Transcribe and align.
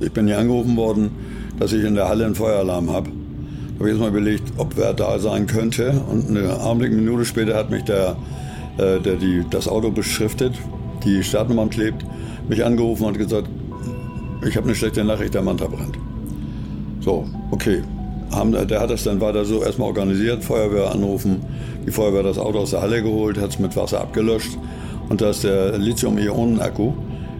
ich 0.00 0.12
bin 0.12 0.26
hier 0.26 0.38
angerufen 0.38 0.76
worden, 0.76 1.10
dass 1.58 1.72
ich 1.72 1.84
in 1.84 1.94
der 1.94 2.08
Halle 2.08 2.24
einen 2.24 2.34
Feueralarm 2.34 2.90
habe. 2.90 3.10
Da 3.10 3.80
habe 3.80 3.88
ich 3.88 3.94
jetzt 3.94 4.00
mal 4.00 4.08
überlegt, 4.08 4.52
ob 4.56 4.76
wer 4.76 4.92
da 4.92 5.18
sein 5.18 5.46
könnte. 5.46 6.02
Und 6.10 6.28
eine 6.28 6.60
Augenblick, 6.60 6.92
Minute 6.92 7.24
später 7.24 7.56
hat 7.56 7.70
mich 7.70 7.84
der, 7.84 8.16
äh, 8.76 9.00
der 9.00 9.16
die, 9.16 9.44
das 9.50 9.68
Auto 9.68 9.90
beschriftet, 9.90 10.54
die 11.04 11.22
Startnummern 11.22 11.70
klebt, 11.70 12.04
mich 12.48 12.64
angerufen 12.64 13.04
und 13.04 13.18
gesagt, 13.18 13.48
ich 14.46 14.56
habe 14.56 14.66
eine 14.66 14.74
schlechte 14.74 15.04
Nachricht, 15.04 15.34
der 15.34 15.42
Manta 15.42 15.66
brennt. 15.66 15.98
So, 17.00 17.26
okay. 17.50 17.82
Haben, 18.30 18.52
der 18.52 18.80
hat 18.80 18.90
das 18.90 19.04
dann 19.04 19.22
weiter 19.22 19.46
so 19.46 19.62
erstmal 19.62 19.88
organisiert, 19.88 20.44
Feuerwehr 20.44 20.90
anrufen, 20.90 21.40
die 21.86 21.90
Feuerwehr 21.90 22.22
das 22.22 22.38
Auto 22.38 22.58
aus 22.58 22.70
der 22.70 22.82
Halle 22.82 23.02
geholt, 23.02 23.40
hat 23.40 23.50
es 23.50 23.58
mit 23.58 23.74
Wasser 23.74 24.02
abgelöscht 24.02 24.58
und 25.08 25.22
da 25.22 25.30
ist 25.30 25.44
der 25.44 25.78
Lithium-Ionen-Akku 25.78 26.92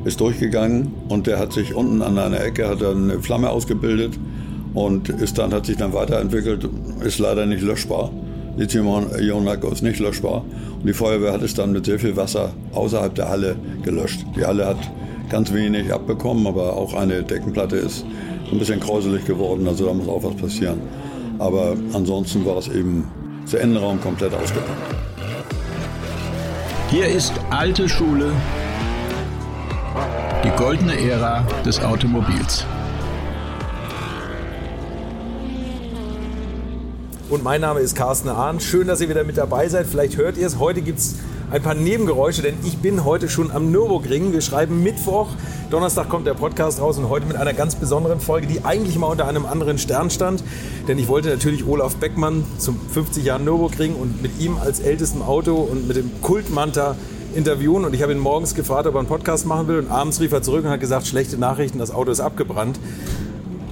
ist 0.08 0.20
durchgegangen 0.20 0.92
und 1.08 1.26
der 1.26 1.38
hat 1.38 1.52
sich 1.52 1.74
unten 1.74 2.02
an 2.02 2.18
einer 2.18 2.40
Ecke 2.40 2.66
hat 2.68 2.82
eine 2.82 3.20
Flamme 3.20 3.50
ausgebildet 3.50 4.18
und 4.74 5.10
ist 5.10 5.38
dann 5.38 5.52
hat 5.52 5.66
sich 5.66 5.76
dann 5.76 5.92
weiterentwickelt, 5.92 6.68
ist 7.04 7.18
leider 7.18 7.46
nicht 7.46 7.62
löschbar. 7.62 8.10
Lithium-Ionen-Akku 8.56 9.68
ist 9.68 9.82
nicht 9.82 10.00
löschbar 10.00 10.44
und 10.80 10.86
die 10.86 10.94
Feuerwehr 10.94 11.32
hat 11.32 11.42
es 11.42 11.54
dann 11.54 11.72
mit 11.72 11.84
sehr 11.84 11.98
viel 11.98 12.16
Wasser 12.16 12.52
außerhalb 12.72 13.14
der 13.14 13.28
Halle 13.28 13.56
gelöscht. 13.82 14.24
Die 14.34 14.44
Halle 14.44 14.66
hat 14.66 14.78
ganz 15.28 15.52
wenig 15.52 15.92
abbekommen, 15.92 16.46
aber 16.46 16.76
auch 16.76 16.94
eine 16.94 17.22
Deckenplatte 17.22 17.76
ist 17.76 18.04
ein 18.50 18.58
bisschen 18.58 18.80
kräuselig 18.80 19.26
geworden, 19.26 19.68
also 19.68 19.86
da 19.86 19.92
muss 19.92 20.08
auch 20.08 20.24
was 20.24 20.34
passieren. 20.36 20.80
Aber 21.38 21.76
ansonsten 21.92 22.44
war 22.46 22.56
es 22.56 22.68
eben 22.68 23.06
der 23.52 23.60
Innenraum 23.60 24.00
komplett 24.00 24.32
ausgebrannt. 24.32 24.78
Hier 26.90 27.06
ist 27.06 27.34
alte 27.50 27.88
Schule, 27.88 28.32
die 30.44 30.50
goldene 30.50 30.98
Ära 30.98 31.44
des 31.64 31.80
Automobils. 31.80 32.64
Und 37.30 37.44
mein 37.44 37.60
Name 37.60 37.80
ist 37.80 37.94
Carsten 37.94 38.28
Ahn. 38.28 38.58
Schön, 38.58 38.86
dass 38.86 39.00
ihr 39.00 39.08
wieder 39.08 39.24
mit 39.24 39.36
dabei 39.36 39.68
seid. 39.68 39.86
Vielleicht 39.86 40.16
hört 40.16 40.38
ihr 40.38 40.46
es. 40.46 40.58
Heute 40.58 40.80
gibt 40.80 40.98
es 40.98 41.16
ein 41.50 41.62
paar 41.62 41.74
Nebengeräusche, 41.74 42.42
denn 42.42 42.54
ich 42.64 42.78
bin 42.78 43.04
heute 43.04 43.28
schon 43.28 43.50
am 43.50 43.70
Nürburgring. 43.70 44.32
Wir 44.32 44.40
schreiben 44.40 44.82
Mittwoch. 44.82 45.28
Donnerstag 45.70 46.08
kommt 46.08 46.26
der 46.26 46.34
Podcast 46.34 46.80
raus 46.80 46.96
und 46.96 47.10
heute 47.10 47.26
mit 47.26 47.36
einer 47.36 47.52
ganz 47.52 47.74
besonderen 47.74 48.20
Folge, 48.20 48.46
die 48.46 48.64
eigentlich 48.64 48.98
mal 48.98 49.08
unter 49.08 49.28
einem 49.28 49.44
anderen 49.44 49.78
Stern 49.78 50.08
stand. 50.08 50.42
Denn 50.88 50.98
ich 50.98 51.08
wollte 51.08 51.28
natürlich 51.28 51.66
Olaf 51.66 51.96
Beckmann 51.96 52.44
zum 52.56 52.78
50 52.94 53.24
Jahren 53.24 53.44
Nürburgring 53.44 53.94
und 53.94 54.22
mit 54.22 54.40
ihm 54.40 54.56
als 54.56 54.80
ältestem 54.80 55.20
Auto 55.20 55.56
und 55.56 55.86
mit 55.86 55.96
dem 55.96 56.10
Kultmanta 56.22 56.96
interviewen. 57.34 57.84
Und 57.84 57.94
ich 57.94 58.02
habe 58.02 58.12
ihn 58.12 58.18
morgens 58.18 58.54
gefragt, 58.54 58.86
ob 58.86 58.94
er 58.94 59.00
einen 59.00 59.08
Podcast 59.08 59.46
machen 59.46 59.68
will. 59.68 59.78
Und 59.78 59.90
abends 59.90 60.20
rief 60.20 60.32
er 60.32 60.42
zurück 60.42 60.64
und 60.64 60.70
hat 60.70 60.80
gesagt, 60.80 61.06
schlechte 61.06 61.38
Nachrichten, 61.38 61.78
das 61.78 61.90
Auto 61.90 62.10
ist 62.10 62.20
abgebrannt. 62.20 62.78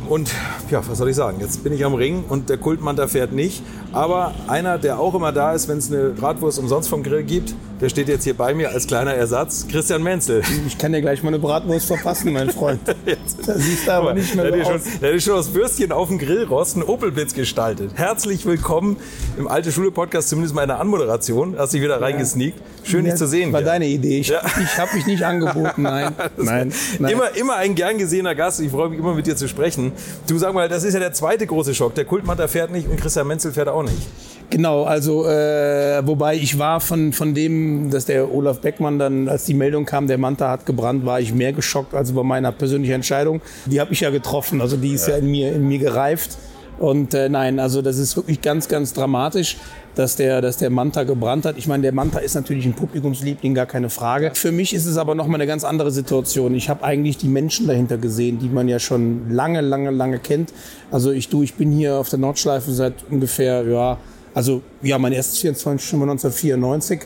Und 0.09 0.31
ja, 0.71 0.87
was 0.87 0.99
soll 0.99 1.09
ich 1.09 1.17
sagen? 1.17 1.39
Jetzt 1.41 1.65
bin 1.65 1.73
ich 1.73 1.85
am 1.85 1.95
Ring 1.95 2.25
und 2.29 2.49
der 2.49 2.59
Kultmanta 2.59 3.09
fährt 3.09 3.33
nicht. 3.33 3.63
Aber 3.93 4.35
einer, 4.47 4.79
der 4.79 5.01
auch 5.01 5.15
immer 5.15 5.33
da 5.33 5.53
ist, 5.53 5.69
wenn 5.69 5.79
es 5.79 5.91
eine 5.91 6.11
Bratwurst 6.11 6.59
umsonst 6.59 6.89
vom 6.89 7.03
Grill 7.03 7.25
gibt, 7.25 7.55
der 7.81 7.89
steht 7.89 8.09
jetzt 8.09 8.25
hier 8.25 8.35
bei 8.35 8.55
mir 8.55 8.71
als 8.71 8.87
kleiner 8.87 9.13
Ersatz. 9.13 9.67
Christian 9.69 10.03
Menzel. 10.03 10.43
Ich 10.67 10.79
kann 10.79 10.93
dir 10.93 11.03
gleich 11.03 11.23
mal 11.23 11.29
eine 11.29 11.39
Bratwurst 11.39 11.87
verpassen, 11.87 12.33
mein 12.33 12.51
Freund. 12.51 12.81
da 13.47 13.59
siehst 13.59 13.87
du 13.87 13.93
aber 13.93 14.15
nicht 14.15 14.35
mehr 14.35 14.65
so 14.65 14.71
aus. 14.73 14.83
Der 15.01 15.13
hat 15.13 15.23
schon 15.23 15.35
aus 15.35 15.53
Würstchen 15.53 15.93
auf 15.93 16.09
dem 16.09 16.19
Grillrost 16.19 16.77
einen 16.77 16.85
Opelblitz 16.85 17.35
gestaltet. 17.35 17.93
Herzlich 17.95 18.47
willkommen 18.47 18.97
im 19.37 19.47
Alte 19.47 19.73
Schule 19.73 19.91
Podcast, 19.91 20.31
zumindest 20.31 20.55
mal 20.55 20.63
in 20.63 20.69
der 20.69 20.81
Anmoderation. 20.81 21.57
Hast 21.59 21.75
dich 21.75 21.83
wieder 21.83 21.97
ja. 21.97 22.01
reingesneakt. 22.01 22.59
Schön, 22.83 23.05
dich 23.05 23.17
zu 23.17 23.27
sehen. 23.27 23.53
War 23.53 23.61
hier. 23.61 23.71
deine 23.71 23.87
Idee. 23.87 24.21
Ich, 24.21 24.29
ja. 24.29 24.41
ich 24.63 24.79
habe 24.79 24.95
mich 24.95 25.07
nicht 25.07 25.25
angeboten, 25.25 25.83
nein. 25.83 26.15
nein, 26.37 26.73
nein. 26.99 27.13
Immer, 27.13 27.37
immer 27.37 27.57
ein 27.57 27.75
gern 27.75 27.99
gesehener 27.99 28.35
Gast. 28.35 28.61
Ich 28.61 28.71
freue 28.71 28.89
mich 28.89 28.99
immer 28.99 29.15
mit 29.15 29.27
dir 29.27 29.37
zu 29.37 29.49
sprechen. 29.49 29.93
Du 30.27 30.39
sag 30.39 30.55
mal, 30.55 30.69
das 30.69 30.85
ist 30.85 30.95
ja 30.95 31.01
der 31.01 31.13
zweite 31.13 31.47
große 31.47 31.75
Schock. 31.75 31.95
Der 31.95 32.05
Kultmatter 32.05 32.49
fährt 32.49 32.71
nicht 32.71 32.89
und 32.89 33.01
Christian 33.01 33.27
Menzel 33.27 33.53
fährt 33.53 33.69
auch 33.69 33.83
nicht. 33.83 34.07
Genau, 34.51 34.85
also 34.85 35.27
äh, 35.27 36.07
wobei 36.07 36.37
ich 36.37 36.59
war 36.59 36.81
von, 36.81 37.13
von 37.13 37.35
dem, 37.35 37.91
dass 37.91 38.05
der 38.05 38.33
Olaf 38.33 38.61
Beckmann 38.61 38.99
dann, 38.99 39.29
als 39.29 39.45
die 39.45 39.55
Meldung 39.55 39.85
kam, 39.85 40.07
der 40.07 40.19
Manta 40.19 40.51
hat 40.51 40.67
gebrannt, 40.67 41.05
war 41.05 41.21
ich 41.21 41.35
mehr 41.35 41.53
geschockt 41.53 41.95
als 41.95 42.11
über 42.11 42.23
meine 42.23 42.53
persönliche 42.53 42.95
Entscheidung. 42.95 43.41
Die 43.67 43.81
habe 43.81 43.93
ich 43.93 44.01
ja 44.01 44.11
getroffen, 44.11 44.61
also 44.61 44.77
die 44.77 44.93
ist 44.93 45.09
ja, 45.09 45.15
ja 45.15 45.19
in, 45.19 45.31
mir, 45.31 45.53
in 45.53 45.67
mir 45.67 45.79
gereift. 45.79 46.39
Und 46.79 47.15
äh, 47.15 47.29
nein, 47.29 47.59
also 47.59 47.81
das 47.81 47.99
ist 47.99 48.17
wirklich 48.17 48.43
ganz, 48.43 48.69
ganz 48.69 48.93
dramatisch, 48.93 49.57
dass 49.95 50.17
der, 50.17 50.43
dass 50.43 50.59
der 50.59 50.69
Manta 50.69 51.05
gebrannt 51.05 51.47
hat. 51.47 51.57
Ich 51.57 51.67
meine, 51.67 51.83
der 51.83 51.93
Manta 51.93 52.19
ist 52.19 52.35
natürlich 52.35 52.67
ein 52.67 52.75
Publikumsliebling, 52.75 53.55
gar 53.55 53.67
keine 53.67 53.89
Frage. 53.89 54.33
Für 54.35 54.53
mich 54.53 54.75
ist 54.75 54.85
es 54.85 54.99
aber 54.99 55.15
nochmal 55.15 55.41
eine 55.41 55.47
ganz 55.47 55.65
andere 55.65 55.91
Situation. 55.91 56.55
Ich 56.55 56.69
habe 56.69 56.85
eigentlich 56.85 57.17
die 57.17 57.29
Menschen 57.29 57.67
dahinter 57.67 57.97
gesehen, 57.97 58.39
die 58.39 58.49
man 58.49 58.69
ja 58.69 58.79
schon 58.79 59.31
lange, 59.31 59.63
lange, 59.63 59.91
lange 59.91 60.19
kennt. 60.19 60.53
Also 60.91 61.13
ich, 61.13 61.31
du, 61.31 61.43
ich 61.43 61.55
bin 61.55 61.73
hier 61.73 61.97
auf 61.97 62.11
der 62.11 62.19
Nordschleife 62.19 62.71
seit 62.73 62.95
ungefähr, 63.11 63.67
ja, 63.67 63.99
also 64.35 64.61
ja, 64.83 64.99
mein 64.99 65.13
erstes 65.13 65.39
24 65.39 65.89
Stunden 65.89 66.11
1994. 66.11 67.01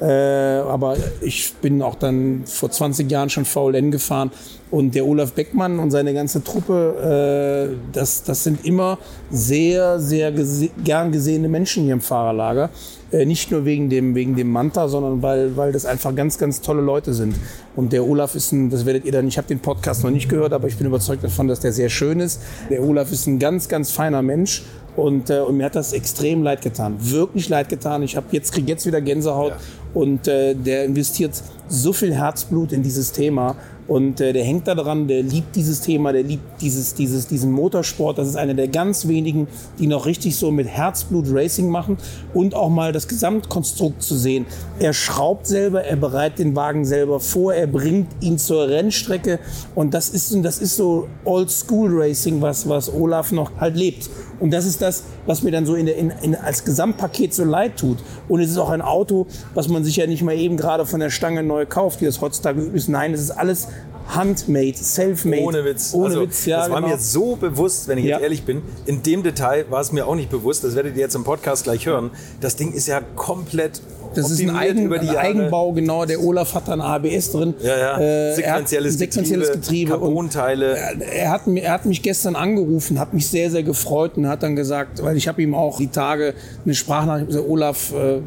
Äh, 0.00 0.04
aber 0.04 0.96
ich 1.20 1.54
bin 1.54 1.80
auch 1.82 1.94
dann 1.94 2.42
vor 2.44 2.70
20 2.70 3.10
Jahren 3.10 3.30
schon 3.30 3.44
VLN 3.44 3.90
gefahren. 3.90 4.30
Und 4.70 4.94
der 4.96 5.06
Olaf 5.06 5.32
Beckmann 5.32 5.78
und 5.78 5.92
seine 5.92 6.12
ganze 6.12 6.42
Truppe, 6.42 7.70
äh, 7.70 7.76
das, 7.92 8.24
das 8.24 8.42
sind 8.42 8.64
immer 8.66 8.98
sehr, 9.30 10.00
sehr 10.00 10.32
gese 10.32 10.70
gern 10.82 11.12
gesehene 11.12 11.48
Menschen 11.48 11.84
hier 11.84 11.92
im 11.92 12.00
Fahrerlager. 12.00 12.70
Äh, 13.12 13.24
nicht 13.24 13.52
nur 13.52 13.64
wegen 13.64 13.88
dem, 13.88 14.16
wegen 14.16 14.34
dem 14.34 14.50
Manta, 14.50 14.88
sondern 14.88 15.22
weil, 15.22 15.56
weil 15.56 15.70
das 15.70 15.86
einfach 15.86 16.14
ganz, 16.16 16.36
ganz 16.36 16.60
tolle 16.60 16.82
Leute 16.82 17.14
sind. 17.14 17.36
Und 17.76 17.92
der 17.92 18.04
Olaf 18.04 18.34
ist 18.34 18.50
ein, 18.52 18.68
das 18.68 18.84
werdet 18.84 19.04
ihr 19.04 19.12
dann, 19.12 19.28
ich 19.28 19.38
habe 19.38 19.46
den 19.46 19.60
Podcast 19.60 20.02
noch 20.02 20.10
nicht 20.10 20.28
gehört, 20.28 20.52
aber 20.52 20.66
ich 20.66 20.76
bin 20.76 20.88
überzeugt 20.88 21.22
davon, 21.22 21.46
dass 21.46 21.60
der 21.60 21.72
sehr 21.72 21.88
schön 21.88 22.18
ist. 22.18 22.42
Der 22.68 22.82
Olaf 22.82 23.12
ist 23.12 23.28
ein 23.28 23.38
ganz, 23.38 23.68
ganz 23.68 23.92
feiner 23.92 24.22
Mensch 24.22 24.64
und, 24.96 25.30
äh, 25.30 25.40
und 25.40 25.58
mir 25.58 25.64
hat 25.64 25.76
das 25.76 25.92
extrem 25.92 26.42
leid 26.42 26.62
getan. 26.62 26.96
Wirklich 26.98 27.48
leid 27.48 27.68
getan. 27.68 28.02
Ich 28.02 28.16
habe 28.16 28.26
jetzt, 28.30 28.52
kriege 28.52 28.68
jetzt 28.68 28.86
wieder 28.86 29.00
Gänsehaut. 29.00 29.50
Ja. 29.50 29.56
Und 29.94 30.28
äh, 30.28 30.54
der 30.54 30.84
investiert 30.84 31.32
so 31.68 31.92
viel 31.92 32.14
Herzblut 32.14 32.72
in 32.72 32.82
dieses 32.82 33.12
Thema. 33.12 33.56
Und 33.88 34.20
äh, 34.20 34.32
der 34.32 34.42
hängt 34.42 34.66
da 34.66 34.74
dran, 34.74 35.06
der 35.06 35.22
liebt 35.22 35.54
dieses 35.54 35.80
Thema, 35.80 36.12
der 36.12 36.24
liebt 36.24 36.60
dieses, 36.60 36.94
dieses, 36.94 37.28
diesen 37.28 37.52
Motorsport. 37.52 38.18
Das 38.18 38.26
ist 38.26 38.36
einer 38.36 38.54
der 38.54 38.66
ganz 38.68 39.06
wenigen, 39.06 39.46
die 39.78 39.86
noch 39.86 40.06
richtig 40.06 40.36
so 40.36 40.50
mit 40.50 40.66
Herzblut 40.66 41.26
Racing 41.28 41.68
machen 41.68 41.96
und 42.34 42.54
auch 42.54 42.68
mal 42.68 42.92
das 42.92 43.06
Gesamtkonstrukt 43.06 44.02
zu 44.02 44.16
sehen. 44.16 44.46
Er 44.80 44.92
schraubt 44.92 45.46
selber, 45.46 45.84
er 45.84 45.96
bereitet 45.96 46.40
den 46.40 46.56
Wagen 46.56 46.84
selber 46.84 47.20
vor, 47.20 47.54
er 47.54 47.68
bringt 47.68 48.08
ihn 48.20 48.38
zur 48.38 48.68
Rennstrecke 48.68 49.38
und 49.76 49.94
das 49.94 50.08
ist, 50.08 50.36
das 50.44 50.58
ist 50.58 50.76
so 50.76 51.06
Old 51.24 51.50
School 51.50 51.90
Racing, 51.92 52.42
was, 52.42 52.68
was 52.68 52.92
Olaf 52.92 53.30
noch 53.30 53.52
halt 53.60 53.76
lebt. 53.76 54.10
Und 54.40 54.50
das 54.52 54.66
ist 54.66 54.82
das, 54.82 55.04
was 55.26 55.42
mir 55.42 55.50
dann 55.50 55.66
so 55.66 55.74
in 55.74 55.86
der, 55.86 55.96
in, 55.96 56.10
in, 56.22 56.34
als 56.34 56.64
Gesamtpaket 56.64 57.34
so 57.34 57.44
leid 57.44 57.78
tut. 57.78 57.98
Und 58.28 58.40
es 58.40 58.50
ist 58.50 58.58
auch 58.58 58.70
ein 58.70 58.82
Auto, 58.82 59.26
was 59.54 59.68
man 59.68 59.84
sich 59.84 59.96
ja 59.96 60.06
nicht 60.06 60.22
mal 60.22 60.36
eben 60.36 60.56
gerade 60.56 60.86
von 60.86 61.00
der 61.00 61.10
Stange 61.10 61.42
neu 61.42 61.66
kauft, 61.66 62.00
wie 62.00 62.04
das 62.04 62.20
heutzutage 62.20 62.60
üblich 62.60 62.82
ist. 62.82 62.88
Nein, 62.88 63.14
es 63.14 63.20
ist 63.20 63.30
alles 63.30 63.68
handmade, 64.08 64.76
self-made. 64.76 65.42
Ohne 65.42 65.64
Witz. 65.64 65.92
Ohne 65.94 66.06
also, 66.06 66.20
Witz, 66.22 66.46
ja. 66.46 66.58
Das 66.58 66.70
war 66.70 66.80
genau. 66.80 66.92
mir 66.94 66.98
so 66.98 67.36
bewusst, 67.36 67.88
wenn 67.88 67.98
ich 67.98 68.04
ja. 68.04 68.16
jetzt 68.16 68.22
ehrlich 68.22 68.44
bin. 68.44 68.62
In 68.84 69.02
dem 69.02 69.22
Detail 69.22 69.66
war 69.70 69.80
es 69.80 69.92
mir 69.92 70.06
auch 70.06 70.14
nicht 70.14 70.30
bewusst. 70.30 70.64
Das 70.64 70.74
werdet 70.74 70.96
ihr 70.96 71.02
jetzt 71.02 71.14
im 71.14 71.24
Podcast 71.24 71.64
gleich 71.64 71.86
hören. 71.86 72.10
Das 72.40 72.56
Ding 72.56 72.72
ist 72.72 72.86
ja 72.86 73.00
komplett 73.16 73.80
das 74.16 74.30
ist 74.30 74.40
ein, 74.40 74.50
Eigen, 74.50 74.92
ein 74.92 75.16
Eigenbau, 75.16 75.72
genau. 75.72 76.04
Der 76.04 76.22
Olaf 76.22 76.54
hat 76.54 76.68
da 76.68 76.72
ein 76.72 76.80
ABS 76.80 77.32
drin. 77.32 77.54
Ja, 77.60 77.78
ja. 77.78 77.98
Äh, 77.98 78.34
sequenzielles, 78.34 78.98
sequenzielles 78.98 79.52
Getriebe. 79.52 79.90
Carbonteile. 79.92 80.76
Er, 80.76 81.00
er, 81.00 81.30
hat, 81.30 81.42
er 81.46 81.72
hat 81.72 81.86
mich 81.86 82.02
gestern 82.02 82.36
angerufen, 82.36 82.98
hat 82.98 83.14
mich 83.14 83.28
sehr, 83.28 83.50
sehr 83.50 83.62
gefreut 83.62 84.16
und 84.16 84.28
hat 84.28 84.42
dann 84.42 84.56
gesagt, 84.56 85.02
weil 85.02 85.16
ich 85.16 85.28
habe 85.28 85.42
ihm 85.42 85.54
auch 85.54 85.78
die 85.78 85.88
Tage 85.88 86.34
eine 86.64 86.74
Sprachnachricht 86.74 87.28
gesagt, 87.28 87.48
Olaf, 87.48 87.92
äh, 87.92 88.20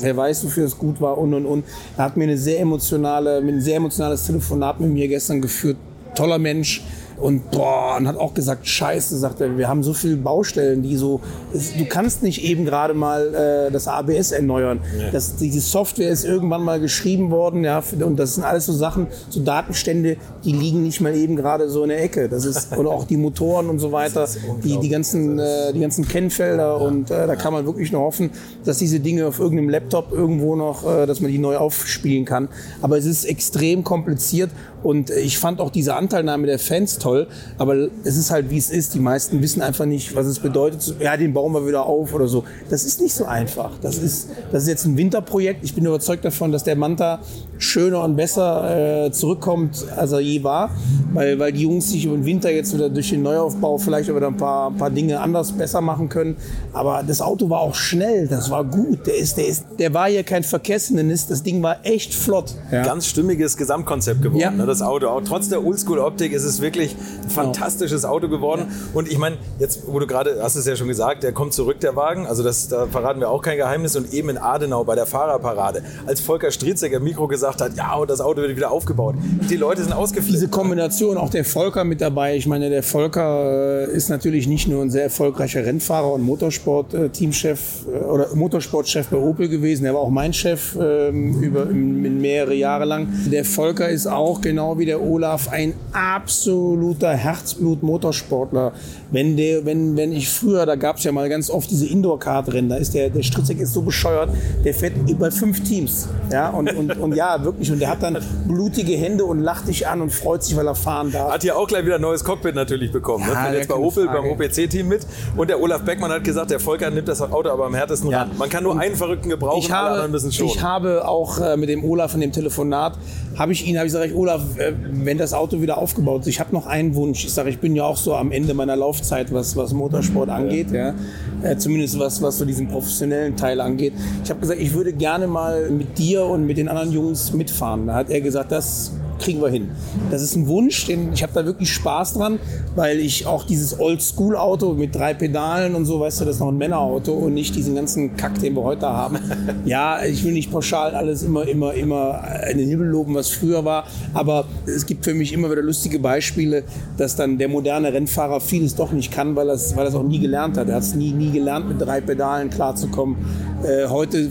wer 0.00 0.16
weiß, 0.16 0.44
wofür 0.44 0.66
es 0.66 0.78
gut 0.78 1.00
war 1.00 1.18
und 1.18 1.34
und 1.34 1.46
und. 1.46 1.64
Er 1.96 2.04
hat 2.04 2.16
mir 2.16 2.24
eine 2.24 2.38
sehr 2.38 2.60
emotionale, 2.60 3.38
ein 3.38 3.60
sehr 3.60 3.76
emotionales 3.76 4.26
Telefonat 4.26 4.80
mit 4.80 4.90
mir 4.90 5.08
gestern 5.08 5.40
geführt. 5.40 5.76
Toller 6.14 6.38
Mensch 6.38 6.82
und 7.16 7.50
boah, 7.50 7.96
und 7.98 8.08
hat 8.08 8.16
auch 8.16 8.34
gesagt, 8.34 8.66
scheiße, 8.66 9.18
sagt 9.18 9.40
er, 9.40 9.56
wir 9.56 9.68
haben 9.68 9.82
so 9.82 9.94
viele 9.94 10.16
Baustellen, 10.16 10.82
die 10.82 10.96
so, 10.96 11.20
du 11.52 11.84
kannst 11.86 12.22
nicht 12.22 12.44
eben 12.44 12.64
gerade 12.64 12.94
mal 12.94 13.34
äh, 13.34 13.70
das 13.72 13.88
ABS 13.88 14.32
erneuern. 14.32 14.80
Ja. 14.98 15.10
Das, 15.10 15.36
die 15.36 15.50
Software 15.50 16.10
ist 16.10 16.24
irgendwann 16.24 16.62
mal 16.62 16.80
geschrieben 16.80 17.30
worden, 17.30 17.64
ja, 17.64 17.82
und 18.00 18.16
das 18.18 18.34
sind 18.34 18.44
alles 18.44 18.66
so 18.66 18.72
Sachen, 18.72 19.06
so 19.28 19.40
Datenstände, 19.40 20.16
die 20.44 20.52
liegen 20.52 20.82
nicht 20.82 21.00
mal 21.00 21.14
eben 21.14 21.36
gerade 21.36 21.68
so 21.68 21.82
in 21.82 21.90
der 21.90 22.02
Ecke. 22.02 22.28
Das 22.28 22.44
ist, 22.44 22.76
oder 22.76 22.90
auch 22.90 23.04
die 23.04 23.16
Motoren 23.16 23.68
und 23.68 23.78
so 23.78 23.92
weiter, 23.92 24.28
die, 24.62 24.78
die 24.78 24.88
ganzen, 24.88 25.38
äh, 25.38 25.72
die 25.72 25.80
ganzen 25.80 26.06
Kennfelder 26.06 26.80
und 26.80 27.10
äh, 27.10 27.26
da 27.26 27.36
kann 27.36 27.52
man 27.52 27.66
wirklich 27.66 27.92
nur 27.92 28.02
hoffen, 28.02 28.30
dass 28.64 28.78
diese 28.78 29.00
Dinge 29.00 29.26
auf 29.26 29.38
irgendeinem 29.38 29.68
Laptop 29.68 30.12
irgendwo 30.12 30.56
noch, 30.56 30.84
äh, 30.86 31.06
dass 31.06 31.20
man 31.20 31.30
die 31.30 31.38
neu 31.38 31.56
aufspielen 31.56 32.24
kann. 32.24 32.48
Aber 32.82 32.98
es 32.98 33.04
ist 33.04 33.24
extrem 33.24 33.84
kompliziert 33.84 34.50
und 34.84 35.08
ich 35.08 35.38
fand 35.38 35.60
auch 35.60 35.70
diese 35.70 35.96
Anteilnahme 35.96 36.46
der 36.46 36.58
Fans 36.58 36.98
toll. 36.98 37.26
Aber 37.56 37.88
es 38.04 38.16
ist 38.18 38.30
halt, 38.30 38.50
wie 38.50 38.58
es 38.58 38.70
ist. 38.70 38.94
Die 38.94 39.00
meisten 39.00 39.40
wissen 39.40 39.62
einfach 39.62 39.86
nicht, 39.86 40.14
was 40.14 40.26
es 40.26 40.38
bedeutet. 40.38 40.94
Ja, 41.00 41.16
den 41.16 41.32
bauen 41.32 41.52
wir 41.52 41.66
wieder 41.66 41.86
auf 41.86 42.12
oder 42.12 42.28
so. 42.28 42.44
Das 42.68 42.84
ist 42.84 43.00
nicht 43.00 43.14
so 43.14 43.24
einfach. 43.24 43.72
Das 43.80 43.96
ist, 43.96 44.28
das 44.52 44.64
ist 44.64 44.68
jetzt 44.68 44.84
ein 44.84 44.98
Winterprojekt. 44.98 45.64
Ich 45.64 45.74
bin 45.74 45.86
überzeugt 45.86 46.24
davon, 46.24 46.52
dass 46.52 46.64
der 46.64 46.76
Manta 46.76 47.20
schöner 47.58 48.02
und 48.02 48.16
besser 48.16 49.06
äh, 49.06 49.10
zurückkommt, 49.12 49.84
als 49.96 50.12
er 50.12 50.20
je 50.20 50.42
war. 50.42 50.70
Weil, 51.12 51.38
weil 51.38 51.52
die 51.52 51.62
Jungs 51.62 51.90
sich 51.90 52.04
über 52.04 52.16
den 52.16 52.24
Winter 52.24 52.50
jetzt 52.50 52.74
wieder 52.74 52.88
durch 52.88 53.10
den 53.10 53.22
Neuaufbau 53.22 53.78
vielleicht 53.78 54.08
wieder 54.14 54.26
ein 54.26 54.36
paar, 54.36 54.70
ein 54.70 54.76
paar 54.76 54.90
Dinge 54.90 55.20
anders 55.20 55.52
besser 55.52 55.80
machen 55.80 56.08
können. 56.08 56.36
Aber 56.72 57.04
das 57.06 57.20
Auto 57.20 57.48
war 57.48 57.60
auch 57.60 57.74
schnell. 57.74 58.26
Das 58.26 58.50
war 58.50 58.64
gut. 58.64 59.06
Der, 59.06 59.16
ist, 59.16 59.36
der, 59.36 59.46
ist, 59.46 59.64
der 59.78 59.94
war 59.94 60.08
hier 60.08 60.24
kein 60.24 60.42
Verkessenes. 60.42 61.28
Das 61.28 61.42
Ding 61.42 61.62
war 61.62 61.78
echt 61.84 62.14
flott. 62.14 62.54
Ja. 62.72 62.82
Ganz 62.82 63.06
stimmiges 63.06 63.56
Gesamtkonzept 63.56 64.22
geworden, 64.22 64.40
ja. 64.40 64.50
ne, 64.50 64.66
das 64.66 64.82
Auto. 64.82 65.06
Auch 65.06 65.22
trotz 65.24 65.48
der 65.48 65.64
Oldschool-Optik 65.64 66.32
ist 66.32 66.44
es 66.44 66.60
wirklich 66.60 66.96
ein 67.22 67.30
fantastisches 67.30 68.04
Auto 68.04 68.28
geworden. 68.28 68.66
Ja. 68.68 68.76
Und 68.94 69.08
ich 69.08 69.18
meine, 69.18 69.36
jetzt, 69.60 69.82
wo 69.86 70.00
du 70.00 70.06
gerade, 70.06 70.40
hast 70.42 70.56
es 70.56 70.66
ja 70.66 70.74
schon 70.74 70.88
gesagt, 70.88 71.22
der 71.22 71.32
kommt 71.32 71.52
zurück, 71.52 71.78
der 71.78 71.94
Wagen. 71.94 72.26
Also 72.26 72.42
das, 72.42 72.68
da 72.68 72.86
verraten 72.86 73.20
wir 73.20 73.30
auch 73.30 73.42
kein 73.42 73.56
Geheimnis. 73.56 73.94
Und 73.94 74.12
eben 74.12 74.30
in 74.30 74.38
Adenau 74.38 74.82
bei 74.82 74.96
der 74.96 75.06
Fahrerparade, 75.06 75.82
als 76.06 76.20
Volker 76.20 76.50
Striezek 76.50 76.92
im 76.92 77.04
Mikro 77.04 77.28
gesagt 77.28 77.43
hat, 77.44 77.76
ja, 77.76 77.94
und 77.94 78.10
das 78.10 78.20
Auto 78.20 78.40
wird 78.42 78.56
wieder 78.56 78.70
aufgebaut. 78.70 79.14
Die 79.50 79.56
Leute 79.56 79.82
sind 79.82 79.92
ausgeflippt. 79.92 80.34
Diese 80.34 80.48
Kombination, 80.48 81.16
auch 81.16 81.30
der 81.30 81.44
Volker 81.44 81.84
mit 81.84 82.00
dabei. 82.00 82.36
Ich 82.36 82.46
meine, 82.46 82.70
der 82.70 82.82
Volker 82.82 83.86
äh, 83.88 83.92
ist 83.94 84.08
natürlich 84.08 84.46
nicht 84.46 84.68
nur 84.68 84.82
ein 84.82 84.90
sehr 84.90 85.04
erfolgreicher 85.04 85.64
Rennfahrer 85.64 86.12
und 86.12 86.22
Motorsport-Teamchef 86.22 87.86
äh, 87.86 88.04
oder 88.04 88.34
Motorsportchef 88.34 89.08
bei 89.08 89.16
Opel 89.16 89.48
gewesen. 89.48 89.84
Er 89.84 89.94
war 89.94 90.00
auch 90.00 90.10
mein 90.10 90.32
Chef 90.32 90.76
ähm, 90.80 91.42
über 91.42 91.66
mehrere 91.66 92.54
Jahre 92.54 92.84
lang. 92.84 93.08
Der 93.30 93.44
Volker 93.44 93.88
ist 93.88 94.06
auch 94.06 94.40
genau 94.40 94.78
wie 94.78 94.86
der 94.86 95.02
Olaf 95.02 95.48
ein 95.50 95.74
absoluter 95.92 97.12
Herzblut-Motorsportler. 97.12 98.72
Wenn, 99.10 99.36
der, 99.36 99.64
wenn, 99.64 99.96
wenn 99.96 100.12
ich 100.12 100.28
früher, 100.28 100.66
da 100.66 100.74
gab 100.76 100.96
es 100.96 101.04
ja 101.04 101.12
mal 101.12 101.28
ganz 101.28 101.50
oft 101.50 101.70
diese 101.70 101.86
Indoor-Kart-Rennen, 101.86 102.68
da 102.68 102.76
ist 102.76 102.94
der, 102.94 103.10
der 103.10 103.22
Stritzek 103.22 103.60
ist 103.60 103.72
so 103.72 103.82
bescheuert, 103.82 104.30
der 104.64 104.74
fährt 104.74 104.94
bei 105.18 105.30
fünf 105.30 105.62
Teams. 105.62 106.08
Ja, 106.32 106.50
und, 106.50 106.74
und, 106.74 106.98
und 106.98 107.14
ja, 107.14 107.33
wirklich. 107.42 107.72
Und 107.72 107.80
der 107.80 107.88
hat 107.88 108.02
dann 108.02 108.18
blutige 108.46 108.92
Hände 108.96 109.24
und 109.24 109.40
lacht 109.40 109.66
dich 109.66 109.88
an 109.88 110.02
und 110.02 110.10
freut 110.10 110.44
sich, 110.44 110.54
weil 110.56 110.66
er 110.66 110.74
fahren 110.74 111.10
darf. 111.10 111.32
Hat 111.32 111.42
ja 111.42 111.54
auch 111.54 111.66
gleich 111.66 111.86
wieder 111.86 111.96
ein 111.96 112.02
neues 112.02 112.22
Cockpit 112.22 112.54
natürlich 112.54 112.92
bekommen. 112.92 113.24
Ja, 113.26 113.50
ne? 113.50 113.56
jetzt 113.56 113.68
bei 113.68 113.74
Opel, 113.74 114.06
Frage. 114.06 114.22
beim 114.22 114.30
OPC-Team 114.30 114.86
mit. 114.86 115.06
Und 115.36 115.48
der 115.48 115.60
Olaf 115.60 115.82
Beckmann 115.82 116.12
hat 116.12 116.22
gesagt, 116.22 116.50
der 116.50 116.60
Volker 116.60 116.90
nimmt 116.90 117.08
das 117.08 117.20
Auto 117.22 117.48
aber 117.48 117.66
am 117.66 117.74
härtesten 117.74 118.10
ja. 118.10 118.20
ran. 118.20 118.30
Man 118.36 118.50
kann 118.50 118.62
nur 118.62 118.78
einen 118.78 118.96
Verrückten 118.96 119.30
gebrauchen, 119.30 119.60
ich 119.60 119.72
habe, 119.72 119.86
alle 119.86 119.94
anderen 119.94 120.12
müssen 120.12 120.32
schon. 120.32 120.46
Ich 120.46 120.62
habe 120.62 121.08
auch 121.08 121.40
äh, 121.40 121.56
mit 121.56 121.68
dem 121.68 121.84
Olaf 121.84 122.14
in 122.14 122.20
dem 122.20 122.32
Telefonat, 122.32 122.98
habe 123.36 123.52
ich 123.52 123.66
ihn, 123.66 123.76
habe 123.76 123.86
ich 123.86 123.92
gesagt, 123.92 124.14
Olaf, 124.14 124.58
äh, 124.58 124.72
wenn 124.90 125.18
das 125.18 125.34
Auto 125.34 125.60
wieder 125.60 125.78
aufgebaut 125.78 126.22
ist, 126.22 126.28
ich 126.28 126.40
habe 126.40 126.52
noch 126.54 126.66
einen 126.66 126.94
Wunsch. 126.94 127.24
Ich 127.24 127.32
sage, 127.32 127.50
ich 127.50 127.58
bin 127.58 127.74
ja 127.74 127.84
auch 127.84 127.96
so 127.96 128.14
am 128.14 128.32
Ende 128.32 128.54
meiner 128.54 128.76
Laufzeit, 128.76 129.32
was, 129.32 129.56
was 129.56 129.72
Motorsport 129.72 130.28
angeht. 130.28 130.70
Ja. 130.70 130.94
Äh, 131.42 131.56
zumindest 131.56 131.98
was, 131.98 132.22
was 132.22 132.38
so 132.38 132.44
diesen 132.44 132.68
professionellen 132.68 133.36
Teil 133.36 133.60
angeht. 133.60 133.92
Ich 134.22 134.30
habe 134.30 134.40
gesagt, 134.40 134.60
ich 134.60 134.72
würde 134.74 134.92
gerne 134.92 135.26
mal 135.26 135.70
mit 135.70 135.98
dir 135.98 136.24
und 136.24 136.46
mit 136.46 136.58
den 136.58 136.68
anderen 136.68 136.92
Jungs 136.92 137.32
mitfahren. 137.32 137.86
Da 137.86 137.94
hat 137.94 138.10
er 138.10 138.20
gesagt, 138.20 138.52
das 138.52 138.92
kriegen 139.24 139.40
wir 139.40 139.48
hin. 139.48 139.70
Das 140.10 140.22
ist 140.22 140.36
ein 140.36 140.46
Wunsch, 140.46 140.86
den 140.86 141.12
ich 141.12 141.22
habe 141.22 141.32
da 141.32 141.44
wirklich 141.44 141.72
Spaß 141.72 142.14
dran, 142.14 142.38
weil 142.76 143.00
ich 143.00 143.26
auch 143.26 143.44
dieses 143.44 143.80
Oldschool-Auto 143.80 144.74
mit 144.74 144.94
drei 144.94 145.14
Pedalen 145.14 145.74
und 145.74 145.86
so, 145.86 145.98
weißt 146.00 146.20
du, 146.20 146.24
das 146.26 146.36
ist 146.36 146.40
noch 146.40 146.48
ein 146.48 146.58
Männerauto 146.58 147.12
und 147.12 147.34
nicht 147.34 147.56
diesen 147.56 147.74
ganzen 147.74 148.16
Kack, 148.16 148.38
den 148.40 148.54
wir 148.54 148.62
heute 148.62 148.86
haben. 148.86 149.18
ja, 149.64 150.04
ich 150.04 150.22
will 150.24 150.32
nicht 150.32 150.52
pauschal 150.52 150.94
alles 150.94 151.22
immer, 151.22 151.48
immer, 151.48 151.72
immer 151.72 152.22
in 152.50 152.58
den 152.58 152.68
Himmel 152.68 152.88
loben, 152.88 153.14
was 153.14 153.30
früher 153.30 153.64
war, 153.64 153.86
aber 154.12 154.44
es 154.66 154.84
gibt 154.84 155.04
für 155.04 155.14
mich 155.14 155.32
immer 155.32 155.50
wieder 155.50 155.62
lustige 155.62 155.98
Beispiele, 155.98 156.64
dass 156.98 157.16
dann 157.16 157.38
der 157.38 157.48
moderne 157.48 157.92
Rennfahrer 157.92 158.40
vieles 158.40 158.74
doch 158.74 158.92
nicht 158.92 159.10
kann, 159.10 159.34
weil 159.36 159.48
er 159.48 159.54
es 159.54 159.74
weil 159.74 159.94
auch 159.94 160.02
nie 160.02 160.18
gelernt 160.18 160.58
hat. 160.58 160.68
Er 160.68 160.76
hat 160.76 160.82
es 160.82 160.94
nie, 160.94 161.12
nie 161.12 161.30
gelernt, 161.30 161.68
mit 161.68 161.80
drei 161.80 162.00
Pedalen 162.00 162.50
klarzukommen. 162.50 163.16
Äh, 163.64 163.88
heute 163.88 164.28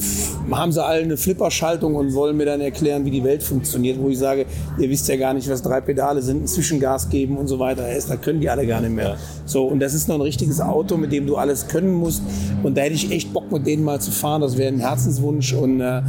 haben 0.51 0.71
sie 0.71 0.83
alle 0.83 1.01
eine 1.01 1.17
Flipperschaltung 1.17 1.95
und 1.95 2.13
wollen 2.13 2.37
mir 2.37 2.45
dann 2.45 2.61
erklären, 2.61 3.05
wie 3.05 3.11
die 3.11 3.23
Welt 3.23 3.41
funktioniert, 3.41 3.99
wo 3.99 4.09
ich 4.09 4.19
sage, 4.19 4.45
ihr 4.83 4.89
wisst 4.89 5.07
ja 5.07 5.15
gar 5.15 5.33
nicht, 5.33 5.49
was 5.49 5.61
drei 5.61 5.81
Pedale 5.81 6.21
sind, 6.21 6.43
ein 6.43 6.47
Zwischengas 6.47 7.09
geben 7.09 7.37
und 7.37 7.47
so 7.47 7.57
weiter. 7.57 7.85
Da 8.07 8.15
können 8.17 8.41
die 8.41 8.49
alle 8.49 8.67
gar 8.67 8.81
nicht 8.81 8.93
mehr. 8.93 9.17
So, 9.45 9.65
und 9.65 9.79
das 9.79 9.93
ist 9.93 10.07
noch 10.07 10.15
ein 10.15 10.21
richtiges 10.21 10.59
Auto, 10.59 10.97
mit 10.97 11.11
dem 11.11 11.25
du 11.25 11.37
alles 11.37 11.67
können 11.67 11.93
musst. 11.93 12.21
Und 12.61 12.77
da 12.77 12.81
hätte 12.81 12.95
ich 12.95 13.11
echt 13.11 13.33
Bock, 13.33 13.51
mit 13.51 13.65
denen 13.65 13.83
mal 13.83 13.99
zu 13.99 14.11
fahren. 14.11 14.41
Das 14.41 14.57
wäre 14.57 14.71
ein 14.71 14.79
Herzenswunsch. 14.79 15.53
Und 15.53 15.81
äh, 15.81 16.01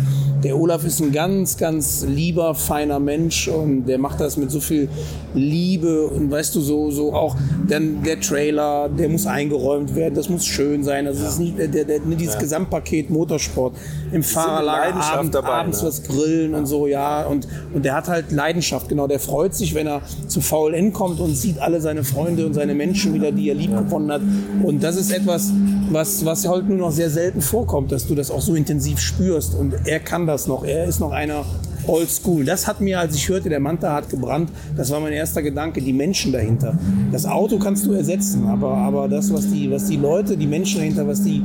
der 0.44 0.59
Olaf 0.59 0.85
ist 0.85 1.00
ein 1.00 1.11
ganz, 1.11 1.56
ganz 1.56 2.05
lieber, 2.06 2.55
feiner 2.55 3.00
Mensch 3.00 3.49
und 3.49 3.87
der 3.87 3.99
macht 3.99 4.21
das 4.21 4.37
mit 4.37 4.50
so 4.50 4.61
viel 4.61 4.91
Liebe 5.32 6.06
und 6.06 6.31
weißt 6.31 6.55
du, 6.55 6.61
so, 6.61 6.91
so 6.91 7.15
auch 7.15 7.35
dann 7.67 8.03
der 8.03 8.20
Trailer, 8.20 8.91
der 8.91 9.09
muss 9.09 9.27
eingeräumt 9.27 9.94
werden, 9.94 10.15
das 10.15 10.29
muss 10.29 10.44
schön 10.44 10.85
sein. 10.85 11.06
Das 11.06 11.19
ja. 11.19 11.29
ist 11.29 11.38
nicht 11.38 11.59
der, 11.59 11.69
der, 11.69 11.85
der, 11.87 12.00
dieses 12.00 12.35
ja. 12.35 12.41
Gesamtpaket 12.41 13.09
Motorsport 13.09 13.75
im 14.12 14.23
Fahrerlager 14.23 15.03
Abend, 15.15 15.35
dabei, 15.35 15.49
abends 15.49 15.81
ne? 15.81 15.88
was 15.88 16.03
grillen 16.03 16.55
und 16.55 16.67
so, 16.67 16.87
ja. 16.87 17.25
Und, 17.25 17.49
und 17.73 17.85
der 17.85 17.94
hat 17.94 18.09
halt 18.09 18.31
Leidenschaft, 18.31 18.54
genau. 18.89 19.06
Der 19.06 19.21
freut 19.21 19.55
sich, 19.55 19.75
wenn 19.75 19.87
er 19.87 20.03
zu 20.29 20.41
VLN 20.41 20.93
kommt 20.93 21.21
und 21.21 21.35
sieht 21.35 21.59
alle 21.59 21.81
seine 21.81 22.05
Freunde 22.05 22.47
und 22.47 22.55
seine 22.55 22.75
Menschen 22.75 23.15
wieder, 23.15 23.33
die 23.33 23.49
er 23.49 23.55
lieb 23.55 23.77
gewonnen 23.77 24.11
hat. 24.11 24.23
Und 24.62 24.83
das 24.83 24.97
ist 24.97 25.12
etwas, 25.12 25.53
was, 25.91 26.25
was 26.25 26.47
heute 26.47 26.67
nur 26.69 26.79
noch 26.79 26.93
sehr 26.93 27.11
selten 27.11 27.41
vorkommt, 27.41 27.93
dass 27.93 28.06
du 28.06 28.15
das 28.15 28.31
auch 28.31 28.41
so 28.41 28.55
intensiv 28.55 29.01
spürst. 29.01 29.55
Und 29.55 29.75
er 29.87 30.01
kann 30.01 30.27
das 30.27 30.47
noch. 30.47 30.65
Er 30.65 30.85
ist 30.85 31.01
noch 31.01 31.12
einer 31.12 31.45
Old 31.87 32.11
School. 32.11 32.45
Das 32.45 32.67
hat 32.67 32.81
mir, 32.81 33.01
als 33.01 33.15
ich 33.15 33.29
hörte, 33.29 33.49
der 33.49 33.61
Manta 33.61 33.93
hat 33.93 34.09
gebrannt, 34.09 34.51
das 34.77 34.91
war 34.91 35.01
mein 35.01 35.13
erster 35.13 35.43
Gedanke, 35.43 35.81
die 35.81 35.93
Menschen 35.93 36.33
dahinter. 36.33 36.79
Das 37.13 37.27
Auto 37.27 37.59
kannst 37.59 37.87
du 37.87 37.93
ersetzen, 37.93 38.47
aber, 38.47 38.77
aber 38.77 39.09
das, 39.09 39.33
was 39.33 39.51
die, 39.51 39.71
was 39.71 39.87
die 39.87 39.97
Leute, 39.97 40.37
die 40.37 40.47
Menschen 40.47 40.79
dahinter, 40.79 41.07
was 41.07 41.23
die 41.23 41.43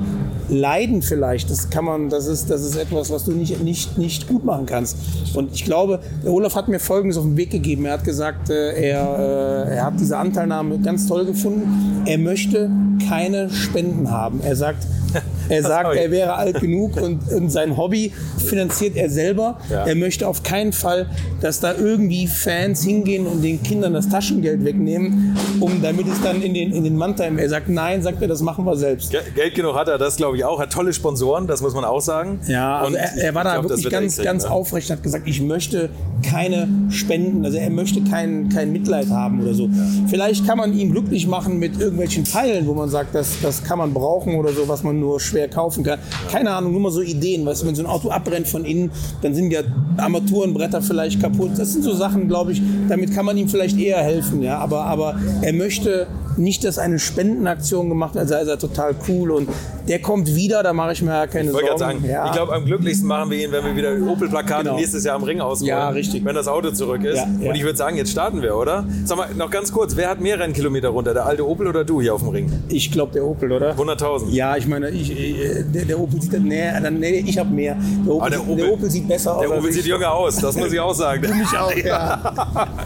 leiden 0.49 1.01
vielleicht, 1.01 1.49
das 1.49 1.69
kann 1.69 1.85
man, 1.85 2.09
das 2.09 2.27
ist, 2.27 2.49
das 2.49 2.63
ist 2.63 2.75
etwas, 2.75 3.11
was 3.11 3.25
du 3.25 3.31
nicht, 3.31 3.61
nicht, 3.63 3.97
nicht 3.97 4.27
gut 4.27 4.43
machen 4.43 4.65
kannst. 4.65 4.97
Und 5.35 5.53
ich 5.53 5.63
glaube, 5.63 5.99
Olaf 6.25 6.55
hat 6.55 6.67
mir 6.67 6.79
Folgendes 6.79 7.17
auf 7.17 7.23
den 7.23 7.37
Weg 7.37 7.51
gegeben. 7.51 7.85
Er 7.85 7.93
hat 7.93 8.03
gesagt, 8.03 8.49
äh, 8.49 8.89
er, 8.89 9.67
äh, 9.67 9.75
er 9.75 9.85
hat 9.85 9.99
diese 9.99 10.17
Anteilnahme 10.17 10.79
ganz 10.79 11.07
toll 11.07 11.25
gefunden. 11.25 12.03
Er 12.05 12.17
möchte 12.17 12.69
keine 13.07 13.49
Spenden 13.49 14.09
haben. 14.09 14.41
Er 14.41 14.55
sagt, 14.55 14.85
er 15.49 15.63
sagt, 15.63 15.95
er 15.95 16.11
wäre 16.11 16.33
alt 16.35 16.59
genug 16.59 17.01
und, 17.01 17.31
und, 17.31 17.49
sein 17.49 17.77
Hobby 17.77 18.13
finanziert 18.37 18.95
er 18.95 19.09
selber. 19.09 19.59
Ja. 19.69 19.85
Er 19.85 19.95
möchte 19.95 20.27
auf 20.27 20.43
keinen 20.43 20.73
Fall, 20.73 21.07
dass 21.41 21.59
da 21.59 21.73
irgendwie 21.73 22.27
Fans 22.27 22.83
hingehen 22.83 23.25
und 23.25 23.41
den 23.41 23.61
Kindern 23.63 23.93
das 23.93 24.09
Taschengeld 24.09 24.63
wegnehmen, 24.63 25.35
um 25.59 25.81
damit 25.81 26.07
es 26.07 26.21
dann 26.21 26.41
in 26.41 26.53
den, 26.53 26.71
in 26.73 26.83
den 26.83 26.95
Mannheim. 26.95 27.37
Er 27.37 27.49
sagt, 27.49 27.69
nein, 27.69 28.01
sagt 28.01 28.21
er, 28.21 28.27
das 28.27 28.41
machen 28.41 28.65
wir 28.65 28.75
selbst. 28.75 29.11
Geld 29.35 29.55
genug 29.55 29.75
hat 29.75 29.87
er, 29.87 29.97
das 29.97 30.15
glaube 30.15 30.37
ich 30.37 30.45
auch. 30.45 30.59
Hat 30.59 30.71
tolle 30.71 30.93
Sponsoren, 30.93 31.47
das 31.47 31.61
muss 31.61 31.73
man 31.73 31.85
auch 31.85 32.01
sagen. 32.01 32.39
Ja, 32.47 32.79
also 32.79 32.95
er, 32.95 33.17
er, 33.17 33.35
war 33.35 33.43
da 33.43 33.53
glaub, 33.59 33.69
wirklich 33.69 33.89
ganz, 33.89 34.17
ganz 34.17 34.43
ne? 34.43 34.51
aufrecht, 34.51 34.89
hat 34.89 35.03
gesagt, 35.03 35.27
ich 35.27 35.41
möchte 35.41 35.89
keine 36.23 36.67
Spenden, 36.89 37.45
also 37.45 37.57
er 37.57 37.69
möchte 37.69 38.01
kein, 38.01 38.49
kein 38.49 38.71
Mitleid 38.71 39.09
haben 39.09 39.41
oder 39.41 39.53
so. 39.53 39.65
Ja. 39.67 39.71
Vielleicht 40.07 40.45
kann 40.45 40.57
man 40.57 40.73
ihn 40.73 40.91
glücklich 40.91 41.27
machen 41.27 41.59
mit 41.59 41.79
irgendwelchen 41.79 42.25
Teilen, 42.25 42.67
wo 42.67 42.73
man 42.73 42.89
sagt, 42.89 43.15
das, 43.15 43.37
das 43.41 43.63
kann 43.63 43.77
man 43.77 43.93
brauchen 43.93 44.35
oder 44.35 44.51
so, 44.51 44.67
was 44.67 44.83
man 44.83 44.98
nur 44.99 45.19
schwer 45.19 45.47
kaufen 45.47 45.83
kann. 45.83 45.99
Keine 46.31 46.51
Ahnung, 46.51 46.71
nur 46.71 46.81
mal 46.81 46.91
so 46.91 47.01
Ideen. 47.01 47.45
Weißt 47.45 47.61
du, 47.61 47.67
wenn 47.67 47.75
so 47.75 47.83
ein 47.83 47.87
Auto 47.87 48.09
abbrennt 48.09 48.47
von 48.47 48.65
innen, 48.65 48.91
dann 49.21 49.33
sind 49.33 49.51
ja 49.51 49.61
Armaturenbretter 49.97 50.81
vielleicht 50.81 51.21
kaputt. 51.21 51.51
Das 51.57 51.73
sind 51.73 51.83
so 51.83 51.93
Sachen, 51.93 52.27
glaube 52.27 52.51
ich, 52.51 52.61
damit 52.87 53.13
kann 53.13 53.25
man 53.25 53.37
ihm 53.37 53.49
vielleicht 53.49 53.77
eher 53.77 54.01
helfen. 54.01 54.41
Ja? 54.41 54.59
Aber, 54.59 54.85
aber 54.85 55.19
er 55.41 55.53
möchte 55.53 56.07
nicht, 56.39 56.63
dass 56.63 56.77
eine 56.77 56.99
Spendenaktion 56.99 57.89
gemacht 57.89 58.15
wird, 58.15 58.31
also 58.31 58.35
ist 58.35 58.47
er 58.47 58.59
total 58.59 58.95
cool 59.07 59.31
und 59.31 59.49
der 59.87 59.99
kommt 59.99 60.35
wieder, 60.35 60.63
da 60.63 60.73
mache 60.73 60.93
ich 60.93 61.01
mir 61.01 61.11
ja 61.11 61.27
keine 61.27 61.49
ich 61.49 61.51
Sorgen. 61.51 61.77
Sagen, 61.77 62.05
ja. 62.07 62.27
Ich 62.27 62.31
glaube, 62.31 62.53
am 62.53 62.65
glücklichsten 62.65 63.07
machen 63.07 63.31
wir 63.31 63.45
ihn, 63.45 63.51
wenn 63.51 63.65
wir 63.65 63.75
wieder 63.75 63.91
Opel-Plakate 64.11 64.63
genau. 64.63 64.75
nächstes 64.77 65.03
Jahr 65.03 65.15
am 65.15 65.23
Ring 65.23 65.41
ausrollen. 65.41 65.67
Ja, 65.67 65.89
richtig. 65.89 66.23
Wenn 66.23 66.35
das 66.35 66.47
Auto 66.47 66.71
zurück 66.71 67.03
ist. 67.03 67.17
Ja, 67.17 67.27
ja. 67.39 67.49
Und 67.49 67.55
ich 67.55 67.63
würde 67.63 67.77
sagen, 67.77 67.97
jetzt 67.97 68.11
starten 68.11 68.41
wir, 68.41 68.55
oder? 68.55 68.85
Sag 69.05 69.17
mal, 69.17 69.33
noch 69.35 69.49
ganz 69.49 69.71
kurz, 69.71 69.95
wer 69.95 70.09
hat 70.09 70.21
mehr 70.21 70.39
Rennkilometer 70.39 70.89
runter, 70.89 71.13
der 71.13 71.25
alte 71.25 71.47
Opel 71.47 71.67
oder 71.67 71.83
du 71.83 72.01
hier 72.01 72.13
auf 72.13 72.21
dem 72.21 72.29
Ring? 72.29 72.51
Ich 72.69 72.91
glaube, 72.91 73.13
der 73.13 73.25
Opel, 73.25 73.51
oder? 73.51 73.75
100.000. 73.75 74.29
Ja, 74.29 74.55
ich 74.55 74.67
meine, 74.67 74.89
ich, 74.89 75.11
äh, 75.11 75.63
der, 75.63 75.85
der 75.85 75.99
Opel 75.99 76.21
sieht, 76.21 76.33
nee, 76.43 76.71
nee 76.91 77.23
ich 77.25 77.37
habe 77.37 77.49
mehr. 77.49 77.75
Der 78.05 78.13
Opel, 78.13 78.29
der, 78.29 78.41
Opel, 78.41 78.55
der 78.55 78.71
Opel, 78.73 78.89
sieht 78.89 79.07
besser 79.07 79.35
aus. 79.35 79.41
Der 79.41 79.57
Opel 79.57 79.71
sieht 79.71 79.85
jünger 79.85 80.11
aus, 80.11 80.35
das 80.37 80.55
muss 80.55 80.71
ich 80.71 80.79
auch 80.79 80.93
sagen. 80.93 81.21
Mich 81.39 81.57
auch, 81.57 81.73
ja. 81.75 82.33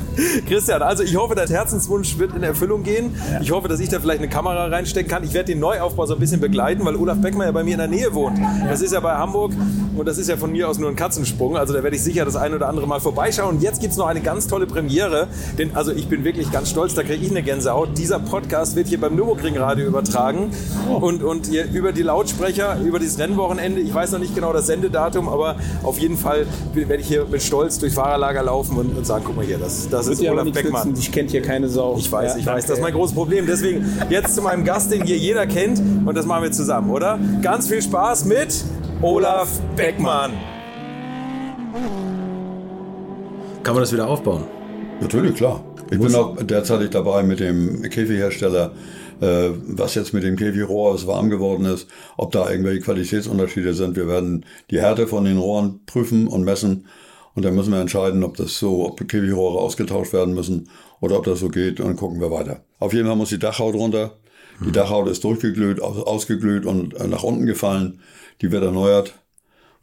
Christian, 0.47 0.81
also 0.81 1.03
ich 1.03 1.15
hoffe, 1.15 1.35
dein 1.35 1.47
Herzenswunsch 1.47 2.17
wird 2.17 2.35
in 2.35 2.43
Erfüllung 2.43 2.83
gehen. 2.83 3.15
Ich 3.43 3.51
hoffe, 3.51 3.67
dass 3.67 3.81
ich 3.81 3.89
da 3.89 3.99
vielleicht 3.99 4.19
eine 4.19 4.29
Kamera 4.29 4.67
reinstecken 4.67 5.11
kann. 5.11 5.21
Ich 5.25 5.33
werde 5.33 5.51
den 5.51 5.59
Neuaufbau 5.59 6.05
so 6.05 6.13
ein 6.13 6.19
bisschen 6.21 6.39
begleiten, 6.39 6.85
weil 6.85 6.95
Olaf 6.95 7.17
Beckmann 7.17 7.45
ja 7.47 7.51
bei 7.51 7.61
mir 7.65 7.73
in 7.73 7.79
der 7.79 7.89
Nähe 7.89 8.13
wohnt. 8.13 8.39
Das 8.69 8.79
ist 8.79 8.93
ja 8.93 9.01
bei 9.01 9.15
Hamburg 9.15 9.51
und 9.97 10.07
das 10.07 10.17
ist 10.17 10.29
ja 10.29 10.37
von 10.37 10.53
mir 10.53 10.69
aus 10.69 10.79
nur 10.79 10.87
ein 10.89 10.95
Katzensprung. 10.95 11.57
Also 11.57 11.73
da 11.73 11.83
werde 11.83 11.93
ich 11.97 12.01
sicher 12.03 12.23
das 12.23 12.37
ein 12.37 12.53
oder 12.53 12.69
andere 12.69 12.87
Mal 12.87 13.01
vorbeischauen. 13.01 13.55
Und 13.57 13.61
jetzt 13.61 13.81
gibt 13.81 13.91
es 13.91 13.97
noch 13.97 14.07
eine 14.07 14.21
ganz 14.21 14.47
tolle 14.47 14.65
Premiere, 14.65 15.27
denn 15.57 15.75
also 15.75 15.91
ich 15.91 16.07
bin 16.07 16.23
wirklich 16.23 16.53
ganz 16.53 16.69
stolz, 16.69 16.93
da 16.95 17.03
kriege 17.03 17.21
ich 17.21 17.31
eine 17.31 17.43
Gänsehaut. 17.43 17.97
Dieser 17.97 18.17
Podcast 18.19 18.77
wird 18.77 18.87
hier 18.87 19.01
beim 19.01 19.13
Nürburgring 19.13 19.57
Radio 19.57 19.87
übertragen 19.87 20.51
und, 21.01 21.21
und 21.21 21.47
hier 21.47 21.69
über 21.69 21.91
die 21.91 22.03
Lautsprecher, 22.03 22.79
über 22.79 22.97
dieses 22.97 23.19
Rennwochenende. 23.19 23.81
Ich 23.81 23.93
weiß 23.93 24.13
noch 24.13 24.19
nicht 24.19 24.35
genau 24.35 24.53
das 24.53 24.67
Sendedatum, 24.67 25.27
aber 25.27 25.57
auf 25.83 25.99
jeden 25.99 26.15
Fall 26.15 26.45
werde 26.73 27.01
ich 27.01 27.07
hier 27.09 27.25
mit 27.29 27.43
Stolz 27.43 27.77
durchs 27.77 27.95
Fahrerlager 27.95 28.41
laufen 28.43 28.77
und, 28.77 28.97
und 28.97 29.05
sagen, 29.05 29.25
guck 29.27 29.35
mal 29.35 29.43
hier, 29.43 29.57
das, 29.57 29.89
das 29.89 30.07
ist 30.07 30.21
Olaf 30.21 30.49
Beckmann. 30.49 30.93
Ich 30.97 31.11
kennt 31.11 31.31
hier 31.31 31.41
keine 31.41 31.67
Sau. 31.67 31.97
Ich 31.97 32.09
weiß, 32.09 32.35
Ja, 32.35 32.39
ich 32.39 32.45
weiß, 32.45 32.53
danke. 32.53 32.67
das 32.69 32.77
ist 32.77 32.81
mein 32.83 32.93
großes 32.93 33.13
Problem. 33.13 33.32
Deswegen 33.41 33.85
jetzt 34.09 34.35
zu 34.35 34.41
meinem 34.41 34.63
Gast, 34.63 34.91
den 34.91 35.03
hier 35.03 35.17
jeder 35.17 35.47
kennt 35.47 35.79
und 36.05 36.15
das 36.15 36.25
machen 36.25 36.43
wir 36.43 36.51
zusammen, 36.51 36.91
oder? 36.91 37.19
Ganz 37.41 37.67
viel 37.67 37.81
Spaß 37.81 38.25
mit 38.25 38.63
Olaf 39.01 39.49
Beckmann. 39.75 40.31
Kann 43.63 43.73
man 43.73 43.83
das 43.83 43.93
wieder 43.93 44.07
aufbauen? 44.07 44.43
Natürlich, 45.01 45.35
klar. 45.35 45.63
Ich 45.89 45.99
bin 45.99 46.13
auch 46.15 46.41
derzeitig 46.41 46.89
dabei 46.89 47.23
mit 47.23 47.39
dem 47.39 47.81
Käfighersteller, 47.83 48.71
äh, 49.21 49.49
was 49.67 49.95
jetzt 49.95 50.13
mit 50.13 50.23
dem 50.23 50.35
Käfigrohr 50.35 50.93
was 50.93 51.07
warm 51.07 51.29
geworden 51.29 51.65
ist, 51.65 51.87
ob 52.17 52.31
da 52.31 52.49
irgendwelche 52.49 52.81
Qualitätsunterschiede 52.81 53.73
sind. 53.73 53.95
Wir 53.95 54.07
werden 54.07 54.45
die 54.71 54.79
Härte 54.79 55.07
von 55.07 55.25
den 55.25 55.37
Rohren 55.37 55.81
prüfen 55.85 56.27
und 56.27 56.43
messen 56.43 56.85
und 57.35 57.43
dann 57.43 57.55
müssen 57.55 57.71
wir 57.71 57.81
entscheiden, 57.81 58.23
ob 58.23 58.37
das 58.37 58.57
so, 58.57 58.85
ob 58.85 59.07
Käfigrohre 59.07 59.59
ausgetauscht 59.59 60.13
werden 60.13 60.33
müssen 60.33 60.69
oder 60.99 61.17
ob 61.17 61.25
das 61.25 61.39
so 61.39 61.49
geht 61.49 61.79
und 61.79 61.87
dann 61.87 61.95
gucken 61.95 62.21
wir 62.21 62.31
weiter. 62.31 62.63
Auf 62.79 62.93
jeden 62.93 63.07
Fall 63.07 63.15
muss 63.15 63.29
die 63.29 63.39
Dachhaut 63.39 63.75
runter. 63.75 64.17
Die 64.65 64.71
Dachhaut 64.71 65.07
ist 65.07 65.23
durchgeglüht, 65.23 65.81
aus, 65.81 65.97
ausgeglüht 65.97 66.65
und 66.65 66.93
äh, 66.93 67.07
nach 67.07 67.23
unten 67.23 67.45
gefallen. 67.45 67.99
Die 68.41 68.51
wird 68.51 68.63
erneuert. 68.63 69.15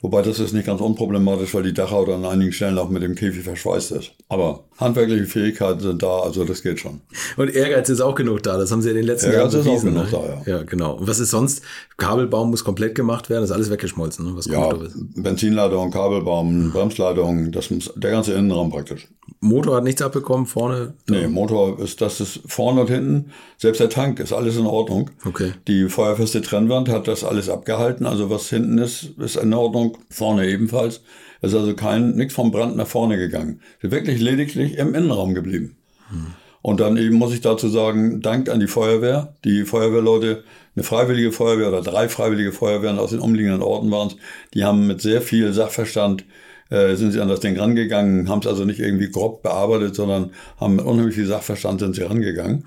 Wobei 0.03 0.23
das 0.23 0.39
ist 0.41 0.55
nicht 0.55 0.67
ganz 0.67 0.81
unproblematisch, 0.81 1.53
weil 1.55 1.63
die 1.63 1.75
Dachhaut 1.75 2.09
an 2.09 2.25
einigen 2.25 2.53
Stellen 2.53 2.79
auch 2.79 2.89
mit 2.89 3.03
dem 3.03 3.15
Käfig 3.15 3.45
verschweißt 3.45 3.93
ist. 3.93 4.13
Aber 4.29 4.65
handwerkliche 4.79 5.27
Fähigkeiten 5.27 5.81
sind 5.81 6.03
da, 6.03 6.21
also 6.21 6.45
das 6.45 6.63
geht 6.63 6.81
schon. 6.81 7.03
Und 7.37 7.55
Ehrgeiz 7.55 7.89
ist 7.91 8.01
auch 8.01 8.15
genug 8.15 8.43
da. 8.43 8.57
Das 8.57 8.73
haben 8.73 8.81
sie 8.81 8.89
in 8.91 8.97
den 8.97 9.05
letzten 9.05 9.31
Ehrgeiz 9.31 9.53
Jahren 9.53 9.61
ist 9.61 9.69
auch 9.69 9.83
bewiesen. 9.83 9.95
genug 9.95 10.13
ne? 10.13 10.43
da, 10.47 10.51
ja. 10.51 10.63
genau. 10.63 10.95
Und 10.95 11.07
was 11.07 11.21
ist 11.21 11.31
sonst? 11.31 11.63
Kabelbaum 11.99 12.49
muss 12.51 12.65
komplett 12.65 12.95
gemacht 12.95 13.29
werden. 13.29 13.43
Das 13.43 13.51
ist 13.51 13.57
alles 13.57 13.71
weggeschmolzen. 13.71 14.25
Ne? 14.25 14.33
Was 14.37 14.47
Ja, 14.47 14.71
kommt 14.71 14.85
da? 14.85 15.21
Benzinleitung, 15.23 15.91
Kabelbaum, 15.91 16.71
Bremsleitung, 16.73 17.53
das 17.53 17.71
muss, 17.71 17.93
der 17.95 18.11
ganze 18.11 18.33
Innenraum 18.33 18.71
praktisch. 18.71 19.07
Motor 19.41 19.77
hat 19.77 19.85
nichts 19.85 20.03
abbekommen. 20.03 20.47
Vorne. 20.47 20.95
Nee, 21.09 21.29
Motor 21.29 21.79
ist, 21.79 22.01
das 22.01 22.21
ist 22.21 22.41
vorne 22.47 22.81
und 22.83 22.91
hinten. 22.91 23.31
Selbst 23.59 23.81
der 23.81 23.91
Tank 23.91 24.19
ist 24.19 24.33
alles 24.33 24.57
in 24.57 24.67
Ordnung. 24.67 25.11
Okay. 25.27 25.53
Die 25.69 25.89
feuerfeste 25.89 26.41
Trennwand 26.43 26.89
hat 26.89 27.07
das 27.07 27.23
alles 27.23 27.49
abgehalten. 27.49 28.07
Also 28.07 28.31
was 28.31 28.49
hinten 28.49 28.79
ist, 28.79 29.11
ist 29.19 29.37
in 29.37 29.53
Ordnung. 29.55 29.90
Vorne 30.11 30.49
ebenfalls. 30.49 31.03
Es 31.41 31.53
ist 31.53 31.59
also 31.59 31.75
kein, 31.75 32.17
nichts 32.17 32.35
vom 32.35 32.51
Brand 32.51 32.77
nach 32.77 32.87
vorne 32.87 33.17
gegangen. 33.17 33.61
Es 33.79 33.85
ist 33.85 33.91
wirklich 33.91 34.21
lediglich 34.21 34.77
im 34.77 34.95
Innenraum 34.95 35.35
geblieben. 35.35 35.77
Und 36.63 36.81
dann 36.81 36.97
eben 36.97 37.17
muss 37.17 37.33
ich 37.33 37.41
dazu 37.41 37.69
sagen, 37.69 38.21
Dank 38.21 38.49
an 38.51 38.61
die 38.61 38.67
Feuerwehr. 38.67 39.35
Die 39.45 39.65
Feuerwehrleute, 39.65 40.45
eine 40.77 40.83
freiwillige 40.83 41.33
Feuerwehr 41.33 41.69
oder 41.69 41.81
drei 41.81 42.09
freiwillige 42.09 42.53
Feuerwehren 42.53 42.99
aus 42.99 43.11
den 43.11 43.21
umliegenden 43.21 43.63
Orten 43.63 43.91
waren 43.91 44.09
es, 44.09 44.17
die 44.53 44.65
haben 44.65 44.87
mit 44.87 45.01
sehr 45.01 45.23
viel 45.23 45.53
Sachverstand 45.53 46.25
äh, 46.71 46.95
sind 46.95 47.13
sie 47.13 47.21
an 47.21 47.29
das 47.29 47.41
Ding 47.41 47.59
rangegangen, 47.59 48.29
haben 48.29 48.41
es 48.41 48.47
also 48.47 48.65
nicht 48.65 48.79
irgendwie 48.79 49.11
grob 49.11 49.43
bearbeitet, 49.43 49.95
sondern 49.97 50.31
haben 50.59 50.77
mit 50.77 50.85
unheimlich 50.85 51.17
viel 51.17 51.27
Sachverstand 51.27 51.81
sind 51.81 51.97
sie 51.97 52.03
rangegangen. 52.03 52.65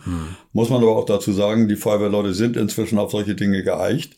Muss 0.51 0.70
man 0.70 0.82
aber 0.82 0.98
auch 0.98 1.06
dazu 1.06 1.32
sagen, 1.32 1.70
die 1.70 1.77
Feuerwehrleute 1.77 2.34
sind 2.34 2.58
inzwischen 2.58 3.00
auf 3.00 3.12
solche 3.12 3.36
Dinge 3.36 3.63
geeicht. 3.63 4.18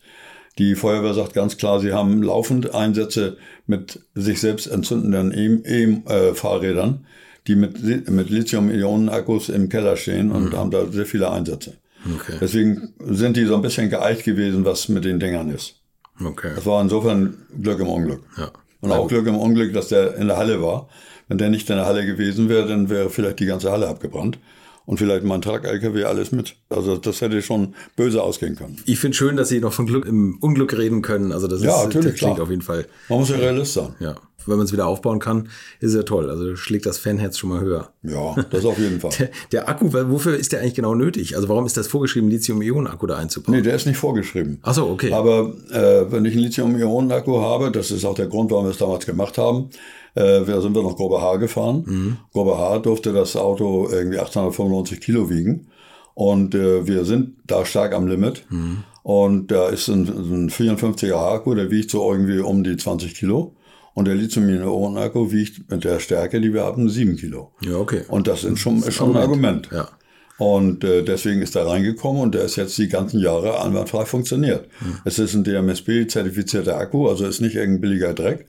Die 0.57 0.75
Feuerwehr 0.75 1.13
sagt 1.13 1.33
ganz 1.33 1.57
klar, 1.57 1.79
sie 1.79 1.91
haben 1.91 2.23
laufend 2.23 2.73
Einsätze 2.73 3.37
mit 3.67 3.99
sich 4.13 4.39
selbst 4.39 4.67
entzündenden 4.67 5.33
E-Fahrrädern, 5.33 7.05
die 7.47 7.55
mit, 7.55 8.09
mit 8.09 8.29
Lithium-Ionen-Akkus 8.29 9.49
im 9.49 9.69
Keller 9.69 9.97
stehen 9.97 10.31
und 10.31 10.53
haben 10.53 10.71
da 10.71 10.85
sehr 10.87 11.05
viele 11.05 11.29
Einsätze. 11.29 11.73
Okay. 12.15 12.37
Deswegen 12.39 12.93
sind 12.99 13.35
die 13.35 13.45
so 13.45 13.55
ein 13.55 13.61
bisschen 13.61 13.89
geeicht 13.89 14.23
gewesen, 14.23 14.63
was 14.63 14.89
mit 14.89 15.05
den 15.05 15.19
Dingern 15.19 15.49
ist. 15.49 15.81
Okay. 16.23 16.51
Das 16.55 16.65
war 16.65 16.81
insofern 16.81 17.35
Glück 17.61 17.79
im 17.79 17.87
Unglück. 17.87 18.21
Ja. 18.37 18.51
Und 18.81 18.91
auch 18.91 19.07
Glück 19.07 19.27
im 19.27 19.35
Unglück, 19.35 19.73
dass 19.73 19.89
der 19.89 20.15
in 20.15 20.27
der 20.27 20.37
Halle 20.37 20.61
war. 20.61 20.87
Wenn 21.27 21.39
der 21.39 21.49
nicht 21.49 21.69
in 21.69 21.77
der 21.77 21.87
Halle 21.87 22.05
gewesen 22.05 22.49
wäre, 22.49 22.67
dann 22.67 22.89
wäre 22.89 23.09
vielleicht 23.09 23.39
die 23.39 23.47
ganze 23.47 23.71
Halle 23.71 23.87
abgebrannt. 23.87 24.37
Und 24.85 24.97
vielleicht 24.99 25.23
mein 25.23 25.41
Truck-LKW 25.41 26.03
alles 26.03 26.31
mit. 26.31 26.55
Also 26.69 26.97
das 26.97 27.21
hätte 27.21 27.41
schon 27.41 27.73
böse 27.95 28.21
ausgehen 28.21 28.55
können. 28.55 28.77
Ich 28.85 28.99
finde 28.99 29.17
schön, 29.17 29.35
dass 29.35 29.49
Sie 29.49 29.59
noch 29.59 29.73
von 29.73 29.85
Glück 29.87 30.05
im 30.05 30.37
Unglück 30.41 30.77
reden 30.77 31.01
können. 31.01 31.31
Also 31.31 31.47
das 31.47 31.61
Ja, 31.63 31.77
ist, 31.79 31.85
natürlich, 31.85 32.11
das 32.11 32.15
klingt 32.19 32.35
klar. 32.35 32.43
auf 32.43 32.49
jeden 32.51 32.61
Fall. 32.61 32.85
Man 33.09 33.19
muss 33.19 33.29
ja 33.29 33.37
Realist 33.37 33.73
sein. 33.73 33.95
Ja. 33.99 34.15
Wenn 34.47 34.57
man 34.57 34.65
es 34.67 34.71
wieder 34.73 34.85
aufbauen 34.85 35.17
kann, 35.17 35.49
ist 35.79 35.95
ja 35.95 36.03
toll. 36.03 36.29
Also 36.29 36.55
schlägt 36.55 36.85
das 36.85 36.99
Fanherz 36.99 37.39
schon 37.39 37.49
mal 37.49 37.61
höher. 37.61 37.89
Ja, 38.03 38.35
das 38.51 38.63
auf 38.63 38.77
jeden 38.77 38.99
Fall. 38.99 39.09
Der, 39.19 39.29
der 39.51 39.69
Akku, 39.69 39.91
wofür 39.91 40.37
ist 40.37 40.51
der 40.51 40.59
eigentlich 40.61 40.75
genau 40.75 40.93
nötig? 40.93 41.35
Also 41.35 41.49
warum 41.49 41.65
ist 41.65 41.77
das 41.77 41.87
vorgeschrieben, 41.87 42.29
Lithium-Ionen-Akku 42.29 43.07
da 43.07 43.15
einzubauen? 43.17 43.55
Nee, 43.57 43.63
der 43.63 43.75
ist 43.75 43.87
nicht 43.87 43.97
vorgeschrieben. 43.97 44.59
Ach 44.61 44.75
so, 44.75 44.87
okay. 44.87 45.11
Aber 45.13 45.51
äh, 45.71 46.11
wenn 46.11 46.25
ich 46.25 46.33
einen 46.33 46.43
Lithium-Ionen-Akku 46.43 47.39
habe, 47.41 47.71
das 47.71 47.89
ist 47.89 48.05
auch 48.05 48.13
der 48.13 48.27
Grund, 48.27 48.51
warum 48.51 48.65
wir 48.65 48.69
es 48.71 48.77
damals 48.77 49.07
gemacht 49.07 49.39
haben, 49.39 49.71
äh, 50.15 50.45
da 50.45 50.61
sind 50.61 50.75
wir 50.75 50.83
nach 50.83 50.95
Grobe 50.95 51.21
Haar 51.21 51.37
gefahren. 51.37 51.83
Mhm. 51.85 52.17
Grobe 52.31 52.57
Haar 52.57 52.81
durfte 52.81 53.13
das 53.13 53.35
Auto 53.35 53.87
irgendwie 53.91 54.19
895 54.19 55.01
Kilo 55.01 55.29
wiegen. 55.29 55.67
Und 56.13 56.55
äh, 56.55 56.87
wir 56.87 57.03
sind 57.03 57.35
da 57.45 57.65
stark 57.65 57.93
am 57.93 58.07
Limit. 58.07 58.45
Mhm. 58.49 58.83
Und 59.03 59.51
da 59.51 59.67
ist 59.69 59.89
ein, 59.89 60.07
ein 60.07 60.49
54er 60.49 61.15
Akku, 61.15 61.53
der 61.53 61.69
wiegt 61.69 61.91
so 61.91 62.11
irgendwie 62.11 62.39
um 62.39 62.63
die 62.63 62.77
20 62.77 63.13
Kilo. 63.13 63.55
Und 63.93 64.05
der 64.05 64.15
Lithium-Ionen-Akku 64.15 65.31
wiegt 65.31 65.69
mit 65.69 65.83
der 65.83 65.99
Stärke, 65.99 66.41
die 66.41 66.53
wir 66.53 66.63
haben, 66.63 66.89
7 66.89 67.15
Kilo. 67.15 67.51
Ja, 67.61 67.77
okay. 67.77 68.01
Und 68.07 68.27
das 68.27 68.43
ist 68.43 68.59
schon, 68.59 68.79
ist 68.79 68.93
schon 68.93 69.15
ein 69.15 69.21
Argument. 69.21 69.69
Ja. 69.71 69.89
Und 70.37 70.83
äh, 70.83 71.03
deswegen 71.03 71.41
ist 71.41 71.55
er 71.55 71.65
reingekommen 71.67 72.21
und 72.21 72.35
der 72.35 72.43
ist 72.43 72.57
jetzt 72.57 72.77
die 72.77 72.89
ganzen 72.89 73.21
Jahre 73.21 73.61
einwandfrei 73.61 74.05
funktioniert. 74.05 74.67
Es 75.05 75.17
ist 75.17 75.33
ein 75.33 75.45
DMSB-zertifizierter 75.45 76.77
Akku, 76.77 77.07
also 77.07 77.25
ist 77.25 77.39
nicht 77.39 77.55
irgendein 77.55 77.81
billiger 77.81 78.13
Dreck. 78.13 78.47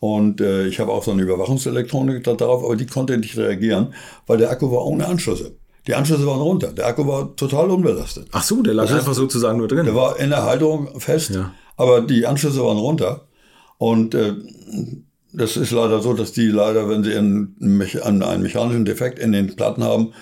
Und 0.00 0.40
äh, 0.40 0.66
ich 0.66 0.78
habe 0.80 0.92
auch 0.92 1.02
so 1.02 1.10
eine 1.10 1.22
Überwachungselektronik 1.22 2.22
da 2.24 2.34
drauf, 2.34 2.62
aber 2.64 2.76
die 2.76 2.86
konnte 2.86 3.18
nicht 3.18 3.36
reagieren, 3.36 3.94
weil 4.26 4.38
der 4.38 4.50
Akku 4.50 4.70
war 4.70 4.84
ohne 4.86 5.06
Anschlüsse. 5.06 5.56
Die 5.86 5.94
Anschlüsse 5.94 6.26
waren 6.26 6.40
runter. 6.40 6.72
Der 6.72 6.86
Akku 6.86 7.06
war 7.06 7.34
total 7.34 7.70
unbelastet. 7.70 8.28
Ach 8.32 8.42
so, 8.42 8.62
der 8.62 8.74
lag 8.74 8.84
Das 8.84 8.92
ist- 8.92 8.98
einfach 9.00 9.14
sozusagen 9.14 9.58
nur 9.58 9.68
drin. 9.68 9.86
Der 9.86 9.94
war 9.94 10.18
in 10.20 10.30
der 10.30 10.44
Halterung 10.44 11.00
fest, 11.00 11.30
Ja. 11.30 11.52
aber 11.76 12.02
die 12.02 12.26
Anschlüsse 12.26 12.62
waren 12.64 12.78
runter. 12.78 13.26
Und 13.78 14.14
äh, 14.14 14.34
das 15.32 15.56
ist 15.56 15.70
leider 15.72 16.00
so, 16.00 16.14
dass 16.14 16.32
die 16.32 16.46
leider, 16.48 16.88
wenn 16.88 17.04
sie 17.04 17.14
einen, 17.14 17.56
einen 18.02 18.22
einen 18.22 18.42
mechanischen 18.42 18.84
Defekt 18.84 19.18
in 19.18 19.32
den 19.32 19.54
Platten 19.56 19.82
haben, 19.84 20.12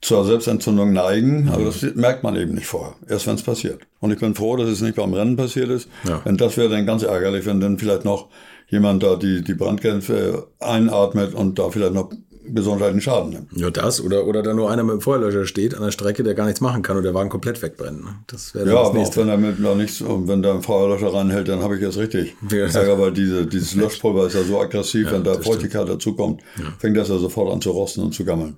zur 0.00 0.24
Selbstentzündung 0.24 0.92
neigen. 0.92 1.48
Aber 1.52 1.64
das 1.64 1.82
merkt 1.94 2.22
man 2.22 2.36
eben 2.36 2.54
nicht 2.54 2.66
vorher, 2.66 2.94
erst 3.08 3.26
wenn 3.26 3.34
es 3.34 3.42
passiert. 3.42 3.80
Und 4.00 4.12
ich 4.12 4.20
bin 4.20 4.34
froh, 4.34 4.56
dass 4.56 4.68
es 4.68 4.80
nicht 4.80 4.94
beim 4.96 5.12
Rennen 5.12 5.36
passiert 5.36 5.70
ist. 5.70 5.88
Ja. 6.06 6.18
Denn 6.24 6.36
das 6.36 6.56
wäre 6.56 6.68
dann 6.68 6.86
ganz 6.86 7.02
ärgerlich, 7.02 7.46
wenn 7.46 7.60
dann 7.60 7.78
vielleicht 7.78 8.04
noch 8.04 8.28
jemand 8.68 9.02
da 9.02 9.16
die, 9.16 9.42
die 9.42 9.54
Brandgrenze 9.54 10.46
einatmet 10.60 11.34
und 11.34 11.58
da 11.58 11.70
vielleicht 11.70 11.94
noch 11.94 12.10
gesundheitlichen 12.50 13.02
Schaden 13.02 13.30
nimmt. 13.30 13.48
Ja, 13.54 13.68
das. 13.70 14.00
Oder, 14.00 14.26
oder 14.26 14.42
da 14.42 14.54
nur 14.54 14.70
einer 14.70 14.82
mit 14.82 14.94
dem 14.94 15.00
Feuerlöscher 15.02 15.44
steht 15.44 15.74
an 15.74 15.82
der 15.82 15.90
Strecke, 15.90 16.22
der 16.22 16.32
gar 16.34 16.46
nichts 16.46 16.62
machen 16.62 16.80
kann 16.82 16.96
und 16.96 17.02
der 17.02 17.12
Wagen 17.12 17.28
komplett 17.28 17.60
wegbrennt. 17.60 18.02
ne? 18.02 18.10
Das 18.26 18.54
wäre 18.54 18.66
Ja, 18.66 18.72
das 18.72 18.80
aber 18.80 18.88
auch 18.88 18.94
nächste. 18.94 19.20
wenn 19.20 19.28
er 19.28 19.36
mit 19.36 19.60
noch 19.60 19.74
nichts, 19.74 20.00
und 20.00 20.28
wenn 20.28 20.40
da 20.42 20.54
ein 20.54 20.62
Feuerlöscher 20.62 21.12
reinhält, 21.12 21.48
dann 21.48 21.62
habe 21.62 21.76
ich 21.76 21.82
jetzt 21.82 21.98
richtig 21.98 22.34
Ja. 22.50 22.64
Ärger, 22.66 22.98
weil 22.98 23.12
diese, 23.12 23.46
dieses 23.46 23.74
Löschpulver 23.74 24.26
ist 24.28 24.34
ja 24.34 24.42
so 24.44 24.58
aggressiv, 24.60 25.12
wenn 25.12 25.24
da 25.24 25.34
Feuchtigkeit 25.34 25.86
dazukommt, 25.88 26.40
fängt 26.78 26.96
das 26.96 27.08
ja 27.10 27.18
sofort 27.18 27.52
an 27.52 27.60
zu 27.60 27.70
rosten 27.70 28.00
und 28.00 28.14
zu 28.14 28.24
gammeln. 28.24 28.56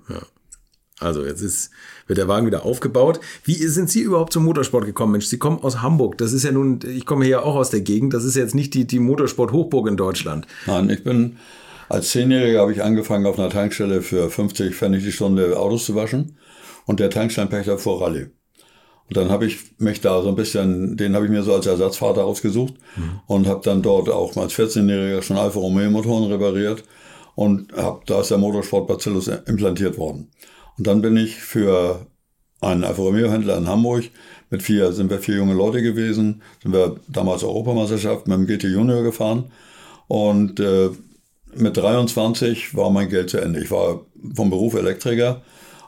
Also 1.01 1.25
jetzt 1.25 1.41
ist, 1.41 1.71
wird 2.07 2.17
der 2.17 2.27
Wagen 2.27 2.45
wieder 2.45 2.65
aufgebaut. 2.65 3.19
Wie 3.43 3.55
sind 3.55 3.89
Sie 3.89 4.01
überhaupt 4.01 4.33
zum 4.33 4.45
Motorsport 4.45 4.85
gekommen, 4.85 5.13
Mensch? 5.13 5.25
Sie 5.25 5.39
kommen 5.39 5.59
aus 5.59 5.81
Hamburg. 5.81 6.17
Das 6.17 6.33
ist 6.33 6.43
ja 6.43 6.51
nun, 6.51 6.79
ich 6.87 7.05
komme 7.05 7.25
hier 7.25 7.43
auch 7.45 7.55
aus 7.55 7.69
der 7.69 7.81
Gegend. 7.81 8.13
Das 8.13 8.23
ist 8.23 8.35
jetzt 8.35 8.55
nicht 8.55 8.73
die, 8.73 8.85
die 8.85 8.99
Motorsport-Hochburg 8.99 9.87
in 9.87 9.97
Deutschland. 9.97 10.47
Nein, 10.67 10.89
ich 10.89 11.03
bin 11.03 11.37
als 11.91 12.11
Zehnjähriger 12.11 12.61
habe 12.61 12.71
ich 12.71 12.81
angefangen 12.81 13.25
auf 13.25 13.37
einer 13.37 13.49
Tankstelle 13.49 14.01
für 14.01 14.29
50 14.29 14.73
Pfennig 14.73 15.03
die 15.03 15.11
Stunde 15.11 15.59
Autos 15.59 15.85
zu 15.85 15.93
waschen 15.93 16.37
und 16.85 17.01
der 17.01 17.09
Tankstellenpächter 17.09 17.77
fuhr 17.77 18.01
Rallye. 18.01 18.27
Und 19.09 19.17
dann 19.17 19.29
habe 19.29 19.45
ich 19.45 19.77
mich 19.77 19.99
da 19.99 20.21
so 20.21 20.29
ein 20.29 20.37
bisschen, 20.37 20.95
den 20.95 21.15
habe 21.15 21.25
ich 21.25 21.31
mir 21.31 21.43
so 21.43 21.53
als 21.53 21.65
Ersatzvater 21.65 22.23
ausgesucht 22.23 22.75
und 23.27 23.45
habe 23.45 23.59
dann 23.61 23.81
dort 23.81 24.07
auch 24.07 24.37
als 24.37 24.53
14-Jähriger 24.53 25.21
schon 25.21 25.35
Alfa 25.35 25.59
Romeo 25.59 25.91
Motoren 25.91 26.31
repariert 26.31 26.85
und 27.35 27.73
hab, 27.73 28.05
da 28.05 28.21
ist 28.21 28.31
der 28.31 28.37
Motorsport 28.37 28.87
Bacillus 28.87 29.27
implantiert 29.27 29.97
worden. 29.97 30.29
Und 30.77 30.87
dann 30.87 31.01
bin 31.01 31.17
ich 31.17 31.35
für 31.35 32.07
einen 32.61 32.83
Alfa 32.83 33.01
Romeo 33.01 33.29
Händler 33.29 33.57
in 33.57 33.67
Hamburg. 33.67 34.09
Mit 34.49 34.63
vier, 34.63 34.91
sind 34.91 35.09
wir 35.09 35.19
vier 35.19 35.35
junge 35.35 35.53
Leute 35.53 35.81
gewesen, 35.81 36.41
sind 36.61 36.73
wir 36.73 36.97
damals 37.07 37.43
Europameisterschaft 37.43 38.27
mit 38.27 38.37
dem 38.37 38.47
GT 38.47 38.65
Junior 38.65 39.01
gefahren. 39.03 39.51
Und 40.07 40.59
äh, 40.59 40.89
mit 41.55 41.77
23 41.77 42.75
war 42.75 42.89
mein 42.89 43.09
Geld 43.09 43.29
zu 43.29 43.37
Ende. 43.37 43.61
Ich 43.61 43.71
war 43.71 44.05
vom 44.35 44.49
Beruf 44.49 44.73
Elektriker 44.73 45.41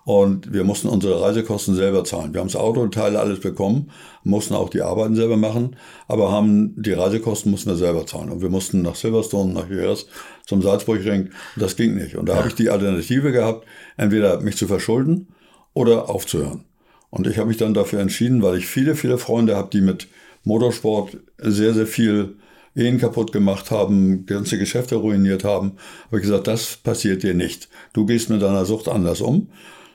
Und 0.06 0.52
wir 0.52 0.66
mussten 0.66 0.90
unsere 0.90 1.22
Reisekosten 1.22 1.76
selber 1.76 2.04
zahlen. 2.04 2.34
Wir 2.34 2.42
haben 2.42 2.50
das 2.50 2.58
Auto 2.58 2.82
und 2.82 2.94
Teile 2.94 3.20
alles 3.20 3.40
bekommen, 3.40 3.90
mussten 4.24 4.54
auch 4.54 4.70
die 4.70 4.82
Arbeiten 4.82 5.16
selber 5.16 5.38
machen, 5.38 5.78
aber 6.08 6.30
haben 6.30 6.74
die 6.82 6.92
Reisekosten 6.92 7.52
mussten 7.52 7.70
wir 7.70 7.78
selber 7.78 8.06
zahlen. 8.06 8.30
Und 8.30 8.42
wir 8.42 8.50
mussten 8.50 8.82
nach 8.82 8.96
Silverstone, 8.96 9.54
nach 9.54 9.70
Jerez, 9.70 10.08
zum 10.46 10.62
Salzburgring. 10.62 11.30
Das 11.56 11.78
ging 11.78 11.96
nicht. 11.96 12.18
Und 12.18 12.28
da 12.28 12.34
ja. 12.34 12.40
habe 12.40 12.50
ich 12.50 12.56
die 12.56 12.70
Alternative 12.70 13.32
gehabt, 13.32 13.66
entweder 13.96 14.42
mich 14.42 14.58
zu 14.58 14.68
verschulden 14.68 15.30
oder 15.74 16.10
aufzuhören. 16.10 16.66
Und 17.10 17.28
ich 17.28 17.38
habe 17.38 17.48
mich 17.48 17.58
dann 17.58 17.74
dafür 17.74 18.00
entschieden, 18.00 18.42
weil 18.42 18.58
ich 18.58 18.66
viele, 18.66 18.96
viele 18.96 19.18
Freunde 19.18 19.56
habe, 19.56 19.70
die 19.72 19.82
mit 19.82 20.08
Motorsport 20.44 21.18
sehr, 21.38 21.74
sehr 21.74 21.88
viel 21.88 22.38
Ehen 22.76 22.98
kaputt 22.98 23.32
gemacht 23.32 23.72
haben, 23.72 24.26
ganze 24.26 24.58
Geschäfte 24.58 24.96
ruiniert 24.96 25.44
haben, 25.44 25.74
habe 26.08 26.18
ich 26.18 26.24
gesagt, 26.24 26.48
das 26.48 26.78
passiert 26.78 27.24
dir 27.24 27.36
nicht. 27.36 27.70
Du 27.94 28.06
gehst 28.06 28.30
mit 28.30 28.42
deiner 28.42 28.66
Sucht 28.66 28.90
anders 28.90 29.22
um 29.22 29.50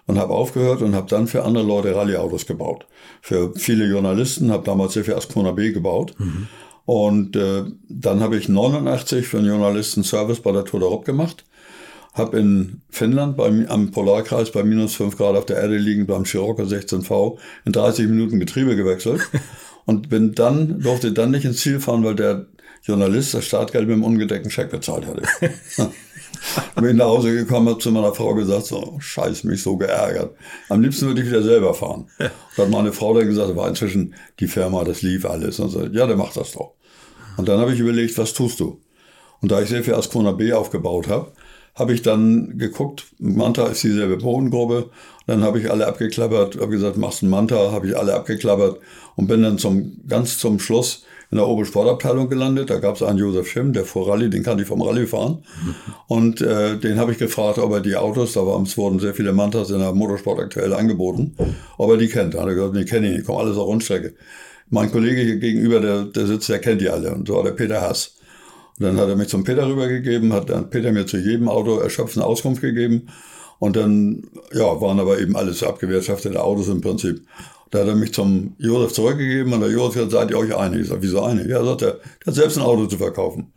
und 0.09 0.19
habe 0.19 0.35
aufgehört 0.35 0.83
und 0.83 0.95
habe 0.95 1.09
dann 1.09 1.29
für 1.29 1.45
andere 1.45 1.65
Leute 1.65 1.95
Rallyeautos 1.95 2.47
gebaut. 2.47 2.87
Für 3.21 3.53
viele 3.55 3.85
Journalisten, 3.85 4.51
habe 4.51 4.65
damals 4.65 4.95
sehr 4.95 5.05
viel 5.05 5.15
Ascona 5.15 5.53
B 5.53 5.71
gebaut. 5.71 6.15
Mhm. 6.19 6.49
Und 6.87 7.37
äh, 7.37 7.65
dann 7.89 8.21
habe 8.21 8.39
ich 8.39 8.49
89 8.49 9.29
für 9.29 9.39
einen 9.39 9.47
Journalisten 9.47 10.03
Service 10.03 10.41
bei 10.41 10.51
der 10.51 10.65
Tour 10.65 10.81
d'Europe 10.81 11.05
gemacht. 11.05 11.45
Habe 12.15 12.39
in 12.39 12.81
Finnland 12.89 13.37
beim, 13.37 13.67
am 13.69 13.91
Polarkreis 13.91 14.51
bei 14.51 14.65
minus 14.65 14.95
5 14.95 15.19
Grad 15.19 15.37
auf 15.37 15.45
der 15.45 15.59
Erde 15.59 15.77
liegend 15.77 16.09
beim 16.09 16.25
Scirocco 16.25 16.63
16V 16.63 17.37
in 17.67 17.73
30 17.73 18.09
Minuten 18.09 18.41
Getriebe 18.41 18.77
gewechselt. 18.77 19.21
und 19.85 20.09
bin 20.09 20.35
dann, 20.35 20.81
durfte 20.81 21.13
dann 21.13 21.33
nicht 21.33 21.45
ins 21.45 21.61
Ziel 21.61 21.81
fahren, 21.81 22.03
weil 22.03 22.15
der 22.15 22.47
Journalist 22.83 23.35
das 23.35 23.45
Startgeld 23.45 23.87
mit 23.87 23.93
einem 23.93 24.05
ungedeckten 24.05 24.51
Scheck 24.51 24.71
bezahlt 24.71 25.07
hatte. 25.07 25.23
bin 26.81 26.97
nach 26.97 27.07
Hause 27.07 27.35
gekommen, 27.35 27.69
habe 27.69 27.79
zu 27.79 27.91
meiner 27.91 28.15
Frau 28.15 28.35
gesagt, 28.35 28.67
so, 28.67 28.97
scheiß, 28.99 29.45
mich 29.45 29.63
so 29.63 29.77
geärgert. 29.77 30.37
Am 30.69 30.83
liebsten 30.83 31.07
würde 31.07 31.23
ich 31.23 31.29
wieder 31.29 31.43
selber 31.43 31.75
fahren. 31.75 32.07
Und 32.19 32.65
hat 32.65 32.71
meine 32.71 32.93
Frau 32.93 33.15
dann 33.15 33.27
gesagt, 33.27 33.55
war 33.57 33.69
inzwischen 33.69 34.15
die 34.41 34.47
Firma, 34.47 34.85
das 34.85 35.03
lief 35.03 35.25
alles. 35.25 35.61
Und 35.61 35.71
so, 35.71 35.87
ja, 35.87 36.07
der 36.07 36.17
macht 36.17 36.37
das 36.37 36.53
doch. 36.53 36.75
Und 37.37 37.49
dann 37.49 37.61
habe 37.61 37.73
ich 37.73 37.81
überlegt, 37.81 38.17
was 38.19 38.33
tust 38.33 38.61
du? 38.61 38.81
Und 39.41 39.53
da 39.53 39.63
ich 39.63 39.69
sehr 39.69 39.85
viel 39.85 39.95
Ascona 39.95 40.33
B 40.33 40.53
aufgebaut 40.53 41.09
habe, 41.09 41.33
habe 41.75 41.93
ich 41.93 42.03
dann 42.03 42.59
geguckt, 42.59 43.07
Manta 43.19 43.67
ist 43.67 43.85
dieselbe 43.85 44.17
Bodengruppe. 44.17 44.91
Dann 45.27 45.45
habe 45.45 45.61
ich 45.61 45.71
alle 45.71 45.87
abgeklappert, 45.87 46.57
habe 46.57 46.71
gesagt, 46.71 46.97
machst 46.97 47.23
einen 47.23 47.31
Manta, 47.31 47.71
habe 47.71 47.89
ich 47.89 47.97
alle 47.97 48.15
abgeklappert 48.15 48.81
und 49.15 49.29
bin 49.29 49.43
dann 49.43 49.59
zum, 49.59 50.01
ganz 50.09 50.39
zum 50.39 50.59
Schluss 50.59 51.05
in 51.31 51.37
der 51.37 51.47
Obersportabteilung 51.47 52.29
gelandet. 52.29 52.71
Da 52.71 52.79
gab 52.79 52.97
es 52.97 53.03
einen 53.03 53.19
Josef 53.19 53.49
Schimm, 53.51 53.73
der 53.73 53.85
fuhr 53.85 54.09
Rallye, 54.09 54.31
den 54.31 54.43
kannte 54.43 54.63
ich 54.63 54.69
vom 54.69 54.81
Rallye 54.81 55.07
fahren. 55.07 55.45
Und 56.07 56.41
äh, 56.41 56.79
den 56.79 56.99
habe 56.99 57.13
ich 57.13 57.19
gefragt, 57.19 57.59
ob 57.59 57.73
er 57.73 57.81
die 57.81 57.97
Autos, 57.97 58.33
da 58.33 58.47
waren, 58.47 58.63
es 58.63 58.77
wurden 58.77 58.99
sehr 58.99 59.15
viele 59.15 59.33
Mantas 59.33 59.71
in 59.71 59.81
der 59.81 59.93
Motorsport 59.93 60.41
aktuell 60.41 60.73
angeboten, 60.73 61.37
ob 61.77 61.91
er 61.91 61.97
die 61.99 62.09
kennt. 62.09 62.35
Da 62.35 62.41
hat 62.41 62.49
er 62.49 62.55
gesagt, 62.55 62.75
nee, 62.75 62.85
kenne 62.85 63.09
ich 63.09 63.17
nicht, 63.17 63.27
kommen 63.27 63.41
alles 63.41 63.57
auf 63.57 63.67
Rundstrecke. 63.67 64.15
Mein 64.71 64.91
Kollege 64.91 65.21
hier 65.21 65.37
gegenüber, 65.37 65.81
der, 65.81 66.05
der 66.05 66.27
sitzt, 66.27 66.49
der 66.49 66.59
kennt 66.59 66.81
die 66.81 66.89
alle. 66.89 67.15
Und 67.15 67.29
so 67.29 67.37
war 67.37 67.45
der 67.45 67.53
Peter 67.53 67.81
Hass. 67.81 68.15
Und 68.79 68.87
dann 68.87 68.97
hat 68.97 69.09
er 69.09 69.17
mich 69.17 69.29
zum 69.29 69.45
Peter 69.45 69.67
rübergegeben, 69.67 70.33
hat 70.33 70.51
dann 70.51 70.71
Peter 70.71 70.93
mir 70.93 71.07
zu 71.07 71.19
jedem 71.19 71.49
Auto 71.49 71.79
erschöpfende 71.79 72.27
Auskunft 72.27 72.61
gegeben. 72.61 73.09
Und 73.59 73.77
dann, 73.77 74.23
ja, 74.53 74.81
waren 74.81 75.01
aber 75.01 75.19
eben 75.19 75.37
alles 75.37 75.63
abgewirtschaftete 75.63 76.41
Autos 76.43 76.69
im 76.69 76.81
Prinzip. 76.81 77.23
Da 77.71 77.81
hat 77.81 77.89
er 77.89 77.95
mich 77.95 78.15
zum 78.15 78.55
Josef 78.59 78.93
zurückgegeben 78.93 79.53
und 79.53 79.61
der 79.61 79.71
Josef 79.71 79.97
hat 79.97 80.09
gesagt, 80.09 80.13
seid 80.13 80.31
ihr 80.31 80.39
euch 80.39 80.57
einig? 80.57 80.83
Ich 80.83 80.89
sag, 80.89 80.99
wieso 81.01 81.23
einig? 81.23 81.47
Ja, 81.49 81.65
sagt 81.65 81.83
er, 81.83 81.93
der 81.93 82.27
hat 82.27 82.35
selbst 82.35 82.57
ein 82.57 82.65
Auto 82.65 82.87
zu 82.87 82.97
verkaufen. 82.97 83.53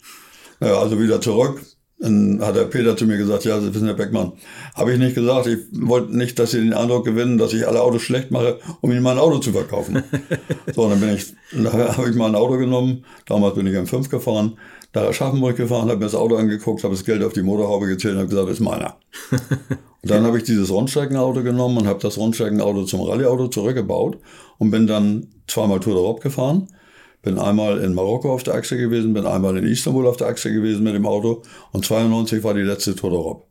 Naja, 0.59 0.79
also 0.79 0.99
wieder 0.99 1.21
zurück. 1.21 1.61
Dann 2.01 2.41
hat 2.41 2.55
der 2.55 2.63
Peter 2.63 2.97
zu 2.97 3.05
mir 3.05 3.17
gesagt, 3.17 3.45
ja, 3.45 3.61
Sie 3.61 3.73
wissen, 3.73 3.85
Herr 3.85 3.93
Beckmann, 3.93 4.33
habe 4.73 4.91
ich 4.91 4.97
nicht 4.97 5.13
gesagt, 5.13 5.45
ich 5.45 5.59
wollte 5.71 6.17
nicht, 6.17 6.39
dass 6.39 6.49
Sie 6.49 6.59
den 6.59 6.73
Eindruck 6.73 7.05
gewinnen, 7.05 7.37
dass 7.37 7.53
ich 7.53 7.67
alle 7.67 7.79
Autos 7.79 8.01
schlecht 8.01 8.31
mache, 8.31 8.57
um 8.81 8.91
Ihnen 8.91 9.03
mein 9.03 9.19
Auto 9.19 9.37
zu 9.37 9.51
verkaufen. 9.51 10.03
so, 10.75 10.89
dann 10.89 10.99
bin 10.99 11.13
ich, 11.13 11.35
habe 11.71 12.09
ich 12.09 12.15
mal 12.15 12.25
ein 12.25 12.35
Auto 12.35 12.57
genommen, 12.57 13.05
damals 13.27 13.53
bin 13.53 13.67
ich 13.67 13.75
M5 13.75 14.09
gefahren, 14.09 14.57
nach 14.93 15.03
Aschaffenburg 15.03 15.55
gefahren, 15.55 15.89
habe 15.89 15.99
mir 15.99 16.05
das 16.05 16.15
Auto 16.15 16.35
angeguckt, 16.35 16.83
habe 16.83 16.93
das 16.93 17.05
Geld 17.05 17.23
auf 17.23 17.33
die 17.33 17.43
Motorhaube 17.43 17.87
gezählt 17.87 18.15
und 18.15 18.19
habe 18.19 18.29
gesagt, 18.29 18.47
das 18.47 18.55
ist 18.55 18.59
meiner. 18.59 18.97
und 19.31 20.11
dann 20.11 20.25
habe 20.25 20.37
ich 20.37 20.43
dieses 20.43 20.69
Rundstreckenauto 20.69 21.43
genommen 21.43 21.77
und 21.77 21.87
habe 21.87 21.99
das 21.99 22.17
Rundstreckenauto 22.17 22.83
zum 22.83 23.01
Rallyeauto 23.01 23.47
zurückgebaut 23.47 24.17
und 24.57 24.71
bin 24.71 24.87
dann 24.87 25.27
zweimal 25.47 25.79
Tour 25.79 25.95
d'Europe 25.95 26.21
gefahren. 26.21 26.67
Bin 27.21 27.37
einmal 27.37 27.77
in 27.79 27.93
Marokko 27.93 28.33
auf 28.33 28.43
der 28.43 28.55
Achse 28.55 28.77
gewesen, 28.77 29.13
bin 29.13 29.27
einmal 29.27 29.55
in 29.55 29.65
Istanbul 29.65 30.07
auf 30.07 30.17
der 30.17 30.27
Achse 30.27 30.51
gewesen 30.51 30.83
mit 30.83 30.95
dem 30.95 31.05
Auto 31.05 31.43
und 31.71 31.85
92 31.85 32.43
war 32.43 32.55
die 32.55 32.61
letzte 32.61 32.95
Tour 32.95 33.11
d'Europe. 33.11 33.50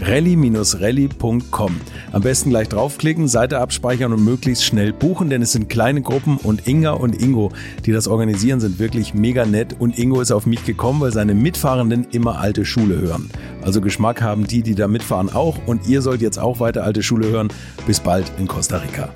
rally-rally.com. 0.00 1.80
Am 2.12 2.22
besten 2.22 2.50
gleich 2.50 2.68
draufklicken, 2.68 3.28
Seite 3.28 3.58
abspeichern 3.58 4.12
und 4.12 4.24
möglichst 4.24 4.64
schnell 4.64 4.92
buchen, 4.92 5.30
denn 5.30 5.42
es 5.42 5.52
sind 5.52 5.68
kleine 5.68 6.02
Gruppen 6.02 6.36
und 6.38 6.66
Inga 6.66 6.92
und 6.92 7.20
Ingo, 7.20 7.52
die 7.84 7.92
das 7.92 8.08
organisieren, 8.08 8.60
sind 8.60 8.78
wirklich 8.78 9.14
mega 9.14 9.44
nett 9.44 9.76
und 9.78 9.98
Ingo 9.98 10.20
ist 10.20 10.32
auf 10.32 10.46
mich 10.46 10.64
gekommen, 10.64 11.00
weil 11.00 11.12
seine 11.12 11.34
Mitfahrenden 11.34 12.06
immer 12.10 12.38
alte 12.38 12.64
Schule 12.64 13.00
hören. 13.00 13.30
Also 13.62 13.80
Geschmack 13.80 14.22
haben 14.22 14.46
die, 14.46 14.62
die 14.62 14.74
da 14.74 14.88
mitfahren 14.88 15.30
auch 15.30 15.58
und 15.66 15.88
ihr 15.88 16.02
sollt 16.02 16.22
jetzt 16.22 16.38
auch 16.38 16.60
weiter 16.60 16.84
alte 16.84 17.02
Schule 17.02 17.28
hören. 17.28 17.48
Bis 17.86 18.00
bald 18.00 18.30
in 18.38 18.46
Costa 18.46 18.78
Rica. 18.78 19.10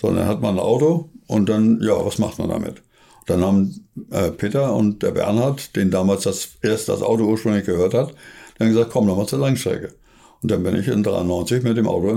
So, 0.00 0.12
dann 0.12 0.26
hat 0.26 0.40
man 0.40 0.54
ein 0.54 0.60
Auto 0.60 1.10
und 1.26 1.48
dann, 1.48 1.80
ja, 1.82 1.94
was 2.04 2.18
macht 2.18 2.38
man 2.38 2.48
damit? 2.48 2.82
Dann 3.26 3.44
haben 3.44 3.88
äh, 4.10 4.30
Peter 4.30 4.74
und 4.74 5.02
der 5.02 5.10
Bernhard, 5.10 5.76
den 5.76 5.90
damals 5.90 6.22
das 6.22 6.50
erst 6.62 6.88
das 6.88 7.02
Auto 7.02 7.24
ursprünglich 7.24 7.66
gehört 7.66 7.94
hat, 7.94 8.14
dann 8.58 8.68
gesagt, 8.68 8.90
komm 8.90 9.06
nochmal 9.06 9.26
zur 9.26 9.38
Langstrecke. 9.40 9.94
Und 10.40 10.52
dann 10.52 10.62
bin 10.62 10.76
ich 10.76 10.86
in 10.86 11.02
93 11.02 11.64
mit 11.64 11.76
dem 11.76 11.88
Auto 11.88 12.10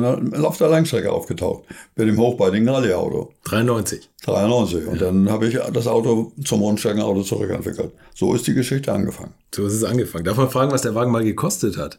auf 0.43 0.57
der 0.57 0.69
Langstrecke 0.69 1.11
aufgetaucht. 1.11 1.63
Mit 1.95 2.07
dem 2.07 2.19
hochbeinigen 2.19 2.69
Rallye-Auto. 2.69 3.31
93. 3.45 4.09
93. 4.23 4.85
Und 4.85 5.01
ja. 5.01 5.07
dann 5.07 5.29
habe 5.29 5.47
ich 5.47 5.57
das 5.73 5.87
Auto 5.87 6.31
zum 6.43 6.61
Rundstreckenauto 6.61 7.23
zurückentwickelt. 7.23 7.93
So 8.13 8.35
ist 8.35 8.45
die 8.45 8.53
Geschichte 8.53 8.93
angefangen. 8.93 9.33
So 9.53 9.65
ist 9.65 9.73
es 9.73 9.83
angefangen. 9.83 10.25
Darf 10.25 10.37
man 10.37 10.51
fragen, 10.51 10.71
was 10.71 10.83
der 10.83 10.93
Wagen 10.93 11.11
mal 11.11 11.23
gekostet 11.23 11.77
hat? 11.77 11.97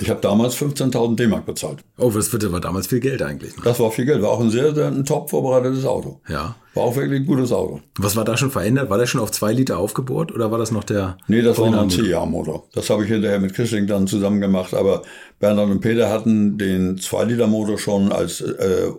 Ich 0.00 0.10
habe 0.10 0.20
damals 0.20 0.56
15.000 0.56 1.16
D-Mark 1.16 1.46
bezahlt. 1.46 1.78
Oh, 1.98 2.10
das 2.10 2.32
aber 2.34 2.60
damals 2.60 2.86
viel 2.86 3.00
Geld 3.00 3.22
eigentlich. 3.22 3.56
Ne? 3.56 3.62
Das 3.64 3.80
war 3.80 3.90
viel 3.90 4.04
Geld. 4.04 4.22
War 4.22 4.30
auch 4.30 4.40
ein 4.40 4.50
sehr, 4.50 4.74
sehr 4.74 4.88
ein 4.88 5.04
top 5.04 5.30
vorbereitetes 5.30 5.84
Auto. 5.84 6.20
Ja. 6.28 6.56
War 6.74 6.84
auch 6.84 6.96
wirklich 6.96 7.20
ein 7.20 7.26
gutes 7.26 7.52
Auto. 7.52 7.80
Was 7.98 8.16
war 8.16 8.24
da 8.24 8.36
schon 8.36 8.50
verändert? 8.50 8.90
War 8.90 8.98
der 8.98 9.06
schon 9.06 9.20
auf 9.20 9.30
zwei 9.30 9.52
Liter 9.52 9.78
aufgebohrt 9.78 10.32
oder 10.32 10.50
war 10.50 10.58
das 10.58 10.70
noch 10.70 10.84
der? 10.84 11.16
Nee, 11.26 11.40
das 11.40 11.58
war 11.58 11.70
noch 11.70 11.82
ein? 11.82 11.90
C-Jahr-Motor. 11.90 12.64
Das 12.74 12.90
habe 12.90 13.04
ich 13.04 13.08
hinterher 13.08 13.40
mit 13.40 13.54
Christing 13.54 13.86
dann 13.86 14.06
zusammen 14.06 14.40
gemacht. 14.40 14.74
Aber 14.74 15.02
Bernhard 15.40 15.70
und 15.70 15.80
Peter 15.80 16.10
hatten 16.10 16.58
den 16.58 16.98
2-Liter-Motor 16.98 17.78
schon 17.78 18.12
als 18.12 18.42
äh, 18.42 18.90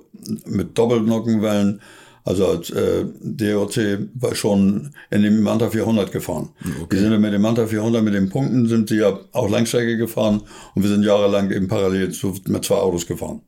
mit 0.45 0.77
Doppelnockenwellen, 0.77 1.81
also 2.27 2.45
als 2.45 2.69
äh, 2.71 3.05
DOC 3.21 4.09
war 4.15 4.35
schon 4.35 4.91
in 5.11 5.23
dem 5.23 5.41
Manta 5.41 5.69
400 5.69 6.11
gefahren. 6.11 6.49
Wir 6.89 6.99
sind 6.99 7.13
ja 7.13 7.19
mit 7.19 7.31
dem 7.31 7.41
Manta 7.41 7.65
400, 7.65 8.03
mit 8.03 8.13
den 8.13 8.29
Punkten 8.29 8.67
sind 8.67 8.89
sie 8.89 8.97
ja 8.97 9.17
auch 9.31 9.49
Langstrecke 9.49 9.95
gefahren 9.95 10.41
und 10.75 10.83
wir 10.83 10.89
sind 10.89 11.03
jahrelang 11.03 11.51
eben 11.51 11.69
parallel 11.69 12.11
zu, 12.11 12.35
mit 12.47 12.65
zwei 12.65 12.75
Autos 12.75 13.07
gefahren. 13.07 13.43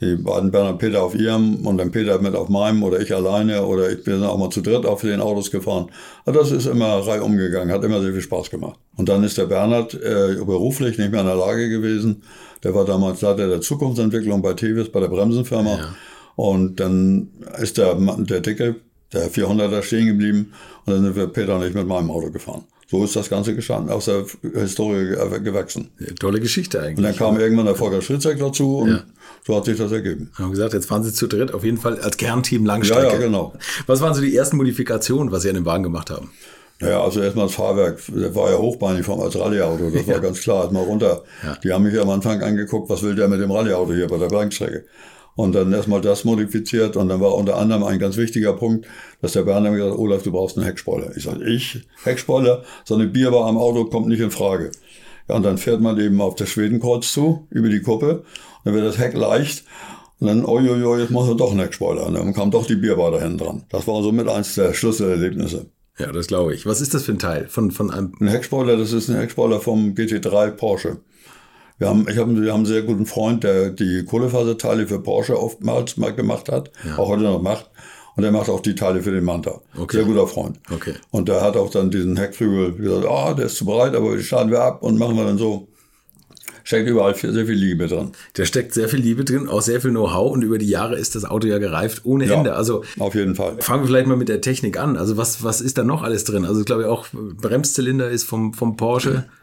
Die 0.00 0.16
beiden 0.16 0.50
Bernhard 0.50 0.78
Peter 0.78 1.02
auf 1.02 1.14
ihrem 1.14 1.66
und 1.66 1.76
dann 1.76 1.90
Peter 1.90 2.18
mit 2.22 2.34
auf 2.34 2.48
meinem 2.48 2.82
oder 2.82 3.00
ich 3.00 3.14
alleine 3.14 3.66
oder 3.66 3.90
ich 3.90 4.02
bin 4.02 4.24
auch 4.24 4.38
mal 4.38 4.48
zu 4.48 4.62
dritt 4.62 4.86
auf 4.86 5.02
den 5.02 5.20
Autos 5.20 5.50
gefahren. 5.50 5.90
Aber 6.24 6.38
das 6.38 6.52
ist 6.52 6.64
immer 6.66 7.06
reihum 7.06 7.36
gegangen, 7.36 7.70
hat 7.70 7.84
immer 7.84 8.00
sehr 8.00 8.12
viel 8.12 8.22
Spaß 8.22 8.48
gemacht. 8.48 8.78
Und 8.96 9.10
dann 9.10 9.22
ist 9.24 9.36
der 9.36 9.44
Bernhard 9.44 9.92
äh, 9.92 10.36
beruflich 10.36 10.96
nicht 10.96 11.10
mehr 11.10 11.20
in 11.20 11.26
der 11.26 11.36
Lage 11.36 11.68
gewesen. 11.68 12.22
Der 12.62 12.74
war 12.74 12.86
damals 12.86 13.20
Leiter 13.20 13.46
der 13.46 13.60
Zukunftsentwicklung 13.60 14.40
bei 14.40 14.54
Tevis, 14.54 14.90
bei 14.90 15.00
der 15.00 15.08
Bremsenfirma. 15.08 15.94
Und 16.36 16.80
dann 16.80 17.28
ist 17.60 17.78
der, 17.78 17.94
der 17.94 18.40
Dicke, 18.40 18.76
der 19.12 19.30
400er 19.30 19.82
stehen 19.82 20.06
geblieben 20.06 20.52
und 20.84 20.92
dann 20.94 21.04
sind 21.04 21.16
wir 21.16 21.26
Peter 21.28 21.56
und 21.56 21.64
ich 21.64 21.74
mit 21.74 21.86
meinem 21.86 22.10
Auto 22.10 22.30
gefahren. 22.30 22.64
So 22.90 23.02
ist 23.04 23.16
das 23.16 23.30
Ganze 23.30 23.54
gestanden, 23.54 23.90
aus 23.90 24.04
der 24.06 24.24
Historie 24.54 25.06
ge- 25.06 25.40
gewachsen. 25.40 25.90
Tolle 26.20 26.38
Geschichte 26.40 26.78
Und 26.78 26.84
eigentlich. 26.84 27.06
dann 27.06 27.16
kam 27.16 27.40
irgendwann 27.40 27.64
der 27.66 27.76
Volker 27.76 28.02
Schritzek 28.02 28.38
dazu 28.38 28.78
und 28.78 28.90
Ja. 28.90 29.02
so 29.46 29.56
hat 29.56 29.64
sich 29.64 29.78
das 29.78 29.90
ergeben. 29.90 30.30
Haben 30.38 30.50
gesagt, 30.50 30.74
jetzt 30.74 30.86
fahren 30.86 31.02
Sie 31.02 31.12
zu 31.12 31.26
dritt 31.26 31.54
auf 31.54 31.64
jeden 31.64 31.78
Fall 31.78 31.98
als 32.00 32.16
Kernteam 32.16 32.62
Ja, 32.66 32.72
Langstrecke. 32.74 33.12
ja, 33.12 33.16
genau. 33.18 33.54
Was 33.86 34.00
waren 34.00 34.12
so 34.14 34.20
die 34.20 34.36
ersten 34.36 34.56
Modifikationen, 34.58 35.32
was 35.32 35.42
Sie 35.42 35.48
an 35.48 35.54
dem 35.54 35.64
Wagen 35.64 35.82
gemacht 35.82 36.10
haben? 36.10 36.30
Naja, 36.80 37.02
also 37.02 37.20
erstmal 37.22 37.46
das 37.46 37.54
Fahrwerk, 37.54 38.00
das 38.14 38.34
war 38.34 38.50
ja 38.50 38.58
hochbeinig 38.58 39.06
vom 39.06 39.20
als 39.20 39.38
Rallyeauto, 39.38 39.90
das 39.90 40.06
war 40.08 40.20
ganz 40.20 40.40
klar, 40.40 40.62
erstmal 40.64 40.82
runter. 40.84 41.22
Ja. 41.42 41.56
Die 41.62 41.72
haben 41.72 41.84
mich 41.84 41.98
am 41.98 42.10
Anfang 42.10 42.42
angeguckt, 42.42 42.90
was 42.90 43.02
will 43.02 43.14
der 43.14 43.28
mit 43.28 43.40
dem 43.40 43.50
Rallyeauto 43.52 43.92
hier 43.94 44.08
bei 44.08 44.18
der 44.18 44.28
Langstrecke? 44.28 44.84
Und 45.36 45.54
dann 45.54 45.72
erstmal 45.72 46.00
das 46.00 46.24
modifiziert 46.24 46.96
und 46.96 47.08
dann 47.08 47.20
war 47.20 47.34
unter 47.34 47.56
anderem 47.56 47.82
ein 47.82 47.98
ganz 47.98 48.16
wichtiger 48.16 48.52
Punkt, 48.52 48.86
dass 49.20 49.32
der 49.32 49.42
Bernd 49.42 49.64
mir 49.64 49.72
gesagt 49.72 49.92
hat, 49.92 49.98
Olaf, 49.98 50.22
du 50.22 50.30
brauchst 50.30 50.56
einen 50.56 50.66
Heckspoiler. 50.66 51.16
Ich 51.16 51.24
sage, 51.24 51.44
ich? 51.44 51.86
Heckspoiler? 52.04 52.62
So 52.84 52.94
eine 52.94 53.06
Bierbar 53.06 53.46
am 53.46 53.58
Auto 53.58 53.86
kommt 53.86 54.06
nicht 54.06 54.20
in 54.20 54.30
Frage. 54.30 54.70
Ja, 55.28 55.36
und 55.36 55.42
dann 55.42 55.58
fährt 55.58 55.80
man 55.80 55.98
eben 55.98 56.20
auf 56.20 56.36
das 56.36 56.50
Schwedenkreuz 56.50 57.12
zu, 57.12 57.48
über 57.50 57.68
die 57.68 57.80
Kuppe, 57.80 58.18
und 58.18 58.24
dann 58.64 58.74
wird 58.74 58.86
das 58.86 58.98
Heck 58.98 59.14
leicht 59.14 59.64
und 60.20 60.28
dann, 60.28 60.44
oi, 60.44 60.62
jetzt 61.00 61.10
machen 61.10 61.28
wir 61.28 61.34
doch 61.34 61.50
einen 61.50 61.60
Heckspoiler. 61.60 62.06
Und 62.06 62.14
dann 62.14 62.32
kam 62.32 62.50
doch 62.50 62.66
die 62.66 62.76
Bierbar 62.76 63.10
da 63.10 63.20
hinten 63.20 63.38
dran. 63.38 63.64
Das 63.70 63.86
war 63.86 64.02
somit 64.02 64.28
eins 64.28 64.54
der 64.54 64.72
Schlüsselerlebnisse. 64.72 65.66
Ja, 65.98 66.10
das 66.12 66.26
glaube 66.26 66.54
ich. 66.54 66.66
Was 66.66 66.80
ist 66.80 66.94
das 66.94 67.04
für 67.04 67.12
ein 67.12 67.18
Teil? 67.18 67.46
Von, 67.48 67.70
von 67.70 67.90
einem. 67.90 68.12
Ein 68.20 68.28
Heckspoiler, 68.28 68.76
das 68.76 68.92
ist 68.92 69.08
ein 69.08 69.16
Heckspoiler 69.16 69.60
vom 69.60 69.94
GT3 69.94 70.52
Porsche. 70.52 70.98
Wir 71.78 71.88
haben, 71.88 72.06
ich 72.08 72.16
hab, 72.18 72.28
wir 72.28 72.52
haben 72.52 72.58
einen 72.58 72.66
sehr 72.66 72.82
guten 72.82 73.04
Freund, 73.06 73.42
der 73.42 73.70
die 73.70 74.04
Kohlefaserteile 74.04 74.86
für 74.86 75.00
Porsche 75.00 75.38
oftmals 75.40 75.96
mal 75.96 76.14
gemacht 76.14 76.48
hat, 76.48 76.70
auch 76.96 77.08
heute 77.08 77.22
noch 77.24 77.42
macht. 77.42 77.70
Und 78.16 78.22
der 78.22 78.30
macht 78.30 78.48
auch 78.48 78.60
die 78.60 78.76
Teile 78.76 79.02
für 79.02 79.10
den 79.10 79.24
Manta. 79.24 79.60
Okay. 79.76 79.96
Sehr 79.96 80.06
guter 80.06 80.28
Freund. 80.28 80.60
Okay. 80.72 80.94
Und 81.10 81.28
der 81.28 81.40
hat 81.40 81.56
auch 81.56 81.68
dann 81.70 81.90
diesen 81.90 82.16
Heckflügel 82.16 82.74
gesagt, 82.74 83.06
ah, 83.08 83.34
der 83.34 83.46
ist 83.46 83.56
zu 83.56 83.64
breit, 83.64 83.96
aber 83.96 84.12
den 84.12 84.22
schneiden 84.22 84.52
wir 84.52 84.60
ab 84.62 84.84
und 84.84 84.98
machen 84.98 85.16
wir 85.16 85.24
dann 85.24 85.36
so. 85.36 85.66
Steckt 86.66 86.88
überall 86.88 87.14
viel, 87.14 87.32
sehr 87.32 87.44
viel 87.44 87.56
Liebe 87.56 87.88
drin. 87.88 88.12
Da 88.34 88.44
steckt 88.46 88.72
sehr 88.72 88.88
viel 88.88 89.00
Liebe 89.00 89.24
drin, 89.24 89.48
auch 89.48 89.60
sehr 89.60 89.80
viel 89.82 89.90
Know-how 89.90 90.32
und 90.32 90.42
über 90.42 90.56
die 90.58 90.68
Jahre 90.68 90.96
ist 90.96 91.14
das 91.14 91.24
Auto 91.26 91.46
ja 91.46 91.58
gereift 91.58 92.02
ohne 92.04 92.24
Ja, 92.24 92.34
Ende. 92.36 92.54
Also 92.54 92.84
auf 93.00 93.14
jeden 93.14 93.34
Fall. 93.34 93.56
fangen 93.60 93.82
wir 93.82 93.88
vielleicht 93.88 94.06
mal 94.06 94.16
mit 94.16 94.30
der 94.30 94.40
Technik 94.40 94.78
an. 94.78 94.96
Also 94.96 95.18
was, 95.18 95.42
was 95.42 95.60
ist 95.60 95.76
da 95.76 95.82
noch 95.84 96.02
alles 96.02 96.24
drin? 96.24 96.46
Also 96.46 96.60
ich 96.60 96.66
glaube 96.66 96.88
auch 96.90 97.06
Bremszylinder 97.12 98.08
ist 98.08 98.24
vom, 98.24 98.54
vom 98.54 98.76
Porsche. 98.76 99.24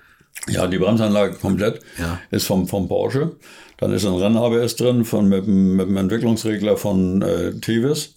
Ja, 0.50 0.67
die 0.67 0.78
Bremsanlage 0.78 1.36
komplett 1.36 1.82
Ja. 2.00 2.20
ist 2.32 2.46
vom, 2.48 2.67
vom 2.67 2.88
Porsche. 2.88 3.32
Dann 3.78 3.94
ist 3.94 4.06
ein 4.06 4.15
Renn-ABS 4.15 4.76
drin 4.76 5.06
von, 5.06 5.28
mit, 5.30 5.46
dem- 5.46 5.76
mit 5.76 5.88
dem 5.88 5.98
Entwicklungsregler 5.98 6.78
von 6.78 7.22
äh, 7.22 7.54
Tevis. 7.60 8.15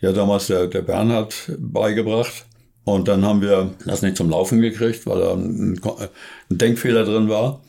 Die 0.00 0.06
hat 0.06 0.16
damals 0.16 0.46
der, 0.46 0.66
der 0.66 0.82
Bernhard 0.82 1.34
beigebracht. 1.58 2.46
Und 2.84 3.08
dann 3.08 3.24
haben 3.24 3.42
wir 3.42 3.70
das 3.84 4.02
nicht 4.02 4.16
zum 4.16 4.30
Laufen 4.30 4.60
gekriegt, 4.60 5.06
weil 5.06 5.20
da 5.20 5.32
ein, 5.34 5.78
ein 6.50 6.58
Denkfehler 6.58 7.04
drin 7.04 7.28
war. 7.28 7.60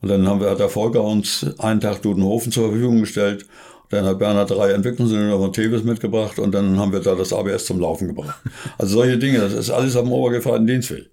Und 0.00 0.08
dann 0.08 0.26
haben 0.26 0.40
wir, 0.40 0.50
hat 0.50 0.60
der 0.60 0.68
Volker 0.68 1.02
uns 1.02 1.44
einen 1.58 1.80
Tag 1.80 2.02
Dudenhofen 2.02 2.52
zur 2.52 2.68
Verfügung 2.70 3.00
gestellt. 3.00 3.46
Dann 3.90 4.04
hat 4.06 4.18
Bernhard 4.18 4.50
drei 4.50 4.70
Entwicklungsingenieur 4.72 5.38
von 5.38 5.52
Tevis 5.52 5.82
mitgebracht 5.82 6.38
und 6.38 6.52
dann 6.52 6.78
haben 6.78 6.92
wir 6.92 7.00
da 7.00 7.14
das 7.14 7.32
ABS 7.32 7.66
zum 7.66 7.78
Laufen 7.80 8.08
gebracht. 8.08 8.40
Also 8.78 8.94
solche 8.94 9.18
Dinge, 9.18 9.38
das 9.40 9.52
ist 9.52 9.68
alles 9.70 9.96
am 9.96 10.10
obergefreiten 10.10 10.66
Dienstweg. 10.66 11.10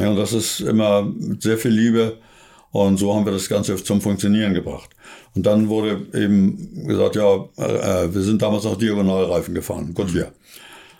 Ja, 0.00 0.10
und 0.10 0.16
das 0.16 0.32
ist 0.32 0.60
immer 0.60 1.02
mit 1.02 1.42
sehr 1.42 1.58
viel 1.58 1.72
Liebe. 1.72 2.18
Und 2.70 2.98
so 2.98 3.14
haben 3.14 3.24
wir 3.24 3.32
das 3.32 3.48
Ganze 3.48 3.76
zum 3.82 4.00
Funktionieren 4.00 4.52
gebracht. 4.54 4.90
Und 5.34 5.46
dann 5.46 5.68
wurde 5.68 6.06
eben 6.14 6.86
gesagt, 6.86 7.16
ja, 7.16 7.48
äh, 7.56 8.14
wir 8.14 8.22
sind 8.22 8.42
damals 8.42 8.64
noch 8.64 8.76
Diagonalreifen 8.76 9.54
gefahren, 9.54 9.94
Goodyear. 9.94 10.32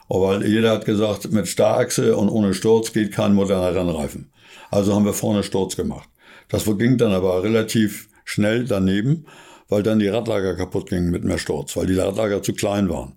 Aber 0.09 0.29
weil 0.29 0.47
jeder 0.47 0.71
hat 0.71 0.87
gesagt, 0.87 1.31
mit 1.31 1.49
Starrachse 1.49 2.17
und 2.17 2.31
ohne 2.31 2.55
Sturz 2.55 2.93
geht 2.93 3.13
kein 3.13 3.35
moderner 3.35 3.75
Rennreifen. 3.75 4.31
Also 4.71 4.95
haben 4.95 5.05
wir 5.05 5.13
vorne 5.13 5.43
Sturz 5.43 5.77
gemacht. 5.77 6.09
Das 6.49 6.65
ging 6.65 6.97
dann 6.97 7.13
aber 7.13 7.43
relativ 7.43 8.09
schnell 8.25 8.65
daneben, 8.65 9.27
weil 9.69 9.83
dann 9.83 9.99
die 9.99 10.09
Radlager 10.09 10.55
kaputt 10.55 10.89
gingen 10.89 11.11
mit 11.11 11.25
mehr 11.25 11.39
Sturz, 11.39 11.77
weil 11.77 11.87
die 11.87 11.99
Radlager 11.99 12.43
zu 12.43 12.55
klein 12.55 12.89
waren. 12.89 13.13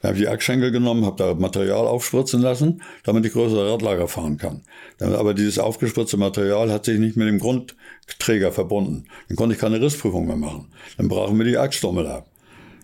Dann 0.00 0.10
habe 0.10 0.18
ich 0.18 0.24
die 0.24 0.28
Achsschenkel 0.28 0.70
genommen, 0.70 1.04
habe 1.04 1.16
da 1.16 1.34
Material 1.34 1.86
aufspritzen 1.86 2.40
lassen, 2.40 2.82
damit 3.04 3.26
ich 3.26 3.32
größere 3.32 3.70
Radlager 3.70 4.08
fahren 4.08 4.38
kann. 4.38 4.62
Aber 4.98 5.34
dieses 5.34 5.58
aufgespritzte 5.58 6.16
Material 6.16 6.72
hat 6.72 6.86
sich 6.86 6.98
nicht 6.98 7.16
mit 7.16 7.28
dem 7.28 7.38
Grundträger 7.38 8.50
verbunden. 8.50 9.04
Dann 9.28 9.36
konnte 9.36 9.54
ich 9.54 9.60
keine 9.60 9.80
Rissprüfung 9.80 10.26
mehr 10.26 10.36
machen. 10.36 10.68
Dann 10.96 11.08
brachen 11.08 11.36
wir 11.38 11.44
die 11.44 11.58
Achsstommel 11.58 12.06
ab. 12.06 12.26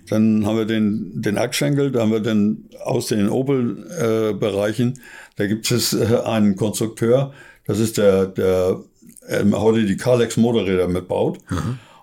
Dann 0.09 0.47
haben 0.47 0.59
wir 0.59 0.67
den, 0.67 1.21
den 1.21 1.39
Achsschenkel, 1.39 1.91
da 1.91 2.03
haben 2.03 2.13
wir 2.13 2.21
dann 2.21 2.65
aus 2.85 3.07
den 3.09 3.29
Opel-Bereichen, 3.29 5.01
da 5.37 5.47
gibt 5.47 5.69
es 5.71 5.95
äh, 5.95 6.21
einen 6.25 6.55
Konstrukteur, 6.55 7.33
das 7.67 7.81
ist 7.81 7.99
der, 7.99 8.27
der 8.27 8.81
ähm, 9.29 9.59
heute 9.59 9.85
die 9.85 9.97
Kalex 9.97 10.37
Motorräder 10.37 10.87
mitbaut. 10.87 11.39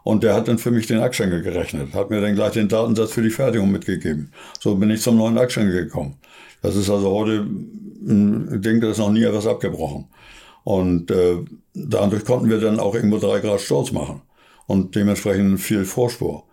Und 0.04 0.24
der 0.24 0.34
hat 0.34 0.48
dann 0.48 0.58
für 0.58 0.72
mich 0.72 0.88
den 0.88 1.00
Achsschenkel 1.00 1.42
gerechnet, 1.42 1.94
hat 1.94 2.10
mir 2.10 2.20
dann 2.20 2.36
gleich 2.36 2.54
den 2.54 2.68
Datensatz 2.68 3.14
für 3.14 3.22
die 3.22 3.30
Fertigung 3.30 3.72
mitgegeben. 3.72 4.32
So 4.60 4.76
bin 4.76 4.90
ich 4.90 5.02
zum 5.02 5.18
neuen 5.18 5.38
Achsschenkel 5.38 5.86
gekommen. 5.86 6.16
Das 6.62 6.76
ist 6.76 6.90
also 6.90 7.12
heute 7.12 7.46
ein 8.06 8.62
Ding, 8.62 8.82
da 8.82 8.92
ist 8.92 8.98
noch 8.98 9.12
nie 9.12 9.24
etwas 9.24 9.48
abgebrochen. 9.48 10.06
Und 10.64 11.12
äh, 11.12 11.38
dadurch 11.74 12.26
konnten 12.26 12.50
wir 12.50 12.60
dann 12.60 12.80
auch 12.80 12.96
irgendwo 12.96 13.18
drei 13.18 13.40
Grad 13.40 13.62
Sturz 13.62 13.92
machen 13.92 14.22
und 14.66 14.96
dementsprechend 14.96 15.60
viel 15.60 15.86
Vorspur. 15.86 16.44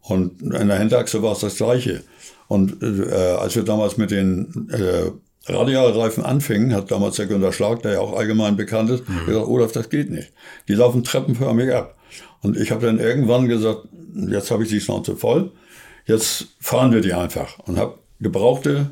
Und 0.00 0.42
in 0.42 0.68
der 0.68 0.78
Hinterachse 0.78 1.22
war 1.22 1.32
es 1.32 1.40
das 1.40 1.56
Gleiche. 1.56 2.02
Und 2.46 2.82
äh, 2.82 3.12
als 3.38 3.56
wir 3.56 3.62
damals 3.62 3.96
mit 3.96 4.10
den 4.10 4.68
äh, 4.70 5.10
Radialreifen 5.50 6.24
anfingen, 6.24 6.74
hat 6.74 6.90
damals 6.90 7.16
der 7.16 7.26
Günter 7.26 7.52
Schlag, 7.52 7.82
der 7.82 7.94
ja 7.94 8.00
auch 8.00 8.16
allgemein 8.16 8.56
bekannt 8.56 8.90
ist, 8.90 9.04
gesagt, 9.26 9.46
Olaf, 9.46 9.72
das 9.72 9.88
geht 9.88 10.10
nicht. 10.10 10.32
Die 10.68 10.74
laufen 10.74 11.04
treppenförmig 11.04 11.72
ab. 11.72 11.96
Und 12.44 12.58
ich 12.58 12.70
habe 12.70 12.84
dann 12.84 13.00
irgendwann 13.00 13.48
gesagt, 13.48 13.88
jetzt 14.14 14.50
habe 14.50 14.64
ich 14.64 14.68
die 14.68 14.80
Schnauze 14.80 15.16
voll, 15.16 15.50
jetzt 16.06 16.48
fahren 16.60 16.92
wir 16.92 17.00
die 17.00 17.14
einfach. 17.14 17.58
Und 17.60 17.78
habe 17.78 17.98
gebrauchte 18.20 18.90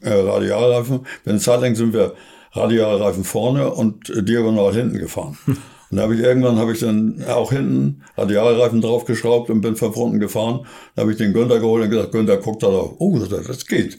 äh, 0.00 0.12
Radialreifen. 0.12 1.04
Eine 1.26 1.38
Zeit 1.40 1.60
lang 1.60 1.74
sind 1.74 1.92
wir 1.92 2.14
Radialreifen 2.52 3.24
vorne 3.24 3.74
und 3.74 4.10
äh, 4.10 4.22
diagonal 4.22 4.72
hinten 4.72 4.98
gefahren. 4.98 5.36
Und 5.46 5.98
da 5.98 6.02
habe 6.04 6.14
ich 6.14 6.20
irgendwann 6.20 6.56
habe 6.58 6.72
ich 6.72 6.80
dann 6.80 7.22
auch 7.28 7.50
hinten 7.50 8.02
Radialreifen 8.16 8.80
draufgeschraubt 8.80 9.50
und 9.50 9.60
bin 9.60 9.74
von 9.74 9.92
unten 9.92 10.20
gefahren. 10.20 10.64
Da 10.94 11.02
habe 11.02 11.12
ich 11.12 11.18
den 11.18 11.32
Günther 11.32 11.58
geholt 11.58 11.84
und 11.84 11.90
gesagt, 11.90 12.12
Günther, 12.12 12.36
guck 12.36 12.60
da 12.60 12.68
drauf. 12.68 12.94
Oh, 12.98 13.18
das 13.18 13.66
geht. 13.66 13.98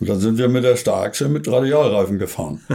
Und 0.00 0.08
dann 0.08 0.18
sind 0.18 0.38
wir 0.38 0.48
mit 0.48 0.64
der 0.64 0.76
Starkse 0.76 1.28
mit 1.28 1.46
Radialreifen 1.46 2.18
gefahren. 2.18 2.60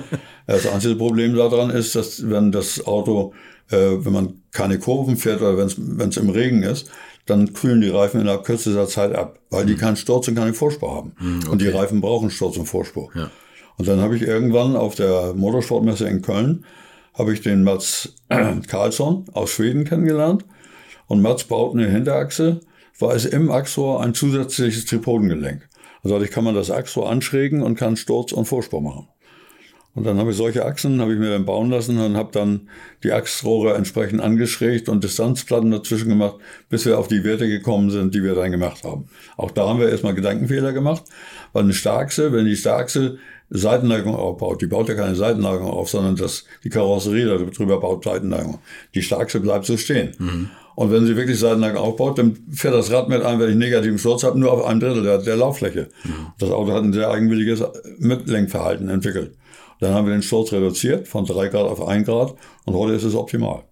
Das 0.48 0.68
einzige 0.68 0.94
Problem 0.94 1.36
daran 1.36 1.72
ist, 1.72 1.96
dass 1.96 2.30
wenn 2.30 2.52
das 2.52 2.86
Auto, 2.86 3.34
äh, 3.72 4.06
wenn 4.06 4.14
man 4.14 4.42
keine 4.52 4.80
Kurven 4.80 5.18
fährt 5.18 5.42
oder 5.42 5.58
wenn 5.58 6.10
es 6.10 6.18
im 6.18 6.30
Regen 6.30 6.64
ist, 6.64 6.90
dann 7.26 7.54
kühlen 7.54 7.82
die 7.82 7.90
Reifen 7.90 8.22
innerhalb 8.22 8.44
kürzester 8.44 8.88
Zeit 8.88 9.16
ab, 9.16 9.40
weil 9.50 9.66
die 9.66 9.76
keinen 9.76 9.96
Sturz 9.96 10.28
und 10.28 10.36
keine 10.36 10.54
Vorspur 10.54 10.96
haben. 10.96 11.14
Und 11.50 11.62
die 11.62 11.70
Reifen 11.70 12.02
brauchen 12.02 12.30
Sturz 12.30 12.58
und 12.58 12.68
Vorspur. 12.68 13.10
Ja. 13.16 13.32
Und 13.78 13.88
dann 13.88 14.00
habe 14.00 14.16
ich 14.16 14.22
irgendwann 14.22 14.76
auf 14.76 14.96
der 14.96 15.34
Motorsportmesse 15.34 16.08
in 16.08 16.22
Köln, 16.22 16.66
habe 17.14 17.34
ich 17.34 17.42
den 17.42 17.64
Mats 17.64 18.16
Karlsson 18.68 19.26
aus 19.34 19.52
Schweden 19.52 19.86
kennengelernt. 19.86 20.46
Und 21.08 21.22
Mats 21.22 21.44
baut 21.46 21.76
eine 21.76 21.90
Hinterachse, 21.90 22.62
war 23.00 23.16
es 23.16 23.26
im 23.26 23.52
Achsrohr 23.52 24.02
ein 24.02 24.14
zusätzliches 24.14 24.86
Tripodengelenk. 24.86 25.68
Also 26.04 26.16
dadurch 26.16 26.32
kann 26.32 26.44
man 26.44 26.56
das 26.56 26.72
Achsrohr 26.72 27.10
anschrägen 27.10 27.62
und 27.64 27.76
kann 27.76 27.98
Sturz 27.98 28.32
und 28.32 28.46
Vorspur 28.46 28.82
machen. 28.82 29.08
Und 29.96 30.06
dann 30.06 30.18
habe 30.20 30.32
ich 30.32 30.38
solche 30.38 30.66
Achsen, 30.66 31.00
habe 31.02 31.14
ich 31.14 31.20
mir 31.20 31.32
dann 31.32 31.46
bauen 31.46 31.70
lassen 31.70 31.98
und 31.98 32.18
habe 32.18 32.30
dann 32.34 32.70
die 33.04 33.14
Achsrohre 33.14 33.76
entsprechend 33.76 34.22
angeschrägt 34.22 34.90
und 34.90 35.04
Distanzplatten 35.04 35.72
dazwischen 35.72 36.10
gemacht, 36.10 36.36
bis 36.70 36.86
wir 36.86 37.00
auf 37.00 37.08
die 37.08 37.24
Werte 37.24 37.48
gekommen 37.48 37.90
sind, 37.90 38.14
die 38.14 38.22
wir 38.22 38.36
dann 38.36 38.52
gemacht 38.52 38.84
haben. 38.84 39.06
Auch 39.38 39.52
da 39.52 39.70
haben 39.70 39.80
wir 39.80 39.90
erstmal 39.90 40.14
Gedankenfehler 40.14 40.74
gemacht, 40.74 41.04
weil 41.54 41.64
eine 41.64 41.74
Starkse, 41.74 42.34
wenn 42.34 42.46
die 42.46 42.58
Starkse 42.58 43.18
Seitenneigung 43.50 44.16
aufbaut, 44.16 44.62
die 44.62 44.68
baut 44.68 44.90
ja 44.90 44.96
keine 44.96 45.16
Seitenneigung 45.16 45.70
auf, 45.70 45.90
sondern 45.90 46.16
das, 46.16 46.46
die 46.64 46.70
Karosserie 46.70 47.26
darüber 47.26 47.80
baut 47.80 48.04
Seitenneigung. 48.04 48.60
Die 48.96 49.02
Starkse 49.02 49.40
bleibt 49.40 49.66
so 49.66 49.78
stehen. 49.78 50.14
Mhm. 50.18 50.50
Und 50.76 50.92
wenn 50.92 51.06
sie 51.06 51.16
wirklich 51.16 51.40
Seitenneigung 51.40 51.78
aufbaut, 51.78 52.18
dann 52.18 52.38
fährt 52.52 52.74
das 52.74 52.92
Rad 52.92 53.08
mit 53.08 53.22
ein, 53.22 53.40
wenn 53.40 53.50
ich 53.50 53.56
negativen 53.56 53.98
Sturz 53.98 54.24
habe, 54.24 54.38
nur 54.38 54.52
auf 54.52 54.66
einem 54.66 54.80
Drittel 54.82 55.04
der, 55.04 55.20
der 55.20 55.38
Lauffläche. 55.38 55.88
Mhm. 56.04 56.34
Das 56.40 56.50
Auto 56.50 56.74
hat 56.74 56.84
ein 56.84 56.92
sehr 56.92 57.10
eigenwilliges 57.10 57.64
Mitlenkverhalten 58.00 58.90
entwickelt. 58.90 59.36
Dann 59.80 59.94
haben 59.94 60.08
wir 60.08 60.14
den 60.14 60.22
Sturz 60.22 60.52
reduziert 60.52 61.08
von 61.08 61.26
drei 61.26 61.48
Grad 61.48 61.68
auf 61.68 61.86
ein 61.86 62.04
Grad 62.04 62.36
und 62.66 62.74
heute 62.76 62.94
ist 62.94 63.04
es 63.04 63.16
optimal. 63.16 63.64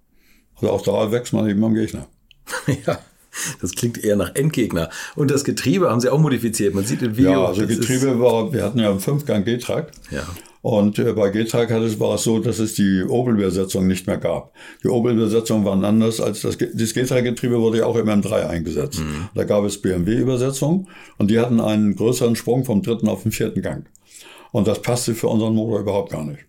Also 0.56 0.72
auch 0.72 0.82
da 0.82 1.12
wächst 1.12 1.34
man 1.34 1.50
eben 1.50 1.64
am 1.64 1.74
Gegner. 1.74 2.08
ja. 2.86 3.00
Das 3.62 3.72
klingt 3.72 4.04
eher 4.04 4.16
nach 4.16 4.36
Endgegner. 4.36 4.90
Und 5.16 5.32
das 5.32 5.44
Getriebe 5.44 5.90
haben 5.90 6.00
Sie 6.00 6.10
auch 6.10 6.20
modifiziert. 6.20 6.76
Man 6.76 6.86
sieht 6.86 7.02
im 7.02 7.18
Video. 7.18 7.32
Ja, 7.32 7.46
also 7.46 7.66
Getriebe 7.66 8.20
war, 8.20 8.54
wir 8.54 8.64
hatten 8.64 8.78
ja 8.78 8.92
einen 8.92 9.00
Fünfgang 9.00 9.44
G-Track. 9.44 9.92
Ja. 10.12 10.24
Und 10.62 10.98
äh, 10.98 11.12
bei 11.12 11.30
G-Track 11.30 11.72
war 12.00 12.16
es 12.16 12.24
so, 12.24 12.40
dass 12.40 12.60
es 12.60 12.74
die 12.74 13.04
Opel-Übersetzung 13.04 13.86
nicht 13.86 14.08
mehr 14.08 14.18
gab. 14.18 14.54
Die 14.84 14.88
Opel-Übersetzungen 14.88 15.66
waren 15.66 15.84
anders 15.84 16.22
als 16.22 16.42
das, 16.42 16.58
das 16.58 16.94
G-Track-Getriebe 16.94 17.60
wurde 17.60 17.80
ja 17.80 17.86
auch 17.86 17.98
im 17.98 18.08
M3 18.08 18.48
eingesetzt. 18.48 19.00
Mhm. 19.00 19.30
Da 19.36 19.44
gab 19.44 19.66
es 19.66 19.82
BMW-Übersetzungen 19.82 20.88
und 21.18 21.32
die 21.32 21.40
hatten 21.40 21.60
einen 21.60 21.96
größeren 21.98 22.38
Sprung 22.38 22.64
vom 22.64 22.82
dritten 22.82 23.10
auf 23.10 23.24
den 23.24 23.34
vierten 23.34 23.62
Gang. 23.62 23.86
Und 24.54 24.68
das 24.68 24.82
passte 24.82 25.16
für 25.16 25.28
unseren 25.28 25.56
Motor 25.56 25.80
überhaupt 25.80 26.12
gar 26.12 26.24
nicht. 26.24 26.46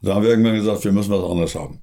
da 0.00 0.14
haben 0.14 0.22
wir 0.22 0.30
irgendwann 0.30 0.54
gesagt, 0.54 0.84
wir 0.84 0.92
müssen 0.92 1.10
was 1.10 1.28
anderes 1.28 1.54
haben. 1.56 1.80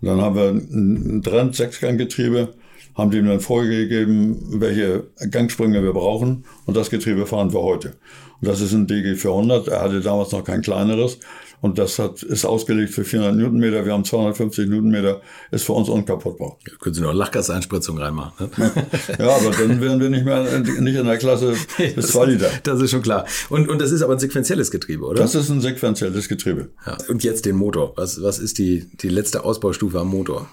Und 0.00 0.08
dann 0.08 0.20
haben 0.20 0.36
wir 0.36 0.50
ein 0.50 1.22
Trend 1.22 1.56
Sechsganggetriebe, 1.56 2.54
haben 2.94 3.10
dem 3.10 3.26
dann 3.26 3.40
vorgegeben, 3.40 4.60
welche 4.60 5.08
Gangsprünge 5.30 5.82
wir 5.82 5.92
brauchen. 5.92 6.44
Und 6.64 6.76
das 6.76 6.90
Getriebe 6.90 7.26
fahren 7.26 7.52
wir 7.52 7.60
heute. 7.60 7.96
Und 8.40 8.48
das 8.48 8.60
ist 8.60 8.72
ein 8.72 8.86
DG 8.86 9.16
400. 9.16 9.66
Er 9.66 9.82
hatte 9.82 10.00
damals 10.00 10.30
noch 10.30 10.44
kein 10.44 10.62
kleineres. 10.62 11.18
Und 11.60 11.78
das 11.78 11.98
hat, 11.98 12.22
ist 12.22 12.44
ausgelegt 12.44 12.92
für 12.92 13.04
400 13.04 13.34
Newtonmeter. 13.34 13.84
Wir 13.84 13.92
haben 13.92 14.04
250 14.04 14.68
Newtonmeter. 14.68 15.20
Ist 15.50 15.64
für 15.64 15.72
uns 15.72 15.88
unkaputtbar. 15.88 16.58
Ja, 16.66 16.74
können 16.78 16.94
Sie 16.94 17.00
noch 17.00 17.14
Lachgaseinspritzung 17.14 17.98
reinmachen. 17.98 18.50
Ne? 18.56 18.72
ja, 19.18 19.28
aber 19.28 19.50
dann 19.50 19.80
wären 19.80 20.00
wir 20.00 20.10
nicht 20.10 20.24
mehr 20.24 20.42
nicht 20.60 20.96
in 20.96 21.06
der 21.06 21.18
Klasse 21.18 21.54
bis 21.94 22.08
2 22.08 22.26
Liter. 22.26 22.50
Das 22.62 22.80
ist 22.80 22.90
schon 22.90 23.02
klar. 23.02 23.26
Und, 23.48 23.68
und 23.68 23.80
das 23.80 23.92
ist 23.92 24.02
aber 24.02 24.14
ein 24.14 24.18
sequenzielles 24.18 24.70
Getriebe, 24.70 25.04
oder? 25.04 25.22
Das 25.22 25.34
ist 25.34 25.50
ein 25.50 25.60
sequenzielles 25.60 26.28
Getriebe. 26.28 26.70
Ja. 26.86 26.98
Und 27.08 27.24
jetzt 27.24 27.46
den 27.46 27.56
Motor. 27.56 27.92
Was, 27.96 28.22
was 28.22 28.38
ist 28.38 28.58
die, 28.58 28.88
die 29.00 29.08
letzte 29.08 29.44
Ausbaustufe 29.44 29.98
am 30.00 30.08
Motor? 30.08 30.48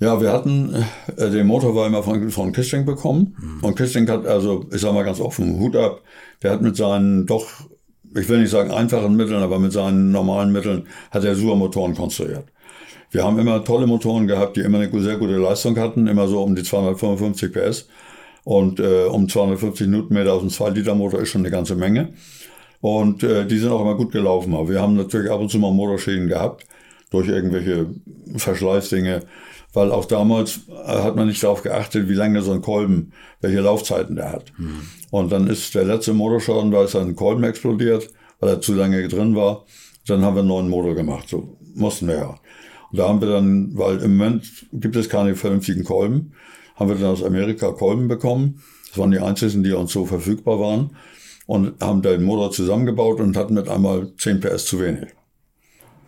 Ja, 0.00 0.20
wir 0.20 0.32
hatten 0.32 0.74
äh, 1.16 1.30
den 1.30 1.46
Motor 1.46 1.74
war 1.74 1.86
immer 1.86 2.02
von, 2.02 2.30
von 2.30 2.52
Kistling 2.52 2.84
bekommen. 2.84 3.36
Mhm. 3.38 3.64
Und 3.64 3.76
Kistling 3.76 4.08
hat, 4.08 4.26
also 4.26 4.66
ich 4.72 4.80
sag 4.80 4.92
mal 4.92 5.04
ganz 5.04 5.20
offen, 5.20 5.58
Hut 5.60 5.76
ab, 5.76 6.02
der 6.42 6.52
hat 6.52 6.62
mit 6.62 6.76
seinen 6.76 7.26
doch 7.26 7.46
ich 8.14 8.28
will 8.28 8.40
nicht 8.40 8.50
sagen 8.50 8.70
einfachen 8.70 9.16
Mitteln, 9.16 9.42
aber 9.42 9.58
mit 9.58 9.72
seinen 9.72 10.10
normalen 10.10 10.52
Mitteln 10.52 10.86
hat 11.10 11.24
er 11.24 11.34
super 11.34 11.56
Motoren 11.56 11.94
konstruiert. 11.94 12.44
Wir 13.10 13.24
haben 13.24 13.38
immer 13.38 13.64
tolle 13.64 13.86
Motoren 13.86 14.26
gehabt, 14.26 14.56
die 14.56 14.60
immer 14.60 14.80
eine 14.80 15.00
sehr 15.00 15.16
gute 15.16 15.36
Leistung 15.36 15.78
hatten, 15.78 16.06
immer 16.06 16.26
so 16.26 16.42
um 16.42 16.56
die 16.56 16.64
255 16.64 17.52
PS. 17.52 17.88
Und 18.42 18.80
äh, 18.80 19.04
um 19.04 19.28
250 19.28 19.86
Newtonmeter 19.86 20.34
aus 20.34 20.40
dem 20.40 20.50
2-Liter-Motor 20.50 21.20
ist 21.20 21.30
schon 21.30 21.42
eine 21.42 21.50
ganze 21.50 21.76
Menge. 21.76 22.12
Und 22.80 23.22
äh, 23.22 23.46
die 23.46 23.58
sind 23.58 23.70
auch 23.70 23.80
immer 23.80 23.94
gut 23.94 24.12
gelaufen. 24.12 24.54
Aber 24.54 24.68
wir 24.68 24.80
haben 24.80 24.96
natürlich 24.96 25.30
ab 25.30 25.40
und 25.40 25.50
zu 25.50 25.58
mal 25.58 25.72
Motorschäden 25.72 26.28
gehabt 26.28 26.66
durch 27.10 27.28
irgendwelche 27.28 27.86
Verschleißdinge, 28.36 29.22
weil 29.74 29.90
auch 29.92 30.06
damals 30.06 30.60
äh, 30.68 30.86
hat 30.86 31.16
man 31.16 31.26
nicht 31.26 31.42
darauf 31.42 31.62
geachtet, 31.62 32.08
wie 32.08 32.14
lange 32.14 32.40
so 32.40 32.52
ein 32.52 32.62
Kolben, 32.62 33.12
welche 33.40 33.60
Laufzeiten 33.60 34.16
der 34.16 34.32
hat. 34.32 34.52
Mhm. 34.56 34.80
Und 35.10 35.32
dann 35.32 35.48
ist 35.48 35.74
der 35.74 35.84
letzte 35.84 36.14
Motorschaden, 36.14 36.70
da 36.70 36.84
ist 36.84 36.96
ein 36.96 37.16
Kolben 37.16 37.44
explodiert, 37.44 38.08
weil 38.40 38.50
er 38.50 38.60
zu 38.60 38.74
lange 38.74 39.06
drin 39.08 39.36
war. 39.36 39.64
Dann 40.06 40.22
haben 40.22 40.36
wir 40.36 40.40
einen 40.40 40.48
neuen 40.48 40.68
Motor 40.68 40.94
gemacht. 40.94 41.28
So 41.28 41.56
mussten 41.74 42.08
wir 42.08 42.16
ja. 42.16 42.38
Und 42.90 42.98
da 42.98 43.08
haben 43.08 43.20
wir 43.20 43.28
dann, 43.28 43.76
weil 43.76 43.98
im 43.98 44.16
Moment 44.16 44.66
gibt 44.72 44.96
es 44.96 45.08
keine 45.08 45.34
vernünftigen 45.34 45.84
Kolben, 45.84 46.32
haben 46.76 46.88
wir 46.88 46.96
dann 46.96 47.10
aus 47.10 47.24
Amerika 47.24 47.72
Kolben 47.72 48.08
bekommen. 48.08 48.60
Das 48.88 48.98
waren 48.98 49.10
die 49.10 49.18
einzigen, 49.18 49.64
die 49.64 49.72
uns 49.72 49.92
so 49.92 50.06
verfügbar 50.06 50.60
waren. 50.60 50.96
Und 51.46 51.82
haben 51.82 52.00
den 52.00 52.22
Motor 52.22 52.52
zusammengebaut 52.52 53.20
und 53.20 53.36
hatten 53.36 53.52
mit 53.52 53.68
einmal 53.68 54.12
10 54.16 54.40
PS 54.40 54.64
zu 54.64 54.80
wenig. 54.80 55.08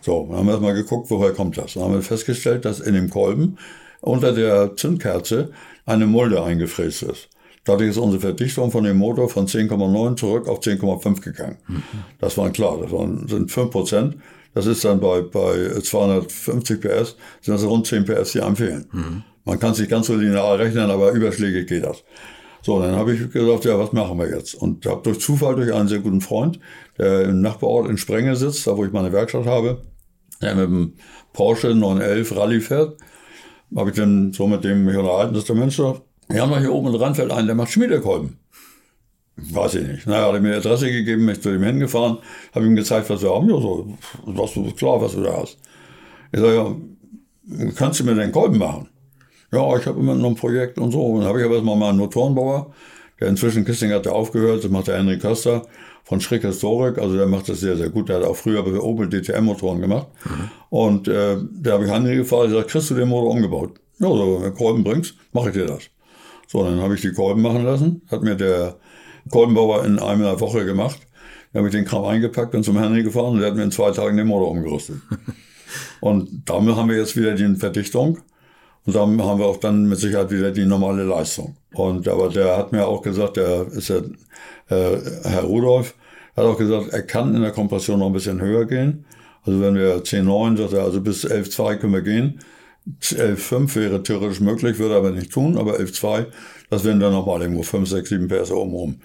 So, 0.03 0.27
dann 0.29 0.39
haben 0.39 0.47
wir 0.47 0.53
erstmal 0.53 0.75
geguckt, 0.75 1.11
woher 1.11 1.33
kommt 1.33 1.57
das. 1.59 1.75
Dann 1.75 1.85
haben 1.85 1.95
wir 1.95 2.03
festgestellt, 2.03 2.65
dass 2.65 2.81
in 2.81 2.95
dem 2.95 3.11
Kolben 3.11 3.59
unter 4.01 4.33
der 4.33 4.77
Zündkerze 4.77 5.51
eine 5.85 6.07
Mulde 6.07 6.43
eingefräst 6.43 7.03
ist. 7.03 7.29
Dadurch 7.65 7.91
ist 7.91 7.99
unsere 7.99 8.21
Verdichtung 8.21 8.71
von 8.71 8.85
dem 8.85 8.97
Motor 8.97 9.29
von 9.29 9.47
10,9 9.49 10.17
zurück 10.17 10.49
auf 10.49 10.61
10,5 10.61 11.21
gegangen. 11.21 11.57
Mhm. 11.67 11.83
Das 12.21 12.39
war 12.39 12.51
klar, 12.51 12.79
das 12.81 12.93
waren, 12.93 13.27
sind 13.27 13.51
5 13.51 13.71
Prozent. 13.71 14.17
Das 14.55 14.67
ist 14.67 14.85
dann 14.85 15.01
bei, 15.01 15.21
bei 15.21 15.81
250 15.81 16.81
PS, 16.81 17.17
sind 17.43 17.55
das 17.55 17.65
rund 17.65 17.87
10 17.87 18.05
PS, 18.05 18.33
die 18.33 18.39
empfehlen. 18.39 18.87
Mhm. 18.93 19.23
Man 19.45 19.59
kann 19.59 19.75
sich 19.75 19.89
ganz 19.89 20.07
so 20.07 20.15
linear 20.15 20.59
rechnen, 20.59 20.91
aber 20.91 21.11
überschlägig 21.11 21.69
geht 21.69 21.85
das. 21.85 22.05
So, 22.67 22.81
dann 22.81 22.97
habe 22.97 23.15
ich 23.15 23.31
gesagt, 23.31 23.65
ja, 23.65 23.79
was 23.79 23.93
machen 23.93 24.19
wir 24.19 24.29
jetzt? 24.29 24.57
Und 24.57 24.87
habe 24.87 25.01
durch 25.05 25.21
Zufall, 25.21 25.55
durch 25.55 25.73
einen 25.73 25.87
sehr 25.87 26.01
guten 26.01 26.21
Freund, 26.21 26.59
der 26.99 27.23
im 27.23 27.41
Nachbarort 27.41 27.89
in 27.89 27.97
Sprenge 27.97 28.35
sitzt, 28.35 28.67
da 28.67 28.77
wo 28.77 28.85
ich 28.85 28.91
meine 28.91 29.13
Werkstatt 29.13 29.47
habe, 29.47 29.83
der 30.43 30.57
mit 30.57 30.65
dem 30.65 30.95
Porsche 31.33 31.77
911 31.77 32.37
Rallye 32.37 32.61
fährt. 32.61 32.97
Habe 33.77 33.91
ich 33.91 33.97
dann 33.97 34.33
so 34.33 34.49
mit 34.49 34.65
dem 34.65 34.85
mich 34.85 34.97
unterhalten, 34.97 35.35
dass 35.35 35.45
der 35.45 35.55
Mensch 35.55 35.77
sagt, 35.77 36.03
ja, 36.29 36.45
mal 36.45 36.59
hier 36.59 36.73
oben 36.73 36.89
in 36.89 36.97
Randfeld 36.97 37.31
einen, 37.31 37.47
der 37.47 37.55
macht 37.55 37.71
Schmiedekolben. 37.71 38.37
Weiß 39.37 39.77
ich 39.77 39.87
nicht. 39.87 40.09
Naja, 40.09 40.27
hat 40.27 40.35
er 40.35 40.41
mir 40.41 40.51
die 40.51 40.67
Adresse 40.67 40.91
gegeben, 40.91 41.25
bin 41.25 41.41
zu 41.41 41.53
dem 41.53 41.63
hingefahren, 41.63 42.19
habe 42.53 42.67
ihm 42.67 42.75
gezeigt, 42.75 43.09
was 43.11 43.23
wir 43.23 43.33
haben. 43.33 43.49
Ja, 43.49 43.61
so, 43.61 43.97
was 44.25 44.55
du 44.55 44.69
klar, 44.73 45.01
was 45.01 45.13
du 45.13 45.23
da 45.23 45.37
hast. 45.37 45.57
Ich 46.33 46.41
sage, 46.41 46.57
ja, 46.57 47.71
kannst 47.77 48.01
du 48.01 48.05
mir 48.05 48.17
den 48.17 48.33
Kolben 48.33 48.59
machen? 48.59 48.89
Ja, 49.53 49.77
ich 49.77 49.87
habe 49.87 50.01
immer 50.01 50.15
noch 50.15 50.31
ein 50.31 50.35
Projekt 50.35 50.79
und 50.79 50.93
so. 50.93 51.03
Und 51.03 51.21
dann 51.21 51.29
habe 51.29 51.41
ich 51.41 51.45
aber 51.45 51.55
erstmal 51.55 51.77
meinen 51.77 51.99
Motorenbauer, 51.99 52.73
der 53.21 53.29
inzwischen 53.29 53.65
Kissing 53.65 53.93
hat 53.93 54.07
aufgehört, 54.07 54.65
das 54.65 54.71
macht 54.71 54.89
der 54.89 54.99
Henry 54.99 55.19
Köster 55.19 55.63
von 56.05 56.21
Schrick 56.21 56.43
Historic, 56.43 56.99
also 56.99 57.17
der 57.17 57.27
macht 57.27 57.49
das 57.49 57.61
sehr, 57.61 57.77
sehr 57.77 57.91
gut. 57.91 58.09
Der 58.09 58.17
hat 58.17 58.25
auch 58.25 58.37
früher 58.37 58.65
für 58.65 58.85
Opel 58.85 59.09
DTM-Motoren 59.09 59.81
gemacht. 59.81 60.07
Mhm. 60.25 60.51
Und 60.71 61.09
äh, 61.09 61.37
der 61.41 61.73
habe 61.75 61.85
ich 61.85 61.91
Henry 61.91 62.17
gefragt, 62.17 62.47
ich 62.47 62.53
sage, 62.53 62.67
kriegst 62.67 62.91
du 62.91 62.95
den 62.95 63.09
Motor 63.09 63.31
umgebaut? 63.31 63.73
Ja, 63.99 64.09
so, 64.09 64.41
wenn 64.41 64.53
du 64.53 64.57
Kolben 64.57 64.85
bringst, 64.85 65.15
mache 65.33 65.49
ich 65.49 65.55
dir 65.55 65.67
das. 65.67 65.85
So, 66.47 66.63
dann 66.63 66.81
habe 66.81 66.95
ich 66.95 67.01
die 67.01 67.13
Kolben 67.13 67.43
machen 67.43 67.65
lassen, 67.65 68.03
hat 68.09 68.23
mir 68.23 68.37
der 68.37 68.77
Kolbenbauer 69.31 69.85
in 69.85 69.99
einer 69.99 70.39
Woche 70.39 70.65
gemacht. 70.65 71.01
Dann 71.53 71.61
habe 71.61 71.69
ich 71.69 71.75
den 71.75 71.85
Kram 71.85 72.05
eingepackt, 72.05 72.53
bin 72.53 72.63
zum 72.63 72.79
Henry 72.79 73.03
gefahren 73.03 73.33
und 73.33 73.41
der 73.41 73.49
hat 73.49 73.57
mir 73.57 73.65
in 73.65 73.71
zwei 73.71 73.91
Tagen 73.91 74.17
den 74.17 74.27
Motor 74.27 74.51
umgerüstet. 74.51 74.97
und 76.01 76.43
damit 76.45 76.77
haben 76.77 76.89
wir 76.89 76.99
jetzt 76.99 77.17
wieder 77.17 77.35
die 77.35 77.57
Verdichtung. 77.57 78.19
Und 78.87 78.95
dann 78.95 79.21
haben 79.23 79.41
wir 79.41 79.47
auch 79.47 79.57
dann 79.57 79.89
mit 79.89 79.99
Sicherheit 79.99 80.31
wieder 80.31 80.53
die 80.53 80.65
normale 80.65 81.03
Leistung. 81.03 81.57
Und 81.75 82.07
aber 82.09 82.29
der 82.29 82.57
hat 82.57 82.73
mir 82.73 82.87
auch 82.87 83.03
gesagt, 83.03 83.37
der 83.37 83.67
ist 83.73 83.89
ja 83.89 83.97
äh, 84.69 84.99
Herr 85.25 85.43
Rudolf, 85.43 85.95
hat 86.37 86.45
auch 86.45 86.57
gesagt, 86.57 86.93
er 86.93 87.03
kann 87.03 87.35
in 87.35 87.43
der 87.43 87.51
Kompression 87.51 87.99
noch 87.99 88.07
ein 88.07 88.13
bisschen 88.13 88.41
höher 88.41 88.65
gehen. 88.65 89.05
Also 89.45 89.61
wenn 89.61 89.75
wir 89.75 90.03
10,9, 90.03 90.57
sagt 90.57 90.73
er, 90.73 90.85
also 90.85 91.01
bis 91.01 91.27
11,2 91.27 91.77
können 91.77 91.93
wir 91.95 92.03
gehen. 92.03 92.41
11,5 93.03 93.75
wäre 93.77 94.03
theoretisch 94.03 94.41
möglich, 94.41 94.79
würde 94.79 94.95
aber 94.95 95.11
nicht 95.11 95.33
tun, 95.33 95.59
aber 95.59 95.79
11,2, 95.79 96.27
das 96.71 96.85
wären 96.85 97.01
dann 97.01 97.13
nochmal 97.13 97.43
irgendwo 97.43 97.63
5, 97.63 97.89
6, 97.89 98.09
7 98.09 98.29
PS 98.29 98.53
oben 98.53 98.73
rum. 98.73 99.01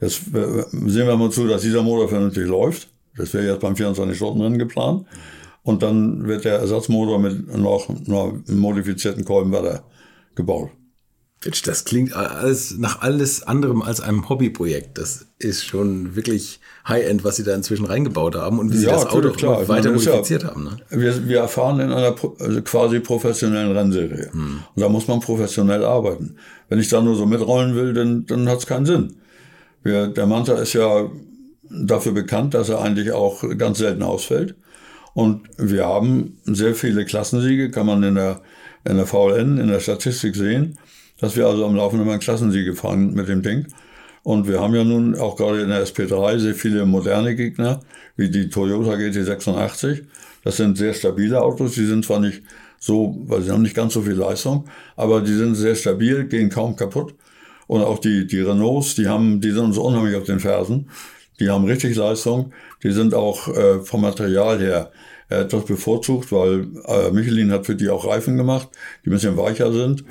Jetzt 0.00 0.22
äh, 0.34 0.64
sehen 0.70 1.06
wir 1.06 1.16
mal 1.16 1.30
zu, 1.30 1.46
dass 1.46 1.62
dieser 1.62 1.82
Motor 1.82 2.08
vernünftig 2.08 2.46
läuft. 2.46 2.88
Das 3.16 3.34
wäre 3.34 3.46
jetzt 3.46 3.60
beim 3.60 3.74
24-Stunden-Rennen 3.74 4.58
geplant. 4.58 5.04
Und 5.68 5.82
dann 5.82 6.26
wird 6.26 6.46
der 6.46 6.60
Ersatzmotor 6.60 7.18
mit 7.18 7.54
noch 7.54 7.90
einer 7.90 8.32
modifizierten 8.48 9.26
Kolben 9.26 9.52
weiter 9.52 9.82
gebaut. 10.34 10.70
Das 11.62 11.84
klingt 11.84 12.14
alles 12.14 12.78
nach 12.78 13.02
alles 13.02 13.42
anderem 13.42 13.82
als 13.82 14.00
einem 14.00 14.30
Hobbyprojekt. 14.30 14.96
Das 14.96 15.26
ist 15.38 15.66
schon 15.66 16.16
wirklich 16.16 16.60
High-End, 16.88 17.22
was 17.22 17.36
Sie 17.36 17.44
da 17.44 17.54
inzwischen 17.54 17.84
reingebaut 17.84 18.34
haben 18.34 18.58
und 18.58 18.72
wie 18.72 18.78
Sie 18.78 18.86
ja, 18.86 18.92
das 18.92 19.04
Auto 19.08 19.30
klar. 19.32 19.68
weiter 19.68 19.92
modifiziert 19.92 20.44
ja, 20.44 20.48
haben. 20.48 20.64
Ne? 20.64 20.78
Wir, 20.88 21.28
wir 21.28 21.40
erfahren 21.40 21.80
in 21.80 21.92
einer 21.92 22.14
also 22.40 22.62
quasi 22.62 23.00
professionellen 23.00 23.76
Rennserie. 23.76 24.32
Hm. 24.32 24.62
Und 24.74 24.82
da 24.82 24.88
muss 24.88 25.06
man 25.06 25.20
professionell 25.20 25.84
arbeiten. 25.84 26.36
Wenn 26.70 26.78
ich 26.78 26.88
da 26.88 27.02
nur 27.02 27.14
so 27.14 27.26
mitrollen 27.26 27.74
will, 27.74 27.92
dann, 27.92 28.24
dann 28.24 28.48
hat 28.48 28.60
es 28.60 28.66
keinen 28.66 28.86
Sinn. 28.86 29.16
Wir, 29.82 30.06
der 30.06 30.26
Manta 30.26 30.54
ist 30.54 30.72
ja 30.72 31.10
dafür 31.70 32.12
bekannt, 32.12 32.54
dass 32.54 32.70
er 32.70 32.80
eigentlich 32.80 33.12
auch 33.12 33.44
ganz 33.58 33.76
selten 33.76 34.02
ausfällt. 34.02 34.56
Und 35.18 35.48
wir 35.56 35.84
haben 35.86 36.38
sehr 36.44 36.74
viele 36.74 37.04
Klassensiege, 37.04 37.70
kann 37.70 37.86
man 37.86 38.02
in 38.04 38.14
der, 38.14 38.40
in 38.84 38.96
der 38.96 39.06
VLN, 39.06 39.58
in 39.58 39.68
der 39.68 39.80
Statistik 39.80 40.36
sehen 40.36 40.78
dass 41.18 41.36
wir 41.36 41.46
also 41.46 41.66
am 41.66 41.76
laufenden 41.76 42.06
Mal 42.06 42.18
Klassensiege 42.18 42.74
fahren 42.74 43.12
mit 43.14 43.28
dem 43.28 43.42
Ding. 43.42 43.66
Und 44.22 44.48
wir 44.48 44.60
haben 44.60 44.74
ja 44.74 44.84
nun 44.84 45.16
auch 45.16 45.36
gerade 45.36 45.62
in 45.62 45.68
der 45.68 45.84
SP3 45.86 46.38
sehr 46.38 46.54
viele 46.54 46.86
moderne 46.86 47.34
Gegner, 47.34 47.80
wie 48.16 48.30
die 48.30 48.48
Toyota 48.50 48.92
GT86. 48.92 50.02
Das 50.44 50.56
sind 50.56 50.76
sehr 50.76 50.94
stabile 50.94 51.40
Autos. 51.40 51.74
Die 51.74 51.86
sind 51.86 52.04
zwar 52.04 52.20
nicht 52.20 52.42
so, 52.78 53.16
weil 53.26 53.42
sie 53.42 53.50
haben 53.50 53.62
nicht 53.62 53.74
ganz 53.74 53.94
so 53.94 54.02
viel 54.02 54.14
Leistung, 54.14 54.66
aber 54.96 55.20
die 55.20 55.34
sind 55.34 55.54
sehr 55.54 55.74
stabil, 55.74 56.24
gehen 56.24 56.50
kaum 56.50 56.76
kaputt. 56.76 57.14
Und 57.66 57.82
auch 57.82 57.98
die, 57.98 58.26
die 58.26 58.40
Renaults, 58.40 58.94
die 58.94 59.08
haben, 59.08 59.40
die 59.40 59.50
sind 59.50 59.64
uns 59.64 59.78
unheimlich 59.78 60.16
auf 60.16 60.24
den 60.24 60.40
Fersen. 60.40 60.88
Die 61.40 61.50
haben 61.50 61.64
richtig 61.64 61.96
Leistung. 61.96 62.52
Die 62.82 62.92
sind 62.92 63.14
auch 63.14 63.48
äh, 63.48 63.80
vom 63.80 64.00
Material 64.00 64.58
her 64.58 64.90
etwas 65.28 65.64
bevorzugt, 65.64 66.32
weil 66.32 66.66
äh, 66.86 67.10
Michelin 67.10 67.52
hat 67.52 67.66
für 67.66 67.74
die 67.74 67.88
auch 67.88 68.06
Reifen 68.06 68.36
gemacht, 68.36 68.68
die 69.04 69.10
ein 69.10 69.12
bisschen 69.12 69.36
weicher 69.36 69.72
sind. 69.72 70.04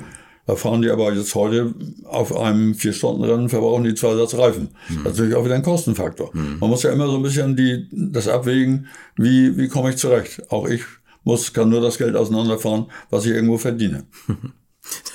Da 0.46 0.56
fahren 0.56 0.80
die 0.80 0.88
aber 0.88 1.12
jetzt 1.12 1.34
heute 1.34 1.74
auf 2.04 2.34
einem 2.34 2.74
Vier-Stunden-Rennen 2.74 3.50
verbrauchen 3.50 3.84
die 3.84 3.94
zwei 3.94 4.16
Satz 4.16 4.34
Reifen. 4.34 4.70
Mhm. 4.88 5.04
Das 5.04 5.12
ist 5.12 5.18
natürlich 5.18 5.34
auch 5.34 5.44
wieder 5.44 5.56
ein 5.56 5.62
Kostenfaktor. 5.62 6.30
Mhm. 6.32 6.56
Man 6.58 6.70
muss 6.70 6.84
ja 6.84 6.90
immer 6.90 7.06
so 7.06 7.16
ein 7.16 7.22
bisschen 7.22 7.54
die, 7.54 7.86
das 7.92 8.28
abwägen, 8.28 8.86
wie, 9.16 9.58
wie 9.58 9.68
komme 9.68 9.90
ich 9.90 9.96
zurecht. 9.96 10.50
Auch 10.50 10.66
ich 10.66 10.84
muss, 11.22 11.52
kann 11.52 11.68
nur 11.68 11.82
das 11.82 11.98
Geld 11.98 12.16
auseinanderfahren, 12.16 12.86
was 13.10 13.26
ich 13.26 13.32
irgendwo 13.32 13.58
verdiene. 13.58 14.04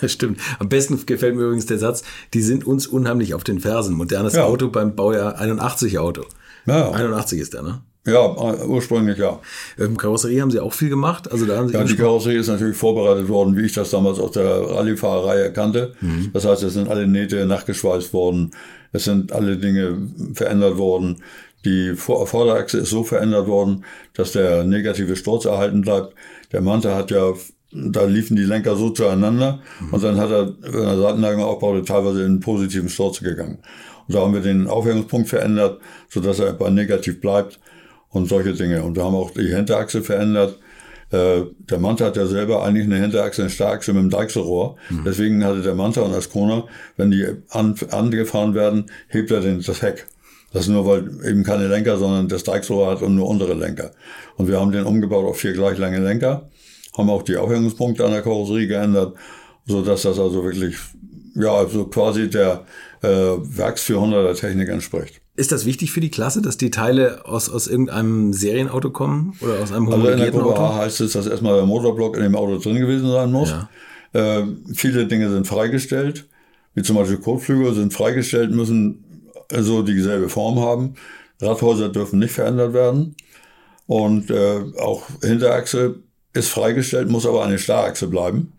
Das 0.02 0.12
stimmt. 0.12 0.40
Am 0.60 0.70
besten 0.70 1.04
gefällt 1.04 1.36
mir 1.36 1.46
übrigens 1.46 1.66
der 1.66 1.80
Satz, 1.80 2.04
die 2.36 2.44
sind 2.44 2.68
uns 2.68 2.86
unheimlich 2.86 3.34
auf 3.34 3.44
den 3.44 3.60
Fersen. 3.60 3.96
Modernes 3.96 4.34
ja. 4.34 4.44
Auto 4.44 4.70
beim 4.70 4.94
Baujahr 4.94 5.40
81 5.40 5.98
Auto. 5.98 6.26
Ja. 6.68 6.92
81 6.92 7.40
ist 7.40 7.56
der, 7.56 7.64
ne? 7.64 7.82
Ja, 8.06 8.66
ursprünglich 8.66 9.18
ja. 9.18 9.40
Ähm, 9.80 9.96
Karosserie 9.96 10.42
haben 10.42 10.52
Sie 10.52 10.60
auch 10.60 10.74
viel 10.74 10.90
gemacht? 10.90 11.32
Also 11.32 11.46
da 11.46 11.56
haben 11.58 11.70
Sie 11.70 11.74
ja, 11.74 11.84
die 11.86 11.96
Karosserie 11.96 12.40
ist 12.40 12.50
natürlich 12.50 12.76
vorbereitet 12.76 13.30
worden, 13.30 13.56
wie 13.56 13.62
ich 13.62 13.74
das 13.74 13.92
damals 13.92 14.20
aus 14.20 14.32
der 14.32 14.46
Rallye-Fahrerei 14.46 15.38
erkannte. 15.38 15.94
Mhm. 16.02 16.32
Das 16.34 16.44
heißt, 16.44 16.64
es 16.64 16.74
sind 16.74 16.90
alle 16.90 17.08
Nähte 17.08 17.46
nachgeschweißt 17.46 18.12
worden, 18.12 18.52
es 18.92 19.06
sind 19.06 19.32
alle 19.32 19.56
Dinge 19.56 20.10
verändert 20.34 20.78
worden. 20.78 21.24
Die 21.64 21.96
Vorderachse 21.96 22.80
ist 22.80 22.90
so 22.90 23.06
verändert 23.06 23.48
worden, 23.48 23.86
dass 24.16 24.34
der 24.34 24.66
negative 24.66 25.16
Sturz 25.16 25.46
erhalten 25.46 25.80
bleibt. 25.80 26.14
Der 26.52 26.60
Manta 26.60 26.94
hat 26.96 27.10
ja, 27.10 27.32
da 27.72 28.04
liefen 28.04 28.36
die 28.36 28.44
Lenker 28.44 28.76
so 28.76 28.90
zueinander 28.90 29.62
mhm. 29.80 29.94
und 29.94 30.04
dann 30.04 30.18
hat 30.18 30.30
er, 30.30 30.54
wenn 30.60 30.84
er 30.84 30.98
Seitenlagen 30.98 31.42
aufbaute, 31.42 31.86
teilweise 31.86 32.20
in 32.20 32.26
einen 32.26 32.40
positiven 32.42 32.90
Sturz 32.90 33.22
gegangen. 33.22 33.60
Und 34.10 34.16
da 34.16 34.20
haben 34.20 34.34
wir 34.34 34.42
den 34.42 34.68
Aufhängungspunkt 34.68 35.30
verändert, 35.30 35.80
sodass 36.10 36.40
er 36.40 36.52
bei 36.52 36.70
negativ 36.70 37.22
bleibt 37.22 37.62
und 38.14 38.30
solche 38.30 38.54
Dinge. 38.54 38.84
Und 38.84 38.96
wir 38.96 39.04
haben 39.04 39.16
auch 39.16 39.32
die 39.32 39.54
Hinterachse 39.54 40.02
verändert. 40.02 40.60
Äh, 41.12 41.42
der 41.70 41.80
Manta 41.80 42.06
hat 42.06 42.16
ja 42.16 42.26
selber 42.26 42.64
eigentlich 42.64 42.86
eine 42.86 42.98
Hinterachse, 42.98 43.42
eine 43.42 43.50
Starrachse 43.50 43.92
mit 43.92 44.02
einem 44.02 44.10
Deichselrohr. 44.10 44.78
Mhm. 44.90 45.04
Deswegen 45.06 45.44
hatte 45.44 45.62
der 45.62 45.76
Manta 45.76 46.02
und 46.02 46.14
Ascona, 46.14 46.66
wenn 46.96 47.12
die 47.12 47.26
an, 47.50 47.76
angefahren 47.92 48.54
werden, 48.54 48.86
hebt 49.10 49.32
er 49.32 49.42
den, 49.42 49.62
das 49.62 49.82
Heck. 49.82 50.06
Das 50.54 50.64
ist 50.64 50.70
nur, 50.70 50.86
weil 50.86 51.10
eben 51.28 51.44
keine 51.44 51.68
Lenker, 51.68 51.98
sondern 51.98 52.28
das 52.28 52.44
Deichselrohr 52.44 52.92
hat 52.92 53.02
und 53.02 53.16
nur 53.16 53.28
untere 53.28 53.56
Lenker. 53.56 53.92
Und 54.38 54.48
wir 54.48 54.60
haben 54.60 54.72
den 54.72 54.86
umgebaut 54.86 55.26
auf 55.26 55.38
vier 55.38 55.54
gleich 55.54 55.80
lange 55.80 56.00
Lenker, 56.00 56.50
haben 56.96 57.10
auch 57.10 57.24
die 57.24 57.38
Aufhängungspunkte 57.38 58.06
an 58.06 58.12
der 58.12 58.22
Karosserie 58.22 58.68
geändert, 58.68 59.16
so 59.66 59.82
dass 59.82 60.04
das 60.04 60.20
also 60.20 60.44
wirklich, 60.44 60.76
ja, 61.34 61.52
also 61.52 61.86
quasi 61.86 62.30
der 62.30 62.66
äh, 63.02 63.08
Werks 63.08 63.90
400er 63.90 64.40
Technik 64.40 64.70
entspricht. 64.70 65.23
Ist 65.36 65.52
das 65.52 65.66
wichtig 65.66 65.92
für 65.92 66.00
die 66.00 66.12
Klasse, 66.12 66.44
dass 66.44 66.58
die 66.58 66.70
Teile 66.70 67.26
aus, 67.26 67.50
aus 67.50 67.68
irgendeinem 67.68 68.34
Serienauto 68.34 68.92
kommen 68.92 69.36
oder 69.42 69.60
aus 69.60 69.72
einem 69.72 69.90
Also 69.90 70.08
in 70.08 70.20
der 70.20 70.30
Gruppe 70.30 70.60
A 70.60 70.76
heißt 70.76 71.02
es, 71.02 71.14
dass 71.14 71.26
erstmal 71.26 71.56
der 71.56 71.66
Motorblock 71.66 72.18
in 72.18 72.24
dem 72.24 72.36
Auto 72.36 72.58
drin 72.60 72.78
gewesen 72.78 73.10
sein 73.10 73.32
muss. 73.32 73.50
Ja. 73.50 73.70
Äh, 74.14 74.46
viele 74.76 75.08
Dinge 75.08 75.32
sind 75.32 75.48
freigestellt, 75.48 76.28
wie 76.76 76.84
zum 76.84 76.98
Beispiel 76.98 77.18
Kotflügel 77.18 77.74
sind 77.74 77.94
freigestellt, 77.94 78.52
müssen 78.52 79.04
so 79.52 79.82
dieselbe 79.82 80.30
Form 80.30 80.60
haben. 80.60 80.94
Radhäuser 81.42 81.90
dürfen 81.90 82.20
nicht 82.20 82.34
verändert 82.34 82.74
werden. 82.74 83.16
Und 83.88 84.30
äh, 84.30 84.62
auch 84.80 85.04
Hinterachse 85.22 85.96
ist 86.34 86.50
freigestellt, 86.50 87.10
muss 87.10 87.26
aber 87.26 87.44
eine 87.44 87.58
Starrachse 87.58 88.08
bleiben. 88.08 88.54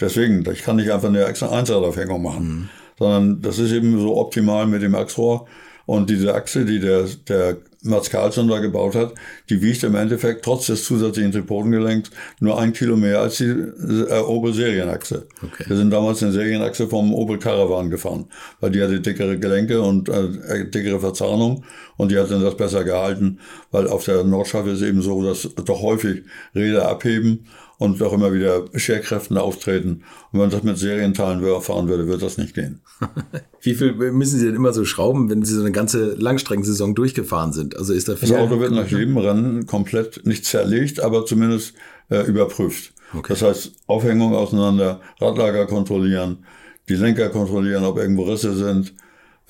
Deswegen, 0.00 0.50
ich 0.50 0.62
kann 0.62 0.76
nicht 0.76 0.90
einfach 0.90 1.08
eine 1.08 1.26
Einzelaufhängung 1.26 2.22
machen, 2.22 2.48
mhm. 2.48 2.68
sondern 2.98 3.42
das 3.42 3.58
ist 3.58 3.72
eben 3.72 4.00
so 4.00 4.16
optimal 4.16 4.66
mit 4.66 4.82
dem 4.82 4.94
Achsrohr 4.94 5.46
und 5.86 6.10
diese 6.10 6.34
Achse, 6.34 6.64
die 6.64 6.80
der, 6.80 7.06
der 7.28 7.56
Mats 7.82 8.10
Carlsson 8.10 8.48
da 8.48 8.58
gebaut 8.58 8.94
hat, 8.94 9.14
die 9.48 9.62
wiegt 9.62 9.82
im 9.84 9.94
Endeffekt 9.94 10.44
trotz 10.44 10.66
des 10.66 10.84
zusätzlichen 10.84 11.32
Tripodengelenks 11.32 12.10
nur 12.38 12.58
ein 12.58 12.72
Kilo 12.72 12.96
mehr 12.96 13.20
als 13.20 13.38
die 13.38 13.44
äh, 13.46 14.20
Opel 14.20 14.52
Serienachse. 14.52 15.26
Okay. 15.42 15.64
Wir 15.66 15.76
sind 15.76 15.90
damals 15.90 16.22
eine 16.22 16.32
Serienachse 16.32 16.88
vom 16.88 17.14
Opel 17.14 17.38
Caravan 17.38 17.88
gefahren, 17.88 18.26
weil 18.60 18.70
die 18.70 18.82
hatte 18.82 19.00
dickere 19.00 19.38
Gelenke 19.38 19.80
und 19.80 20.08
äh, 20.10 20.68
dickere 20.68 21.00
Verzahnung 21.00 21.64
und 21.96 22.12
die 22.12 22.18
hat 22.18 22.30
dann 22.30 22.42
das 22.42 22.56
besser 22.56 22.84
gehalten, 22.84 23.38
weil 23.70 23.88
auf 23.88 24.04
der 24.04 24.24
Nordschleife 24.24 24.70
ist 24.70 24.82
eben 24.82 25.00
so, 25.00 25.22
dass 25.22 25.48
doch 25.64 25.80
häufig 25.80 26.24
Räder 26.54 26.88
abheben 26.88 27.46
und 27.80 28.02
auch 28.02 28.12
immer 28.12 28.34
wieder 28.34 28.66
Scherkräften 28.74 29.38
auftreten. 29.38 30.02
Und 30.30 30.32
wenn 30.32 30.40
man 30.40 30.50
das 30.50 30.62
mit 30.62 30.76
Serienteilen 30.76 31.40
fahren 31.62 31.88
würde, 31.88 32.06
wird 32.06 32.20
das 32.20 32.36
nicht 32.36 32.54
gehen. 32.54 32.82
Wie 33.62 33.74
viel 33.74 33.94
müssen 33.94 34.38
Sie 34.38 34.44
denn 34.44 34.54
immer 34.54 34.74
so 34.74 34.84
schrauben, 34.84 35.30
wenn 35.30 35.42
Sie 35.42 35.54
so 35.54 35.62
eine 35.62 35.72
ganze 35.72 36.12
Langstreckensaison 36.12 36.94
durchgefahren 36.94 37.54
sind? 37.54 37.78
Also 37.78 37.94
ist 37.94 38.06
da 38.06 38.16
viel 38.16 38.28
Das 38.28 38.38
Auto 38.38 38.60
wird 38.60 38.72
nach 38.72 38.86
jedem 38.86 39.16
Rennen 39.16 39.64
komplett 39.64 40.26
nicht 40.26 40.44
zerlegt, 40.44 41.00
aber 41.00 41.24
zumindest 41.24 41.72
äh, 42.10 42.20
überprüft. 42.26 42.92
Okay. 43.14 43.28
Das 43.30 43.40
heißt, 43.40 43.72
Aufhängung 43.86 44.34
auseinander, 44.34 45.00
Radlager 45.18 45.66
kontrollieren, 45.66 46.44
die 46.90 46.96
Lenker 46.96 47.30
kontrollieren, 47.30 47.84
ob 47.84 47.96
irgendwo 47.96 48.24
Risse 48.24 48.54
sind, 48.54 48.92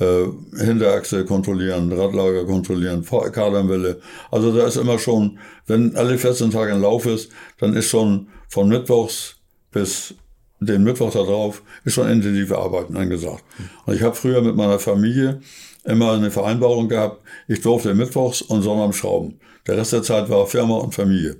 äh, 0.01 0.27
Hinterachse 0.57 1.25
kontrollieren, 1.25 1.93
Radlager 1.93 2.45
kontrollieren, 2.45 3.05
Kardanwelle. 3.05 4.01
Also 4.31 4.57
da 4.57 4.67
ist 4.67 4.77
immer 4.77 4.99
schon, 4.99 5.39
wenn 5.67 5.95
alle 5.97 6.19
14 6.19 6.51
Tage 6.51 6.73
ein 6.73 6.81
Lauf 6.81 7.07
ist, 7.07 7.31
dann 7.59 7.75
ist 7.75 7.89
schon 7.89 8.29
von 8.49 8.69
Mittwochs 8.69 9.37
bis 9.71 10.15
den 10.61 10.85
Mittwoch 10.85 11.11
darauf 11.13 11.63
ist 11.85 11.95
schon 11.95 12.09
intensive 12.09 12.59
Arbeiten 12.59 12.97
angesagt. 12.97 13.45
Und 13.87 13.95
ich 13.95 14.03
habe 14.03 14.15
früher 14.15 14.43
mit 14.43 14.57
meiner 14.57 14.79
Familie 14.79 15.41
immer 15.85 16.13
eine 16.13 16.31
Vereinbarung 16.31 16.89
gehabt, 16.89 17.23
ich 17.49 17.63
durfte 17.63 17.95
mittwochs 17.95 18.43
und 18.43 18.63
sonnabends 18.63 18.99
schrauben. 18.99 19.41
Der 19.67 19.79
Rest 19.79 19.95
der 19.95 20.03
Zeit 20.03 20.29
war 20.29 20.47
Firma 20.47 20.77
und 20.77 20.95
Familie. 20.95 21.37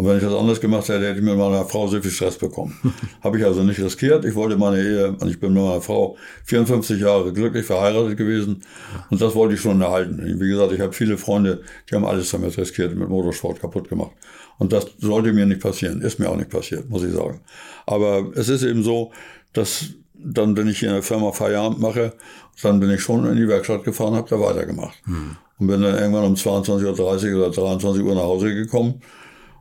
Und 0.00 0.06
wenn 0.06 0.16
ich 0.16 0.22
das 0.22 0.32
anders 0.32 0.62
gemacht 0.62 0.88
hätte, 0.88 1.06
hätte 1.06 1.18
ich 1.18 1.24
mit 1.26 1.36
meiner 1.36 1.62
Frau 1.66 1.86
sehr 1.86 2.00
viel 2.00 2.10
Stress 2.10 2.38
bekommen. 2.38 2.74
Habe 3.22 3.36
ich 3.36 3.44
also 3.44 3.62
nicht 3.62 3.78
riskiert. 3.78 4.24
Ich 4.24 4.34
wollte 4.34 4.56
meine 4.56 4.80
Ehe, 4.80 5.12
und 5.12 5.28
ich 5.28 5.38
bin 5.38 5.52
mit 5.52 5.62
meiner 5.62 5.82
Frau 5.82 6.16
54 6.44 6.98
Jahre 6.98 7.34
glücklich 7.34 7.66
verheiratet 7.66 8.16
gewesen. 8.16 8.62
Und 9.10 9.20
das 9.20 9.34
wollte 9.34 9.56
ich 9.56 9.60
schon 9.60 9.78
erhalten. 9.82 10.40
Wie 10.40 10.48
gesagt, 10.48 10.72
ich 10.72 10.80
habe 10.80 10.94
viele 10.94 11.18
Freunde, 11.18 11.60
die 11.90 11.94
haben 11.94 12.06
alles 12.06 12.30
damit 12.30 12.56
riskiert, 12.56 12.96
mit 12.96 13.10
Motorsport 13.10 13.60
kaputt 13.60 13.90
gemacht. 13.90 14.12
Und 14.56 14.72
das 14.72 14.86
sollte 15.00 15.34
mir 15.34 15.44
nicht 15.44 15.60
passieren. 15.60 16.00
Ist 16.00 16.18
mir 16.18 16.30
auch 16.30 16.36
nicht 16.36 16.48
passiert, 16.48 16.88
muss 16.88 17.04
ich 17.04 17.12
sagen. 17.12 17.42
Aber 17.84 18.32
es 18.34 18.48
ist 18.48 18.62
eben 18.62 18.82
so, 18.82 19.12
dass 19.52 19.84
dann, 20.14 20.56
wenn 20.56 20.68
ich 20.68 20.78
hier 20.78 20.88
in 20.88 20.94
der 20.94 21.02
Firma 21.02 21.30
Feierabend 21.32 21.78
mache, 21.78 22.14
dann 22.62 22.80
bin 22.80 22.88
ich 22.88 23.02
schon 23.02 23.26
in 23.26 23.36
die 23.36 23.48
Werkstatt 23.48 23.84
gefahren, 23.84 24.14
habe 24.14 24.30
da 24.30 24.40
weitergemacht. 24.40 24.96
Hm. 25.04 25.36
Und 25.58 25.66
bin 25.66 25.82
dann 25.82 25.98
irgendwann 25.98 26.24
um 26.24 26.36
22.30 26.36 27.34
Uhr 27.34 27.48
oder 27.48 27.50
23 27.50 28.02
Uhr 28.02 28.14
nach 28.14 28.22
Hause 28.22 28.54
gekommen 28.54 29.02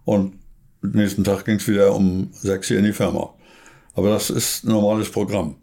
und 0.09 0.33
nächsten 0.81 1.23
Tag 1.23 1.45
ging 1.45 1.57
es 1.57 1.67
wieder 1.67 1.95
um 1.95 2.29
sechs 2.31 2.67
hier 2.67 2.79
in 2.79 2.85
die 2.85 2.93
Firma. 2.93 3.35
Aber 3.93 4.09
das 4.09 4.31
ist 4.31 4.63
ein 4.63 4.71
normales 4.71 5.11
Programm. 5.11 5.57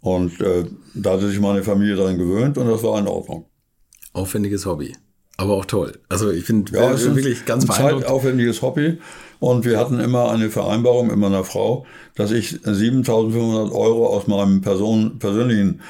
Und 0.00 0.40
äh, 0.40 0.66
da 0.94 1.14
hatte 1.14 1.28
sich 1.28 1.40
meine 1.40 1.64
Familie 1.64 1.96
daran 1.96 2.16
gewöhnt 2.16 2.56
und 2.58 2.68
das 2.68 2.84
war 2.84 2.96
in 3.00 3.08
Ordnung. 3.08 3.46
Aufwendiges 4.12 4.66
Hobby. 4.66 4.94
Aber 5.36 5.54
auch 5.54 5.64
toll. 5.64 5.98
Also 6.08 6.30
ich 6.30 6.44
finde 6.44 6.72
ja, 6.76 6.92
es 6.92 7.02
ist 7.02 7.16
wirklich 7.16 7.44
ganz 7.44 7.68
ein 7.68 7.74
zeitaufwendiges 7.74 8.62
Hobby. 8.62 8.98
Und 9.40 9.64
wir 9.64 9.80
hatten 9.80 9.98
immer 9.98 10.30
eine 10.30 10.48
Vereinbarung 10.48 11.08
mit 11.08 11.16
meiner 11.16 11.42
Frau, 11.42 11.86
dass 12.14 12.30
ich 12.30 12.52
7.500 12.52 13.72
Euro 13.72 14.06
aus 14.06 14.28
meinem 14.28 14.60
Person, 14.60 15.18
persönlichen 15.18 15.80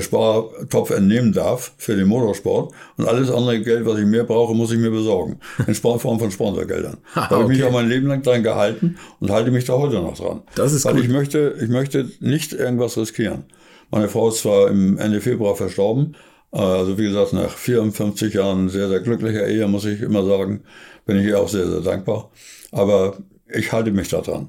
Spartopf 0.00 0.90
entnehmen 0.90 1.32
darf 1.32 1.72
für 1.76 1.94
den 1.94 2.08
Motorsport 2.08 2.72
und 2.96 3.06
alles 3.06 3.30
andere 3.30 3.60
Geld, 3.60 3.84
was 3.84 3.98
ich 3.98 4.06
mehr 4.06 4.24
brauche, 4.24 4.54
muss 4.54 4.72
ich 4.72 4.78
mir 4.78 4.90
besorgen. 4.90 5.38
In 5.66 5.74
Form 5.74 6.00
von 6.00 6.30
Sponsorgeldern. 6.30 6.98
da 7.14 7.30
habe 7.30 7.42
ich 7.44 7.48
mich 7.58 7.64
auch 7.64 7.72
mein 7.72 7.88
Leben 7.88 8.06
lang 8.06 8.22
dran 8.22 8.42
gehalten 8.42 8.96
und 9.20 9.30
halte 9.30 9.50
mich 9.50 9.64
da 9.66 9.74
heute 9.74 9.96
noch 9.96 10.16
dran. 10.16 10.42
Das 10.54 10.72
ist 10.72 10.86
Weil 10.86 10.94
gut. 10.94 11.04
ich 11.04 11.10
möchte, 11.10 11.56
ich 11.60 11.68
möchte 11.68 12.10
nicht 12.20 12.52
irgendwas 12.52 12.96
riskieren. 12.96 13.44
Meine 13.90 14.08
Frau 14.08 14.28
ist 14.28 14.38
zwar 14.38 14.68
im 14.68 14.96
Ende 14.96 15.20
Februar 15.20 15.54
verstorben, 15.54 16.16
äh, 16.52 16.58
also 16.58 16.96
wie 16.96 17.04
gesagt, 17.04 17.32
nach 17.32 17.50
54 17.50 18.32
Jahren 18.34 18.68
sehr, 18.70 18.88
sehr 18.88 19.00
glücklicher 19.00 19.46
Ehe, 19.46 19.68
muss 19.68 19.84
ich 19.84 20.00
immer 20.00 20.24
sagen, 20.24 20.62
bin 21.04 21.18
ich 21.18 21.26
ihr 21.26 21.38
auch 21.38 21.48
sehr, 21.48 21.68
sehr 21.68 21.80
dankbar. 21.80 22.30
Aber 22.72 23.18
ich 23.52 23.72
halte 23.72 23.90
mich 23.90 24.08
da 24.08 24.20
dran. 24.20 24.48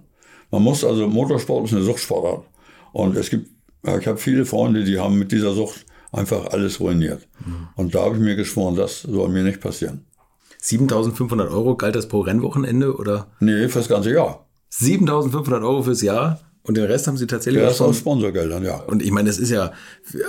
Man 0.51 0.63
muss 0.63 0.85
also, 0.85 1.07
Motorsport 1.07 1.65
ist 1.65 1.73
eine 1.73 1.83
Suchtsportart. 1.83 2.45
Und 2.93 3.17
es 3.17 3.29
gibt 3.29 3.49
ja, 3.85 3.97
ich 3.97 4.07
habe 4.07 4.17
viele 4.17 4.45
Freunde, 4.45 4.83
die 4.83 4.99
haben 4.99 5.17
mit 5.17 5.31
dieser 5.31 5.53
Sucht 5.53 5.85
einfach 6.11 6.47
alles 6.47 6.79
ruiniert. 6.79 7.27
Mhm. 7.45 7.67
Und 7.75 7.95
da 7.95 8.03
habe 8.03 8.15
ich 8.15 8.21
mir 8.21 8.35
geschworen, 8.35 8.75
das 8.75 9.01
soll 9.01 9.29
mir 9.29 9.43
nicht 9.43 9.61
passieren. 9.61 10.05
7500 10.61 11.51
Euro 11.51 11.75
galt 11.75 11.95
das 11.95 12.07
pro 12.07 12.21
Rennwochenende 12.21 12.95
oder? 12.95 13.27
Nee, 13.39 13.67
fürs 13.67 13.87
ganze 13.87 14.11
Jahr. 14.11 14.47
7500 14.69 15.63
Euro 15.63 15.83
fürs 15.83 16.01
Jahr? 16.01 16.39
Und 16.63 16.77
den 16.77 16.85
Rest 16.85 17.05
haben 17.05 17.15
Sie 17.15 17.27
tatsächlich 17.27 17.61
Der 17.61 17.69
ist 17.69 17.79
aus. 17.79 17.97
Sponsorgeldern, 17.97 18.63
ja. 18.63 18.77
Und 18.77 19.03
ich 19.03 19.11
meine, 19.11 19.29
das 19.29 19.37
ist 19.37 19.51
ja 19.51 19.71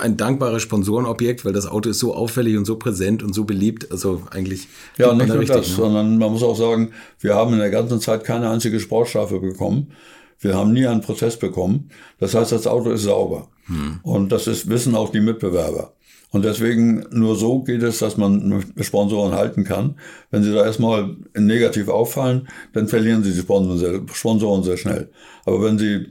ein 0.01 0.17
dankbares 0.17 0.61
Sponsorenobjekt, 0.61 1.43
weil 1.43 1.53
das 1.53 1.65
Auto 1.65 1.89
ist 1.89 1.97
so 1.97 2.13
auffällig 2.13 2.57
und 2.57 2.65
so 2.65 2.75
präsent 2.75 3.23
und 3.23 3.33
so 3.33 3.43
beliebt. 3.43 3.91
Also 3.91 4.21
eigentlich. 4.29 4.67
Ja, 4.97 5.15
nicht 5.15 5.27
nur 5.27 5.39
richtig, 5.39 5.57
das, 5.57 5.69
ne? 5.69 5.75
sondern 5.75 6.19
man 6.19 6.31
muss 6.31 6.43
auch 6.43 6.55
sagen, 6.55 6.91
wir 7.19 7.33
haben 7.33 7.53
in 7.53 7.59
der 7.59 7.71
ganzen 7.71 7.99
Zeit 7.99 8.23
keine 8.23 8.51
einzige 8.51 8.79
Sportstrafe 8.79 9.39
bekommen. 9.39 9.93
Wir 10.39 10.55
haben 10.55 10.73
nie 10.73 10.85
einen 10.85 11.01
Prozess 11.01 11.37
bekommen. 11.37 11.89
Das 12.19 12.35
heißt, 12.35 12.51
das 12.51 12.67
Auto 12.67 12.91
ist 12.91 13.03
sauber. 13.03 13.47
Hm. 13.65 13.99
Und 14.03 14.31
das 14.31 14.47
ist, 14.47 14.69
wissen 14.69 14.95
auch 14.95 15.11
die 15.11 15.21
Mitbewerber. 15.21 15.93
Und 16.31 16.43
deswegen 16.43 17.05
nur 17.11 17.35
so 17.35 17.63
geht 17.63 17.83
es, 17.83 17.99
dass 17.99 18.17
man 18.17 18.63
Sponsoren 18.81 19.33
halten 19.33 19.63
kann. 19.63 19.95
Wenn 20.29 20.43
sie 20.43 20.53
da 20.53 20.65
erstmal 20.65 21.15
negativ 21.35 21.87
auffallen, 21.87 22.49
dann 22.73 22.87
verlieren 22.87 23.23
sie 23.23 23.31
die 23.31 23.39
Sponsoren 23.39 23.79
sehr, 23.79 24.01
Sponsoren 24.13 24.63
sehr 24.63 24.77
schnell. 24.77 25.09
Aber 25.45 25.63
wenn 25.63 25.79
sie 25.79 26.07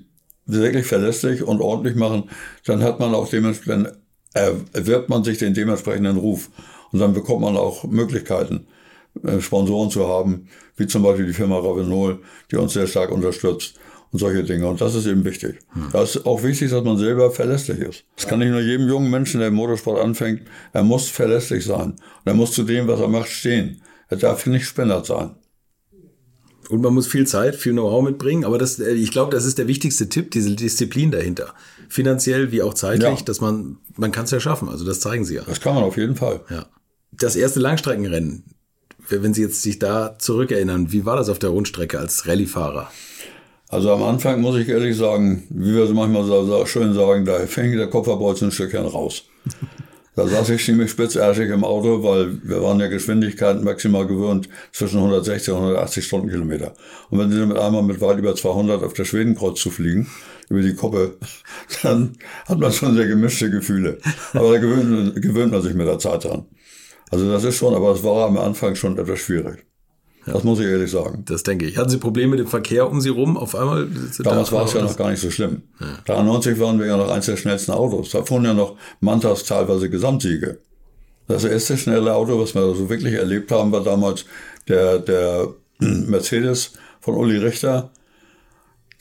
wirklich 0.47 0.87
verlässlich 0.87 1.43
und 1.43 1.61
ordentlich 1.61 1.97
machen, 1.97 2.31
dann 2.65 2.83
hat 2.83 2.99
man 2.99 3.15
auch 3.15 3.29
dementsprechend, 3.29 3.93
erwirbt 4.33 5.09
man 5.09 5.23
sich 5.23 5.39
den 5.39 5.55
dementsprechenden 5.55 6.17
Ruf. 6.17 6.51
Und 6.93 7.01
dann 7.01 7.13
bekommt 7.13 7.43
man 7.43 7.57
auch 7.57 7.85
Möglichkeiten, 7.85 8.67
äh, 9.23 9.41
Sponsoren 9.41 9.91
zu 9.91 10.09
haben, 10.09 10.49
wie 10.77 10.87
zum 10.87 11.03
Beispiel 11.03 11.27
die 11.27 11.33
Firma 11.33 11.59
Ravenol, 11.59 12.21
die 12.51 12.57
uns 12.57 12.73
sehr 12.73 12.87
stark 12.87 13.11
unterstützt 13.11 13.79
und 14.17 14.21
solche 14.21 14.43
Dinge. 14.45 14.67
Und 14.67 14.81
das 14.81 14.95
ist 14.95 15.05
eben 15.07 15.25
wichtig. 15.25 15.59
Da 15.93 16.03
ist 16.03 16.25
auch 16.25 16.43
wichtig, 16.43 16.71
dass 16.71 16.83
man 16.83 16.97
selber 16.97 17.31
verlässlich 17.31 17.81
ist. 17.81 18.05
Das 18.17 18.27
kann 18.27 18.39
nicht 18.39 18.49
nur 18.51 18.61
jedem 18.63 18.89
jungen 18.89 19.11
Menschen, 19.11 19.41
der 19.41 19.49
im 19.49 19.55
Motorsport 19.55 20.01
anfängt, 20.03 20.43
er 20.73 20.83
muss 20.83 21.09
verlässlich 21.09 21.65
sein. 21.67 21.91
Und 21.93 21.99
er 22.25 22.35
muss 22.35 22.53
zu 22.53 22.63
dem, 22.63 22.89
was 22.89 22.99
er 23.01 23.09
macht, 23.09 23.29
stehen. 23.29 23.83
Er 24.09 24.17
darf 24.17 24.47
nicht 24.47 24.65
spinnert 24.65 25.05
sein. 25.05 25.31
Und 26.69 26.81
man 26.83 26.95
muss 26.95 27.07
viel 27.07 27.27
Zeit, 27.27 27.55
viel 27.57 27.73
Know-how 27.73 28.03
mitbringen. 28.03 28.45
Aber 28.45 28.59
das, 28.59 28.81
äh, 28.81 28.93
ich 28.93 29.13
glaube, 29.13 29.31
das 29.33 29.45
ist 29.45 29.59
der 29.59 29.69
wichtigste 29.69 30.09
Tipp, 30.09 30.31
diese 30.31 30.57
Disziplin 30.57 31.11
dahinter. 31.11 31.55
Finanziell 31.89 32.51
wie 32.53 32.63
auch 32.63 32.75
zeitlich, 32.75 33.19
Ja. 33.21 33.25
dass 33.25 33.41
man, 33.41 33.77
man 33.97 34.11
kann 34.13 34.25
es 34.25 34.31
ja 34.33 34.41
schaffen. 34.41 34.69
Also 34.69 34.85
das 34.85 35.01
zeigen 35.01 35.25
Sie 35.25 35.35
ja. 35.37 35.43
Das 35.47 35.61
kann 35.61 35.75
man 35.75 35.85
auf 35.85 35.97
jeden 35.97 36.17
Fall. 36.17 36.41
ja. 36.51 36.67
Das 37.13 37.37
erste 37.37 37.61
Langstreckenrennen, 37.61 38.45
wenn 39.09 39.33
Sie 39.33 39.43
jetzt 39.43 39.63
sich 39.63 39.79
da 39.79 40.19
zurückerinnern, 40.19 40.91
wie 40.93 41.05
war 41.07 41.17
das 41.17 41.29
auf 41.29 41.39
der 41.39 41.51
Rundstrecke 41.51 41.99
als 41.99 42.27
Rallyefahrer? 42.27 42.91
Also 43.69 43.93
am 43.93 44.03
Anfang 44.05 44.41
muss 44.41 44.57
ich 44.57 44.69
ehrlich 44.69 44.97
sagen, 44.97 45.45
wie 45.51 45.75
wir 45.75 45.87
so 45.87 45.95
manchmal 45.95 46.25
so, 46.25 46.67
schön 46.67 46.95
sagen, 46.95 47.25
da 47.25 47.39
fing 47.47 47.77
der 47.77 47.89
Kopfverbolzen 47.89 48.49
ein 48.49 48.53
Stückchen 48.53 48.87
raus. 48.87 49.25
Da 50.15 50.27
saß 50.27 50.49
ich 50.51 50.65
ziemlich 50.65 50.91
spitzärschig 50.91 51.51
im 51.51 51.63
Auto, 51.63 52.03
weil 52.03 52.39
wir 52.43 52.63
waren 52.63 52.81
ja 52.81 52.87
Geschwindigkeiten 52.87 53.65
maximal 53.65 54.07
gewöhnt 54.07 54.49
zwischen 54.73 54.97
160 54.99 55.53
und 55.53 55.61
180 55.61 56.07
Stundenkilometer. 56.07 56.75
Und 57.11 57.19
wenn 57.19 57.31
Sie 57.31 57.45
mit 57.45 57.59
einmal 57.59 57.83
mit 57.83 58.01
weit 58.01 58.19
über 58.19 58.35
200 58.35 58.83
auf 58.83 58.95
der 58.95 59.05
Schwedenkreuz 59.05 59.61
zu 59.61 59.71
fliegen, 59.71 60.09
über 60.49 60.63
die 60.63 60.75
Koppe, 60.75 61.19
dann 61.83 62.17
hat 62.47 62.59
man 62.59 62.73
schon 62.73 62.95
sehr 62.95 63.09
gemischte 63.09 63.51
Gefühle. 63.51 63.99
Aber 64.33 64.53
da 64.53 64.59
gewöhnt, 64.59 65.21
gewöhnt 65.21 65.53
man 65.53 65.61
sich 65.61 65.75
mit 65.75 65.87
der 65.87 65.99
Zeit 65.99 66.25
dran. 66.25 66.47
Also 67.11 67.31
das 67.31 67.45
ist 67.45 67.57
schon, 67.57 67.75
aber 67.75 67.93
es 67.93 68.03
war 68.03 68.27
am 68.27 68.39
Anfang 68.39 68.75
schon 68.75 68.97
etwas 68.99 69.19
schwierig. 69.19 69.67
Das 70.27 70.43
muss 70.43 70.59
ich 70.59 70.67
ehrlich 70.67 70.91
sagen. 70.91 71.25
Das 71.27 71.45
denke 71.45 71.67
ich. 71.67 71.77
Hatten 71.77 71.91
Sie 71.91 71.99
Probleme 71.99 72.33
mit 72.33 72.41
dem 72.41 72.49
Verkehr 72.49 72.91
um 72.91 73.01
Sie 73.01 73.11
rum 73.11 73.37
auf 73.37 73.55
einmal? 73.55 73.89
Damals 74.19 74.51
war 74.51 74.65
es 74.65 74.73
ja 74.73 74.83
noch 74.83 74.97
gar 74.97 75.11
nicht 75.11 75.21
so 75.21 75.31
schlimm. 75.31 75.63
93 76.07 76.59
waren 76.59 76.81
wir 76.81 76.87
ja 76.87 76.97
noch 76.97 77.11
eins 77.11 77.27
der 77.27 77.37
schnellsten 77.37 77.73
Autos. 77.73 78.11
Da 78.11 78.25
fuhren 78.25 78.45
ja 78.45 78.53
noch 78.53 78.77
Mantas 79.01 79.45
teilweise 79.45 79.89
Gesamtsiege. 79.89 80.59
Das 81.29 81.45
erste 81.45 81.77
schnelle 81.77 82.15
Auto, 82.15 82.41
was 82.41 82.55
wir 82.55 82.75
so 82.75 82.89
wirklich 82.89 83.15
erlebt 83.15 83.51
haben, 83.53 83.71
war 83.73 83.83
damals 83.83 84.25
der, 84.69 84.99
der 84.99 85.49
Mercedes 85.79 86.73
von 87.01 87.15
Uli 87.15 87.39
Richter, 87.39 87.91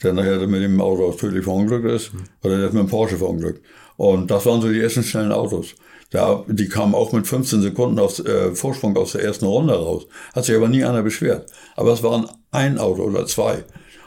der 0.02 0.12
nachher 0.12 0.46
mit 0.46 0.62
dem 0.62 0.80
Auto 0.80 1.10
tödlich 1.12 1.44
verunglückt 1.44 1.86
ist, 1.86 2.12
oder 2.42 2.56
der 2.56 2.66
ist 2.68 2.72
mit 2.72 2.82
dem 2.82 2.88
Porsche 2.88 3.16
verunglückt. 3.16 3.64
Und 3.96 4.30
das 4.30 4.46
waren 4.46 4.60
so 4.60 4.68
die 4.68 4.80
ersten 4.80 5.02
schnellen 5.02 5.32
Autos. 5.32 5.74
Da, 6.10 6.44
die 6.46 6.68
kamen 6.68 6.94
auch 6.94 7.12
mit 7.12 7.26
15 7.26 7.62
Sekunden 7.62 7.98
aus, 7.98 8.20
äh, 8.20 8.54
Vorsprung 8.54 8.96
aus 8.96 9.12
der 9.12 9.22
ersten 9.22 9.46
Runde 9.46 9.74
raus. 9.74 10.06
Hat 10.34 10.44
sich 10.44 10.54
aber 10.54 10.68
nie 10.68 10.84
einer 10.84 11.02
beschwert. 11.02 11.50
Aber 11.74 11.92
es 11.92 12.02
waren 12.02 12.28
ein 12.52 12.78
Auto 12.78 13.02
oder 13.02 13.26
zwei. 13.26 13.64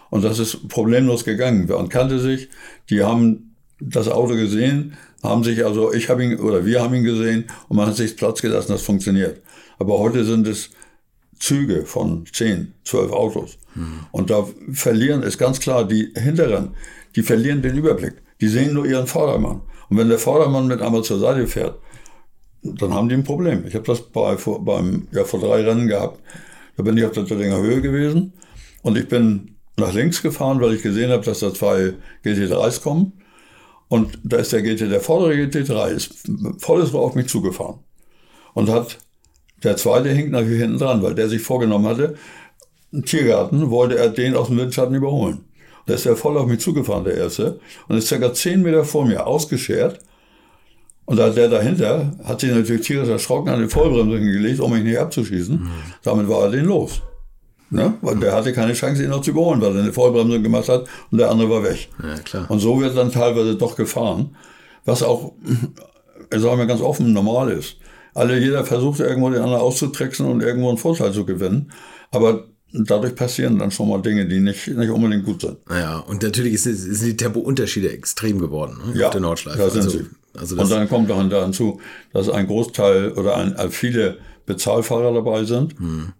Und 0.09 0.23
das 0.23 0.39
ist 0.39 0.69
problemlos 0.69 1.25
gegangen. 1.25 1.67
Man 1.67 1.89
kannte 1.89 2.19
sich, 2.19 2.49
die 2.89 3.03
haben 3.03 3.55
das 3.79 4.07
Auto 4.07 4.35
gesehen, 4.35 4.97
haben 5.23 5.43
sich 5.43 5.65
also, 5.65 5.93
ich 5.93 6.09
habe 6.09 6.23
ihn, 6.23 6.39
oder 6.39 6.65
wir 6.65 6.81
haben 6.81 6.93
ihn 6.95 7.03
gesehen 7.03 7.45
und 7.67 7.77
man 7.77 7.87
hat 7.87 7.95
sich 7.95 8.15
Platz 8.15 8.41
gelassen, 8.41 8.71
das 8.71 8.81
funktioniert. 8.81 9.41
Aber 9.77 9.99
heute 9.99 10.23
sind 10.23 10.47
es 10.47 10.71
Züge 11.37 11.85
von 11.85 12.25
10, 12.31 12.73
12 12.83 13.11
Autos. 13.11 13.57
Und 14.11 14.29
da 14.29 14.45
verlieren, 14.73 15.23
ist 15.23 15.37
ganz 15.37 15.59
klar, 15.59 15.87
die 15.87 16.11
Hinteren, 16.15 16.75
die 17.15 17.23
verlieren 17.23 17.61
den 17.61 17.77
Überblick. 17.77 18.15
Die 18.41 18.47
sehen 18.47 18.73
nur 18.73 18.85
ihren 18.85 19.07
Vordermann. 19.07 19.61
Und 19.89 19.97
wenn 19.97 20.09
der 20.09 20.19
Vordermann 20.19 20.67
mit 20.67 20.81
einmal 20.81 21.03
zur 21.03 21.19
Seite 21.19 21.47
fährt, 21.47 21.79
dann 22.61 22.93
haben 22.93 23.09
die 23.09 23.15
ein 23.15 23.23
Problem. 23.23 23.65
Ich 23.67 23.75
habe 23.75 23.85
das 23.85 24.01
bei, 24.01 24.37
vor, 24.37 24.63
beim, 24.63 25.07
ja, 25.11 25.23
vor 25.23 25.39
drei 25.39 25.63
Rennen 25.63 25.87
gehabt. 25.87 26.19
Da 26.77 26.83
bin 26.83 26.97
ich 26.97 27.05
auf 27.05 27.11
der 27.11 27.25
Töttinger 27.25 27.57
Höhe 27.57 27.81
gewesen 27.81 28.33
und 28.83 28.97
ich 28.97 29.07
bin 29.07 29.55
nach 29.77 29.93
links 29.93 30.21
gefahren, 30.21 30.61
weil 30.61 30.73
ich 30.73 30.81
gesehen 30.81 31.11
habe, 31.11 31.23
dass 31.23 31.39
da 31.39 31.53
zwei 31.53 31.93
GT3s 32.23 32.81
kommen. 32.81 33.13
Und 33.87 34.19
da 34.23 34.37
ist 34.37 34.53
der 34.53 34.61
GT, 34.61 34.91
der 34.91 35.01
vordere 35.01 35.33
GT3 35.33 35.87
ist 35.89 36.29
volles 36.59 36.93
Rohr 36.93 37.01
auf 37.01 37.15
mich 37.15 37.27
zugefahren. 37.27 37.79
Und 38.53 38.69
hat, 38.69 38.99
der 39.63 39.77
zweite 39.77 40.09
hinkt 40.09 40.31
natürlich 40.31 40.61
hinten 40.61 40.77
dran, 40.77 41.01
weil 41.01 41.15
der 41.15 41.27
sich 41.27 41.41
vorgenommen 41.41 41.87
hatte, 41.87 42.15
einen 42.93 43.05
Tiergarten 43.05 43.69
wollte 43.69 43.97
er 43.97 44.09
den 44.09 44.35
aus 44.35 44.47
dem 44.47 44.57
Windschatten 44.57 44.95
überholen. 44.95 45.45
Da 45.85 45.95
ist 45.95 46.05
er 46.05 46.15
voll 46.15 46.37
auf 46.37 46.47
mich 46.47 46.59
zugefahren, 46.59 47.03
der 47.03 47.15
erste, 47.15 47.59
und 47.87 47.97
ist 47.97 48.07
circa 48.07 48.33
zehn 48.33 48.61
Meter 48.61 48.85
vor 48.85 49.05
mir 49.05 49.25
ausgeschert. 49.25 49.99
Und 51.09 51.17
da 51.17 51.31
der 51.31 51.49
dahinter 51.49 52.13
hat 52.23 52.39
sich 52.39 52.51
natürlich 52.51 52.85
tierisch 52.85 53.09
erschrocken, 53.09 53.49
an 53.49 53.59
den 53.59 53.69
Vollbremsen 53.71 54.31
gelegt, 54.31 54.59
um 54.59 54.71
mich 54.71 54.83
nicht 54.83 54.99
abzuschießen. 54.99 55.67
Damit 56.03 56.29
war 56.29 56.43
er 56.43 56.51
den 56.51 56.65
los. 56.65 57.01
Ne? 57.71 57.95
Weil 58.01 58.17
der 58.17 58.33
hatte 58.33 58.53
keine 58.53 58.73
Chance, 58.73 59.01
ihn 59.03 59.09
noch 59.09 59.21
zu 59.21 59.31
überholen, 59.31 59.59
weil 59.59 59.75
er 59.75 59.81
eine 59.81 59.91
Vollbremsung 59.91 60.43
gemacht 60.43 60.69
hat 60.69 60.85
und 61.09 61.17
der 61.17 61.31
andere 61.31 61.49
war 61.49 61.63
weg. 61.63 61.89
Ja, 62.03 62.13
klar. 62.19 62.45
Und 62.51 62.59
so 62.59 62.79
wird 62.79 62.95
dann 62.95 63.11
teilweise 63.11 63.55
doch 63.55 63.75
gefahren, 63.75 64.35
was 64.85 65.01
auch, 65.01 65.33
sagen 66.31 66.59
wir 66.59 66.67
ganz 66.67 66.81
offen, 66.81 67.11
normal 67.11 67.49
ist. 67.53 67.77
Alle, 68.13 68.37
jeder 68.37 68.63
versucht 68.63 68.99
irgendwo 68.99 69.31
den 69.31 69.41
anderen 69.41 69.63
auszutricksen 69.63 70.27
und 70.27 70.41
irgendwo 70.41 70.69
einen 70.69 70.77
Vorteil 70.77 71.11
zu 71.11 71.25
gewinnen. 71.25 71.71
Aber 72.11 72.43
dadurch 72.71 73.15
passieren 73.15 73.57
dann 73.57 73.71
schon 73.71 73.89
mal 73.89 73.99
Dinge, 74.03 74.27
die 74.27 74.41
nicht, 74.41 74.67
nicht 74.67 74.91
unbedingt 74.91 75.25
gut 75.25 75.41
sind. 75.41 75.57
Naja, 75.67 75.97
und 76.07 76.21
natürlich 76.21 76.53
ist, 76.53 76.65
sind 76.65 77.07
die 77.07 77.17
Tempounterschiede 77.17 77.91
extrem 77.91 78.37
geworden 78.37 78.77
ne, 78.85 78.99
Ja, 78.99 79.07
auf 79.07 79.13
der 79.13 79.21
Nordschleife. 79.21 79.57
da 79.57 79.69
sind 79.71 79.85
also, 79.85 79.97
sie. 79.97 80.05
Also 80.37 80.55
und 80.57 80.69
dann 80.69 80.87
kommt 80.89 81.09
noch 81.09 81.19
hinzu, 81.19 81.79
dass 82.13 82.29
ein 82.29 82.47
Großteil 82.47 83.11
oder 83.13 83.37
ein, 83.37 83.55
äh, 83.55 83.69
viele 83.69 84.17
Bezahlfahrer 84.45 85.13
dabei 85.13 85.43
sind, 85.43 85.77
Hm. 85.79 86.13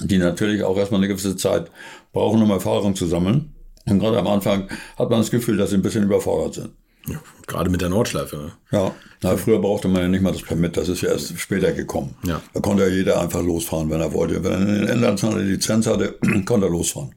die 0.00 0.18
natürlich 0.18 0.62
auch 0.62 0.76
erstmal 0.76 1.00
eine 1.00 1.08
gewisse 1.08 1.36
Zeit 1.36 1.70
brauchen, 2.12 2.42
um 2.42 2.50
Erfahrung 2.50 2.94
zu 2.94 3.06
sammeln. 3.06 3.54
Und 3.86 3.98
gerade 3.98 4.18
am 4.18 4.26
Anfang 4.26 4.68
hat 4.98 5.10
man 5.10 5.20
das 5.20 5.30
Gefühl, 5.30 5.56
dass 5.56 5.70
sie 5.70 5.76
ein 5.76 5.82
bisschen 5.82 6.04
überfordert 6.04 6.54
sind. 6.54 6.70
ja, 7.08 7.20
gerade 7.46 7.70
mit 7.70 7.80
der 7.80 7.88
Nordschleife. 7.88 8.36
Ne? 8.36 8.52
Ja, 8.72 8.94
na, 9.22 9.36
früher 9.36 9.58
brauchte 9.58 9.88
man 9.88 10.02
ja 10.02 10.08
nicht 10.08 10.20
mal 10.22 10.32
das 10.32 10.42
Permit, 10.42 10.76
das 10.76 10.88
ist 10.88 11.00
ja 11.00 11.08
erst 11.10 11.38
später 11.38 11.72
gekommen. 11.72 12.14
Ja. 12.24 12.42
Da 12.52 12.60
konnte 12.60 12.82
ja 12.84 12.88
jeder 12.90 13.20
einfach 13.20 13.42
losfahren, 13.42 13.88
wenn 13.90 14.00
er 14.00 14.12
wollte. 14.12 14.44
Wenn 14.44 14.52
er 14.52 14.76
in 14.82 14.88
England 14.88 15.24
eine 15.24 15.42
Lizenz 15.42 15.86
hatte, 15.86 16.18
konnte 16.44 16.66
er 16.66 16.70
losfahren. 16.70 17.14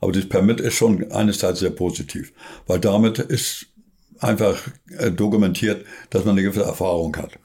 Aber 0.00 0.12
das 0.12 0.28
Permit 0.28 0.60
ist 0.60 0.74
schon 0.74 1.10
eines 1.10 1.38
Teils 1.38 1.58
sehr 1.60 1.70
positiv, 1.70 2.32
weil 2.66 2.78
damit 2.80 3.18
ist 3.18 3.66
einfach 4.20 4.56
äh, 4.98 5.10
dokumentiert, 5.10 5.84
dass 6.10 6.24
man 6.24 6.32
eine 6.32 6.42
gewisse 6.42 6.64
Erfahrung 6.64 7.16
hat. 7.16 7.38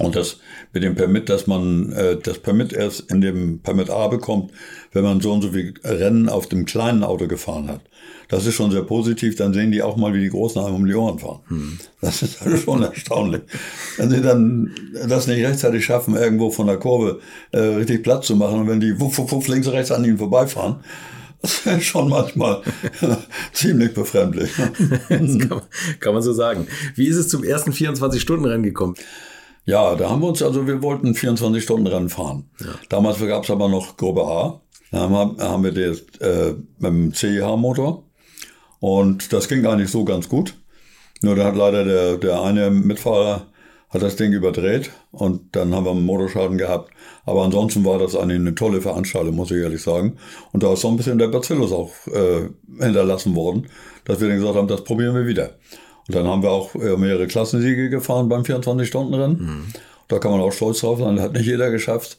Und 0.00 0.16
das 0.16 0.38
mit 0.72 0.82
dem 0.82 0.96
Permit, 0.96 1.28
dass 1.28 1.46
man 1.46 1.92
äh, 1.92 2.16
das 2.20 2.38
Permit 2.38 2.72
erst 2.72 3.12
in 3.12 3.20
dem 3.20 3.60
Permit 3.60 3.90
A 3.90 4.08
bekommt, 4.08 4.50
wenn 4.92 5.04
man 5.04 5.20
so 5.20 5.32
und 5.32 5.42
so 5.42 5.52
viel 5.52 5.74
Rennen 5.84 6.28
auf 6.28 6.48
dem 6.48 6.64
kleinen 6.64 7.04
Auto 7.04 7.28
gefahren 7.28 7.68
hat. 7.68 7.82
Das 8.28 8.44
ist 8.46 8.54
schon 8.54 8.72
sehr 8.72 8.82
positiv. 8.82 9.36
Dann 9.36 9.54
sehen 9.54 9.70
die 9.70 9.82
auch 9.82 9.96
mal, 9.96 10.12
wie 10.12 10.20
die 10.20 10.30
Großen 10.30 10.60
einem 10.60 10.74
um 10.74 10.86
die 10.86 10.94
Ohren 10.94 11.18
fahren. 11.20 11.40
Das 12.00 12.22
ist 12.22 12.42
also 12.42 12.56
schon 12.56 12.82
erstaunlich. 12.82 13.42
Wenn 13.96 14.10
sie 14.10 14.20
dann 14.20 14.74
das 15.08 15.26
nicht 15.28 15.44
rechtzeitig 15.44 15.84
schaffen, 15.84 16.16
irgendwo 16.16 16.50
von 16.50 16.66
der 16.66 16.78
Kurve 16.78 17.20
äh, 17.52 17.58
richtig 17.58 18.02
Platz 18.02 18.26
zu 18.26 18.34
machen 18.34 18.60
und 18.60 18.68
wenn 18.68 18.80
die 18.80 18.98
wuff, 18.98 19.18
wuff, 19.18 19.30
wuff 19.30 19.48
links 19.48 19.68
und 19.68 19.74
rechts 19.74 19.92
an 19.92 20.04
ihnen 20.04 20.18
vorbeifahren, 20.18 20.76
schon 21.80 22.08
manchmal 22.08 22.62
ziemlich 23.52 23.94
befremdlich. 23.94 24.50
Das 25.08 25.38
kann, 25.38 25.48
man, 25.48 25.62
kann 26.00 26.14
man 26.14 26.22
so 26.22 26.32
sagen. 26.32 26.66
Wie 26.94 27.06
ist 27.06 27.16
es 27.16 27.28
zum 27.28 27.44
ersten 27.44 27.72
24-Stunden-Rennen 27.72 28.62
gekommen? 28.62 28.94
Ja, 29.64 29.94
da 29.94 30.10
haben 30.10 30.20
wir 30.20 30.28
uns, 30.28 30.42
also 30.42 30.66
wir 30.66 30.82
wollten 30.82 31.14
24 31.14 31.62
Stunden 31.62 31.86
Rennen 31.86 32.10
fahren. 32.10 32.50
Damals 32.90 33.18
gab 33.20 33.44
es 33.44 33.50
aber 33.50 33.68
noch 33.68 33.96
Gruppe 33.96 34.22
A. 34.22 34.60
Da 34.90 35.00
haben 35.00 35.12
wir, 35.12 35.44
haben 35.44 35.64
wir 35.64 35.72
das 35.72 36.00
äh, 36.20 36.54
mit 36.78 36.90
dem 36.90 37.14
CIH-Motor. 37.14 38.04
Und 38.80 39.32
das 39.32 39.48
ging 39.48 39.64
eigentlich 39.64 39.90
so 39.90 40.04
ganz 40.04 40.28
gut. 40.28 40.54
Nur 41.22 41.36
da 41.36 41.44
hat 41.44 41.56
leider 41.56 41.84
der, 41.84 42.16
der 42.18 42.42
eine 42.42 42.70
Mitfahrer 42.70 43.46
hat 43.88 44.02
das 44.02 44.16
Ding 44.16 44.32
überdreht 44.32 44.90
und 45.12 45.56
dann 45.56 45.74
haben 45.74 45.84
wir 45.84 45.92
einen 45.92 46.04
Motorschaden 46.04 46.58
gehabt. 46.58 46.92
Aber 47.26 47.42
ansonsten 47.42 47.84
war 47.84 47.98
das 47.98 48.14
eigentlich 48.14 48.40
eine 48.40 48.54
tolle 48.54 48.80
Veranstaltung, 48.80 49.34
muss 49.34 49.50
ich 49.50 49.58
ehrlich 49.58 49.82
sagen. 49.82 50.16
Und 50.52 50.62
da 50.62 50.72
ist 50.72 50.80
so 50.80 50.88
ein 50.88 50.96
bisschen 50.96 51.18
der 51.18 51.28
Bacillus 51.28 51.72
auch 51.72 51.90
äh, 52.08 52.48
hinterlassen 52.82 53.34
worden, 53.34 53.68
dass 54.04 54.20
wir 54.20 54.28
dann 54.28 54.38
gesagt 54.38 54.56
haben, 54.56 54.68
das 54.68 54.84
probieren 54.84 55.14
wir 55.14 55.26
wieder. 55.26 55.54
Und 56.06 56.14
dann 56.14 56.26
haben 56.26 56.42
wir 56.42 56.50
auch 56.50 56.74
äh, 56.74 56.96
mehrere 56.96 57.26
Klassensiege 57.26 57.88
gefahren 57.88 58.28
beim 58.28 58.42
24-Stunden-Rennen. 58.42 59.38
Mhm. 59.38 59.66
Da 60.08 60.18
kann 60.18 60.32
man 60.32 60.40
auch 60.40 60.52
stolz 60.52 60.80
drauf 60.80 60.98
sein, 60.98 61.20
hat 61.20 61.32
nicht 61.32 61.46
jeder 61.46 61.70
geschafft. 61.70 62.18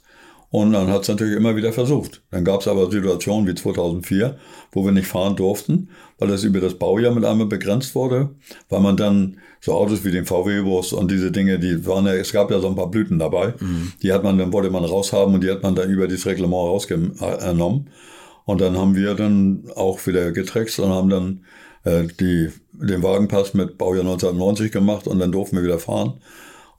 Und 0.49 0.71
dann 0.71 0.89
hat 0.89 1.01
es 1.01 1.07
natürlich 1.09 1.35
immer 1.35 1.55
wieder 1.55 1.73
versucht. 1.73 2.21
Dann 2.31 2.45
gab 2.45 2.61
es 2.61 2.67
aber 2.67 2.89
Situationen 2.89 3.47
wie 3.47 3.55
2004, 3.55 4.37
wo 4.71 4.85
wir 4.85 4.91
nicht 4.91 5.07
fahren 5.07 5.35
durften, 5.35 5.89
weil 6.17 6.29
das 6.29 6.43
über 6.43 6.61
das 6.61 6.75
Baujahr 6.75 7.13
mit 7.13 7.25
einmal 7.25 7.47
begrenzt 7.47 7.95
wurde, 7.95 8.29
weil 8.69 8.79
man 8.79 8.95
dann 8.95 9.37
so 9.59 9.73
Autos 9.73 10.05
wie 10.05 10.11
den 10.11 10.25
VW-Bus 10.25 10.93
und 10.93 11.11
diese 11.11 11.31
Dinge, 11.31 11.59
die 11.59 11.85
waren 11.85 12.05
ja, 12.05 12.13
es 12.13 12.31
gab 12.31 12.51
ja 12.51 12.59
so 12.59 12.67
ein 12.67 12.75
paar 12.75 12.91
Blüten 12.91 13.19
dabei, 13.19 13.55
mhm. 13.59 13.93
die 14.01 14.13
hat 14.13 14.23
man, 14.23 14.37
dann 14.37 14.53
wollte 14.53 14.69
man 14.69 14.85
raushaben 14.85 15.33
und 15.33 15.43
die 15.43 15.51
hat 15.51 15.63
man 15.63 15.75
dann 15.75 15.89
über 15.89 16.07
dieses 16.07 16.25
Reglement 16.25 16.53
rausgenommen. 16.53 17.89
Und 18.45 18.61
dann 18.61 18.77
haben 18.77 18.95
wir 18.95 19.15
dann 19.15 19.63
auch 19.75 20.05
wieder 20.05 20.31
getrickst 20.31 20.79
und 20.79 20.89
haben 20.89 21.09
dann 21.09 21.41
äh, 21.83 22.07
die, 22.19 22.51
den 22.73 23.01
Wagenpass 23.01 23.55
mit 23.55 23.77
Baujahr 23.77 24.03
1990 24.03 24.71
gemacht 24.71 25.07
und 25.07 25.19
dann 25.19 25.31
durften 25.31 25.57
wir 25.57 25.63
wieder 25.63 25.79
fahren. 25.79 26.13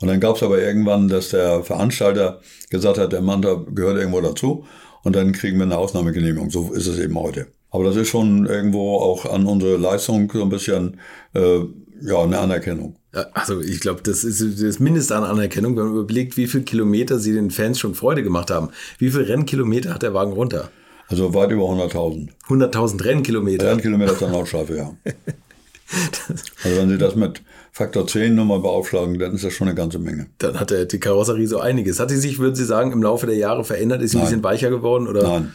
Und 0.01 0.09
dann 0.09 0.21
gab 0.21 0.37
es 0.37 0.43
aber 0.43 0.61
irgendwann, 0.61 1.09
dass 1.09 1.31
der 1.31 1.63
Veranstalter 1.63 2.41
gesagt 2.71 2.99
hat, 2.99 3.13
der 3.13 3.23
Manta 3.23 3.65
gehört 3.75 3.99
irgendwo 3.99 4.21
dazu 4.21 4.65
und 5.03 5.17
dann 5.17 5.33
kriegen 5.33 5.59
wir 5.59 5.65
eine 5.65 5.79
Ausnahmegenehmigung. 5.79 6.51
So 6.51 6.73
ist 6.73 6.87
es 6.87 6.99
eben 6.99 7.19
heute. 7.19 7.47
Aber 7.71 7.85
das 7.85 7.97
ist 7.97 8.09
schon 8.09 8.47
irgendwo 8.47 8.97
auch 8.97 9.25
an 9.27 9.47
unsere 9.47 9.77
Leistung 9.77 10.31
so 10.33 10.43
ein 10.43 10.49
bisschen 10.49 10.99
äh, 11.35 11.61
ja, 12.03 12.23
eine 12.23 12.39
Anerkennung. 12.39 12.97
Also 13.33 13.61
ich 13.61 13.81
glaube, 13.81 14.03
das 14.03 14.25
ist 14.25 14.63
das 14.63 14.79
Mindeste 14.79 15.17
an 15.17 15.25
Anerkennung, 15.25 15.77
wenn 15.77 15.87
man 15.87 15.97
überlegt, 15.97 16.37
wie 16.37 16.47
viele 16.47 16.65
Kilometer 16.65 17.19
sie 17.19 17.33
den 17.33 17.51
Fans 17.51 17.79
schon 17.79 17.95
Freude 17.95 18.23
gemacht 18.23 18.51
haben. 18.51 18.69
Wie 18.99 19.11
viele 19.11 19.29
Rennkilometer 19.29 19.95
hat 19.95 20.03
der 20.03 20.13
Wagen 20.13 20.33
runter? 20.33 20.71
Also 21.09 21.33
weit 21.33 21.51
über 21.53 21.65
100.000. 21.65 22.29
100.000 22.49 23.05
Rennkilometer? 23.05 23.71
Rennkilometer 23.71 24.13
ist 24.13 24.23
dann 24.23 24.33
Nordschleife, 24.33 24.77
ja. 24.77 24.95
also 26.65 26.77
wenn 26.77 26.89
Sie 26.89 26.99
das 26.99 27.15
mit 27.15 27.43
Faktor 27.73 28.07
10 28.07 28.35
nochmal 28.35 28.61
beaufschlagen, 28.61 29.19
dann 29.19 29.35
ist 29.35 29.45
das 29.45 29.53
schon 29.53 29.69
eine 29.69 29.77
ganze 29.77 29.99
Menge. 29.99 30.27
Dann 30.39 30.59
hat 30.59 30.71
der, 30.71 30.87
die 30.87 30.99
Karosserie 30.99 31.47
so 31.47 31.61
einiges. 31.61 32.01
Hat 32.01 32.11
sie 32.11 32.17
sich, 32.17 32.39
würden 32.39 32.55
Sie 32.55 32.65
sagen, 32.65 32.93
im 32.93 33.03
Laufe 33.03 33.27
der 33.27 33.37
Jahre 33.37 33.65
verändert? 33.65 34.03
Ist 34.03 34.13
sie 34.13 34.19
ein 34.19 34.25
bisschen 34.25 34.43
weicher 34.43 34.71
geworden? 34.71 35.07
Oder? 35.07 35.23
Nein. 35.23 35.53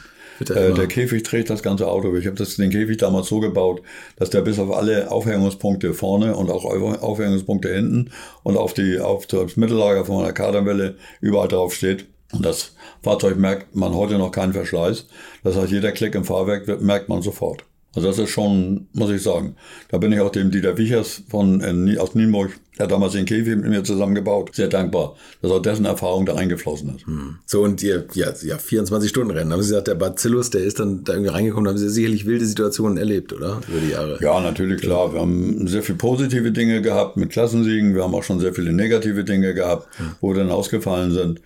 Äh, 0.49 0.73
der 0.73 0.87
Käfig 0.87 1.23
trägt 1.23 1.49
das 1.49 1.61
ganze 1.61 1.87
Auto. 1.87 2.15
Ich 2.15 2.25
habe 2.25 2.35
den 2.35 2.69
Käfig 2.69 2.97
damals 2.97 3.27
so 3.27 3.39
gebaut, 3.39 3.81
dass 4.17 4.29
der 4.29 4.41
bis 4.41 4.59
auf 4.59 4.75
alle 4.75 5.11
Aufhängungspunkte 5.11 5.93
vorne 5.93 6.35
und 6.35 6.49
auch 6.49 6.65
Aufhängungspunkte 6.65 7.73
hinten 7.73 8.11
und 8.43 8.57
auf, 8.57 8.73
die, 8.73 8.99
auf 8.99 9.27
das 9.27 9.57
Mittellager 9.57 10.05
von 10.05 10.23
einer 10.23 10.33
Kaderwelle 10.33 10.95
überall 11.19 11.47
drauf 11.47 11.73
steht. 11.73 12.05
Und 12.33 12.45
das 12.45 12.75
Fahrzeug 13.03 13.37
merkt 13.37 13.75
man 13.75 13.93
heute 13.93 14.17
noch 14.17 14.31
keinen 14.31 14.53
Verschleiß. 14.53 15.07
Das 15.43 15.55
heißt, 15.57 15.71
jeder 15.71 15.91
Klick 15.91 16.15
im 16.15 16.23
Fahrwerk 16.23 16.81
merkt 16.81 17.09
man 17.09 17.21
sofort. 17.21 17.65
Also 17.93 18.07
das 18.07 18.19
ist 18.19 18.29
schon, 18.29 18.87
muss 18.93 19.11
ich 19.11 19.21
sagen. 19.21 19.55
Da 19.89 19.97
bin 19.97 20.13
ich 20.13 20.19
auch 20.21 20.31
dem 20.31 20.49
Dieter 20.49 20.77
Wichers 20.77 21.23
von, 21.29 21.61
äh, 21.61 21.97
aus 21.97 22.15
Nienburg, 22.15 22.51
der 22.77 22.85
hat 22.85 22.91
damals 22.91 23.13
den 23.13 23.25
Käfig 23.25 23.57
mit 23.57 23.69
mir 23.69 23.83
zusammengebaut, 23.83 24.55
sehr 24.55 24.69
dankbar, 24.69 25.15
dass 25.41 25.51
auch 25.51 25.61
dessen 25.61 25.85
Erfahrung 25.85 26.25
da 26.25 26.35
eingeflossen 26.35 26.95
ist. 26.95 27.05
Hm. 27.05 27.35
So 27.45 27.63
und 27.63 27.83
ihr, 27.83 28.07
ja, 28.13 28.31
ja 28.41 28.55
24-Stunden-Rennen, 28.55 29.51
haben 29.51 29.61
Sie 29.61 29.69
gesagt, 29.69 29.87
der 29.89 29.95
Bacillus, 29.95 30.51
der 30.51 30.63
ist 30.63 30.79
dann 30.79 31.03
da 31.03 31.13
irgendwie 31.13 31.31
reingekommen, 31.31 31.65
da 31.65 31.71
haben 31.71 31.77
Sie 31.77 31.89
sicherlich 31.89 32.25
wilde 32.25 32.45
Situationen 32.45 32.97
erlebt, 32.97 33.33
oder? 33.33 33.59
Über 33.67 33.79
die 33.81 33.91
Jahre. 33.91 34.17
Ja, 34.21 34.39
natürlich, 34.39 34.81
klar. 34.81 35.13
Wir 35.13 35.19
haben 35.19 35.67
sehr 35.67 35.83
viele 35.83 35.97
positive 35.97 36.51
Dinge 36.53 36.81
gehabt 36.81 37.17
mit 37.17 37.29
Klassensiegen, 37.31 37.93
wir 37.93 38.03
haben 38.03 38.15
auch 38.15 38.23
schon 38.23 38.39
sehr 38.39 38.53
viele 38.53 38.71
negative 38.71 39.25
Dinge 39.25 39.53
gehabt, 39.53 39.87
hm. 39.97 40.13
wo 40.21 40.29
wir 40.29 40.37
dann 40.37 40.49
ausgefallen 40.49 41.11
sind, 41.11 41.41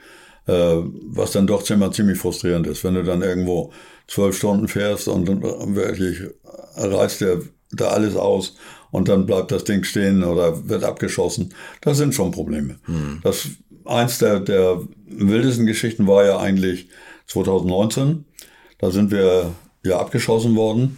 äh, 0.46 0.76
was 1.08 1.32
dann 1.32 1.48
doch 1.48 1.64
ziemlich 1.64 2.20
frustrierend 2.20 2.68
ist, 2.68 2.84
wenn 2.84 2.94
du 2.94 3.04
dann 3.04 3.24
irgendwo 3.24 3.74
zwölf 4.08 4.38
Stunden 4.38 4.68
fährst 4.68 5.08
und 5.08 5.28
wirklich 5.28 6.20
reißt 6.76 7.22
der 7.22 7.42
da 7.72 7.88
alles 7.90 8.16
aus 8.16 8.56
und 8.92 9.10
dann 9.10 9.26
bleibt 9.26 9.52
das 9.52 9.64
Ding 9.64 9.84
stehen 9.84 10.24
oder 10.24 10.70
wird 10.70 10.84
abgeschossen. 10.84 11.54
Das 11.82 11.98
sind 11.98 12.14
schon 12.16 12.32
Probleme. 12.32 12.78
Hm. 12.86 13.20
Das 13.24 13.48
eins 13.86 14.20
der, 14.20 14.40
der 14.40 14.82
wildesten 15.06 15.66
Geschichten 15.66 16.08
war 16.08 16.26
ja 16.26 16.40
eigentlich 16.40 16.88
2019. 17.28 18.26
Da 18.78 18.92
sind 18.92 19.12
wir 19.12 19.54
ja 19.84 20.00
abgeschossen 20.00 20.56
worden. 20.56 20.98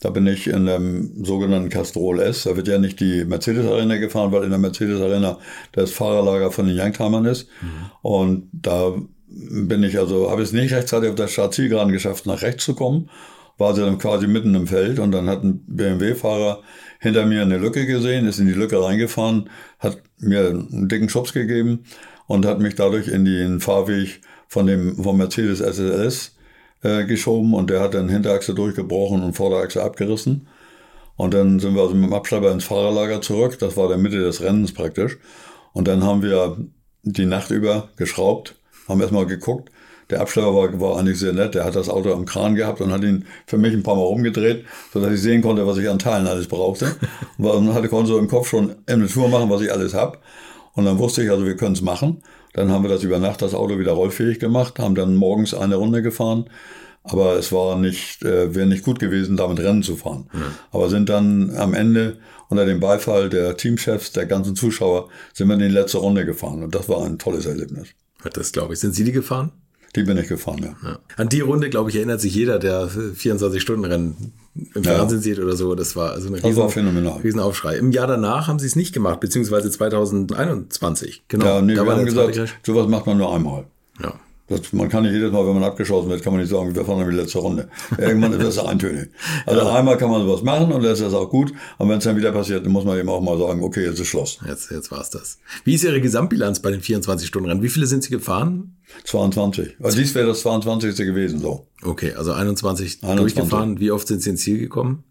Da 0.00 0.10
bin 0.10 0.26
ich 0.28 0.46
in 0.46 0.66
dem 0.66 1.24
sogenannten 1.24 1.70
Castrol 1.70 2.20
S. 2.20 2.44
Da 2.44 2.56
wird 2.56 2.68
ja 2.68 2.78
nicht 2.78 3.00
die 3.00 3.24
Mercedes 3.24 3.66
Arena 3.66 3.96
gefahren, 3.96 4.30
weil 4.30 4.44
in 4.44 4.50
der 4.50 4.58
Mercedes 4.58 5.00
Arena 5.00 5.38
das 5.72 5.90
Fahrerlager 5.90 6.52
von 6.52 6.66
den 6.66 6.78
Youngtimern 6.78 7.24
ist. 7.24 7.48
Mhm. 7.60 7.90
Und 8.02 8.48
da 8.52 8.94
bin 9.30 9.82
ich 9.82 9.98
also, 9.98 10.30
habe 10.30 10.42
es 10.42 10.52
nicht 10.52 10.72
rechtzeitig 10.72 11.10
auf 11.10 11.14
der 11.14 11.28
Startzielgeraden 11.28 11.92
geschafft, 11.92 12.26
nach 12.26 12.42
rechts 12.42 12.64
zu 12.64 12.74
kommen. 12.74 13.10
War 13.58 13.74
sie 13.74 13.82
dann 13.82 13.98
quasi 13.98 14.26
mitten 14.26 14.54
im 14.54 14.66
Feld 14.66 14.98
und 14.98 15.12
dann 15.12 15.28
hat 15.28 15.42
ein 15.42 15.64
BMW-Fahrer 15.66 16.62
hinter 17.00 17.26
mir 17.26 17.42
eine 17.42 17.58
Lücke 17.58 17.86
gesehen, 17.86 18.26
ist 18.26 18.38
in 18.38 18.46
die 18.46 18.52
Lücke 18.52 18.82
reingefahren, 18.82 19.50
hat 19.80 20.00
mir 20.18 20.48
einen 20.48 20.88
dicken 20.88 21.08
Schubs 21.08 21.32
gegeben 21.32 21.84
und 22.26 22.46
hat 22.46 22.60
mich 22.60 22.76
dadurch 22.76 23.08
in 23.08 23.24
den 23.24 23.60
Fahrweg 23.60 24.20
von 24.46 24.66
dem 24.66 25.02
vom 25.02 25.18
Mercedes 25.18 25.58
SLS 25.58 26.36
äh, 26.82 27.04
geschoben 27.04 27.52
und 27.52 27.70
der 27.70 27.80
hat 27.80 27.94
dann 27.94 28.08
Hinterachse 28.08 28.54
durchgebrochen 28.54 29.22
und 29.22 29.34
Vorderachse 29.34 29.82
abgerissen. 29.82 30.46
Und 31.16 31.34
dann 31.34 31.58
sind 31.58 31.74
wir 31.74 31.82
also 31.82 31.96
mit 31.96 32.10
dem 32.10 32.14
Abschlepper 32.14 32.52
ins 32.52 32.64
Fahrerlager 32.64 33.20
zurück. 33.20 33.58
Das 33.58 33.76
war 33.76 33.88
der 33.88 33.98
Mitte 33.98 34.20
des 34.20 34.40
Rennens 34.40 34.72
praktisch. 34.72 35.18
Und 35.72 35.88
dann 35.88 36.04
haben 36.04 36.22
wir 36.22 36.56
die 37.02 37.26
Nacht 37.26 37.50
über 37.50 37.88
geschraubt 37.96 38.54
haben 38.88 39.00
erstmal 39.00 39.26
geguckt. 39.26 39.70
Der 40.10 40.22
Abschlepper 40.22 40.54
war, 40.54 40.80
war 40.80 40.98
eigentlich 40.98 41.18
sehr 41.18 41.34
nett. 41.34 41.54
Der 41.54 41.64
hat 41.64 41.76
das 41.76 41.88
Auto 41.88 42.12
am 42.12 42.24
Kran 42.24 42.54
gehabt 42.54 42.80
und 42.80 42.90
hat 42.90 43.02
ihn 43.02 43.26
für 43.46 43.58
mich 43.58 43.74
ein 43.74 43.82
paar 43.82 43.96
Mal 43.96 44.02
rumgedreht, 44.02 44.64
sodass 44.92 45.12
ich 45.12 45.20
sehen 45.20 45.42
konnte, 45.42 45.66
was 45.66 45.76
ich 45.76 45.88
an 45.88 45.98
Teilen 45.98 46.26
alles 46.26 46.48
brauchte. 46.48 46.96
Und 47.38 47.44
dann 47.44 47.74
hatte 47.74 47.88
konnte 47.88 48.08
so 48.08 48.18
im 48.18 48.28
Kopf 48.28 48.48
schon 48.48 48.74
eine 48.86 49.06
Tour 49.06 49.28
machen, 49.28 49.50
was 49.50 49.60
ich 49.60 49.70
alles 49.70 49.92
habe. 49.92 50.18
Und 50.72 50.86
dann 50.86 50.98
wusste 50.98 51.22
ich 51.22 51.30
also, 51.30 51.44
wir 51.44 51.56
können 51.56 51.74
es 51.74 51.82
machen. 51.82 52.22
Dann 52.54 52.70
haben 52.72 52.84
wir 52.84 52.88
das 52.88 53.02
über 53.02 53.18
Nacht 53.18 53.42
das 53.42 53.54
Auto 53.54 53.78
wieder 53.78 53.92
rollfähig 53.92 54.38
gemacht, 54.38 54.78
haben 54.78 54.94
dann 54.94 55.14
morgens 55.14 55.52
eine 55.52 55.76
Runde 55.76 56.02
gefahren. 56.02 56.48
Aber 57.02 57.36
es 57.36 57.52
war 57.52 57.76
nicht, 57.76 58.22
äh, 58.22 58.54
wäre 58.54 58.66
nicht 58.66 58.84
gut 58.84 58.98
gewesen, 58.98 59.36
damit 59.36 59.60
Rennen 59.60 59.82
zu 59.82 59.96
fahren. 59.96 60.28
Mhm. 60.32 60.42
Aber 60.72 60.88
sind 60.88 61.08
dann 61.08 61.54
am 61.56 61.74
Ende 61.74 62.18
unter 62.48 62.64
dem 62.64 62.80
Beifall 62.80 63.28
der 63.28 63.56
Teamchefs, 63.56 64.12
der 64.12 64.26
ganzen 64.26 64.56
Zuschauer, 64.56 65.08
sind 65.32 65.48
wir 65.48 65.54
in 65.54 65.60
die 65.60 65.68
letzte 65.68 65.98
Runde 65.98 66.24
gefahren. 66.24 66.62
Und 66.62 66.74
das 66.74 66.88
war 66.88 67.04
ein 67.04 67.18
tolles 67.18 67.46
Erlebnis. 67.46 67.88
Das 68.32 68.52
glaube 68.52 68.74
ich. 68.74 68.80
Sind 68.80 68.94
Sie 68.94 69.04
die 69.04 69.12
gefahren? 69.12 69.52
Die 69.96 70.02
bin 70.02 70.18
ich 70.18 70.28
gefahren, 70.28 70.62
ja. 70.62 70.88
ja. 70.88 70.98
An 71.16 71.28
die 71.28 71.40
Runde, 71.40 71.70
glaube 71.70 71.88
ich, 71.88 71.96
erinnert 71.96 72.20
sich 72.20 72.34
jeder, 72.34 72.58
der 72.58 72.88
24-Stunden-Rennen 72.88 74.32
im 74.74 74.82
ja. 74.82 74.94
Fernsehen 74.94 75.22
sieht 75.22 75.38
oder 75.38 75.56
so. 75.56 75.74
Das 75.74 75.96
war 75.96 76.12
also 76.12 76.28
ein 76.28 76.34
riesen, 76.34 77.08
Riesenaufschrei. 77.22 77.78
Im 77.78 77.90
Jahr 77.90 78.06
danach 78.06 78.48
haben 78.48 78.58
sie 78.58 78.66
es 78.66 78.76
nicht 78.76 78.92
gemacht, 78.92 79.20
beziehungsweise 79.20 79.70
2021. 79.70 81.22
Genau. 81.28 81.44
Ja, 81.46 81.62
nee, 81.62 81.74
da 81.74 81.84
wir 81.84 81.92
haben 81.92 82.04
gesagt, 82.04 82.58
sowas 82.64 82.86
macht 82.86 83.06
man 83.06 83.16
nur 83.16 83.34
einmal. 83.34 83.64
Ja. 84.02 84.14
Das, 84.48 84.72
man 84.72 84.88
kann 84.88 85.02
nicht 85.02 85.12
jedes 85.12 85.30
Mal, 85.30 85.46
wenn 85.46 85.54
man 85.54 85.64
abgeschossen 85.64 86.08
wird, 86.08 86.22
kann 86.22 86.32
man 86.32 86.40
nicht 86.40 86.50
sagen, 86.50 86.74
wir 86.74 86.84
fahren 86.84 87.02
in 87.02 87.10
die 87.10 87.16
letzte 87.16 87.38
Runde. 87.38 87.68
Irgendwann 87.98 88.32
ist 88.32 88.42
das 88.42 88.58
eintönig. 88.58 89.10
Also 89.44 89.60
ja. 89.66 89.74
einmal 89.74 89.98
kann 89.98 90.10
man 90.10 90.22
sowas 90.22 90.42
machen 90.42 90.72
und 90.72 90.82
dann 90.82 90.92
ist 90.92 91.02
das 91.02 91.12
auch 91.12 91.28
gut. 91.28 91.52
Und 91.76 91.88
wenn 91.90 91.98
es 91.98 92.04
dann 92.04 92.16
wieder 92.16 92.32
passiert, 92.32 92.64
dann 92.64 92.72
muss 92.72 92.84
man 92.84 92.98
eben 92.98 93.10
auch 93.10 93.20
mal 93.20 93.38
sagen, 93.38 93.62
okay, 93.62 93.84
jetzt 93.84 94.00
ist 94.00 94.08
Schluss. 94.08 94.38
Jetzt, 94.46 94.70
jetzt 94.70 94.90
war 94.90 95.02
es 95.02 95.10
das. 95.10 95.38
Wie 95.64 95.74
ist 95.74 95.84
Ihre 95.84 96.00
Gesamtbilanz 96.00 96.60
bei 96.60 96.70
den 96.70 96.80
24-Stunden-Rennen? 96.80 97.62
Wie 97.62 97.68
viele 97.68 97.86
sind 97.86 98.04
Sie 98.04 98.10
gefahren? 98.10 98.76
22. 99.04 99.76
Also 99.82 99.98
dies 99.98 100.14
wäre 100.14 100.28
das 100.28 100.40
22. 100.40 100.96
gewesen, 100.96 101.40
so. 101.40 101.66
Okay, 101.82 102.14
also 102.14 102.32
21, 102.32 103.02
21. 103.02 103.34
durchgefahren. 103.34 103.80
Wie 103.80 103.90
oft 103.90 104.08
sind 104.08 104.22
Sie 104.22 104.30
ins 104.30 104.40
Ziel 104.40 104.58
gekommen? 104.58 105.04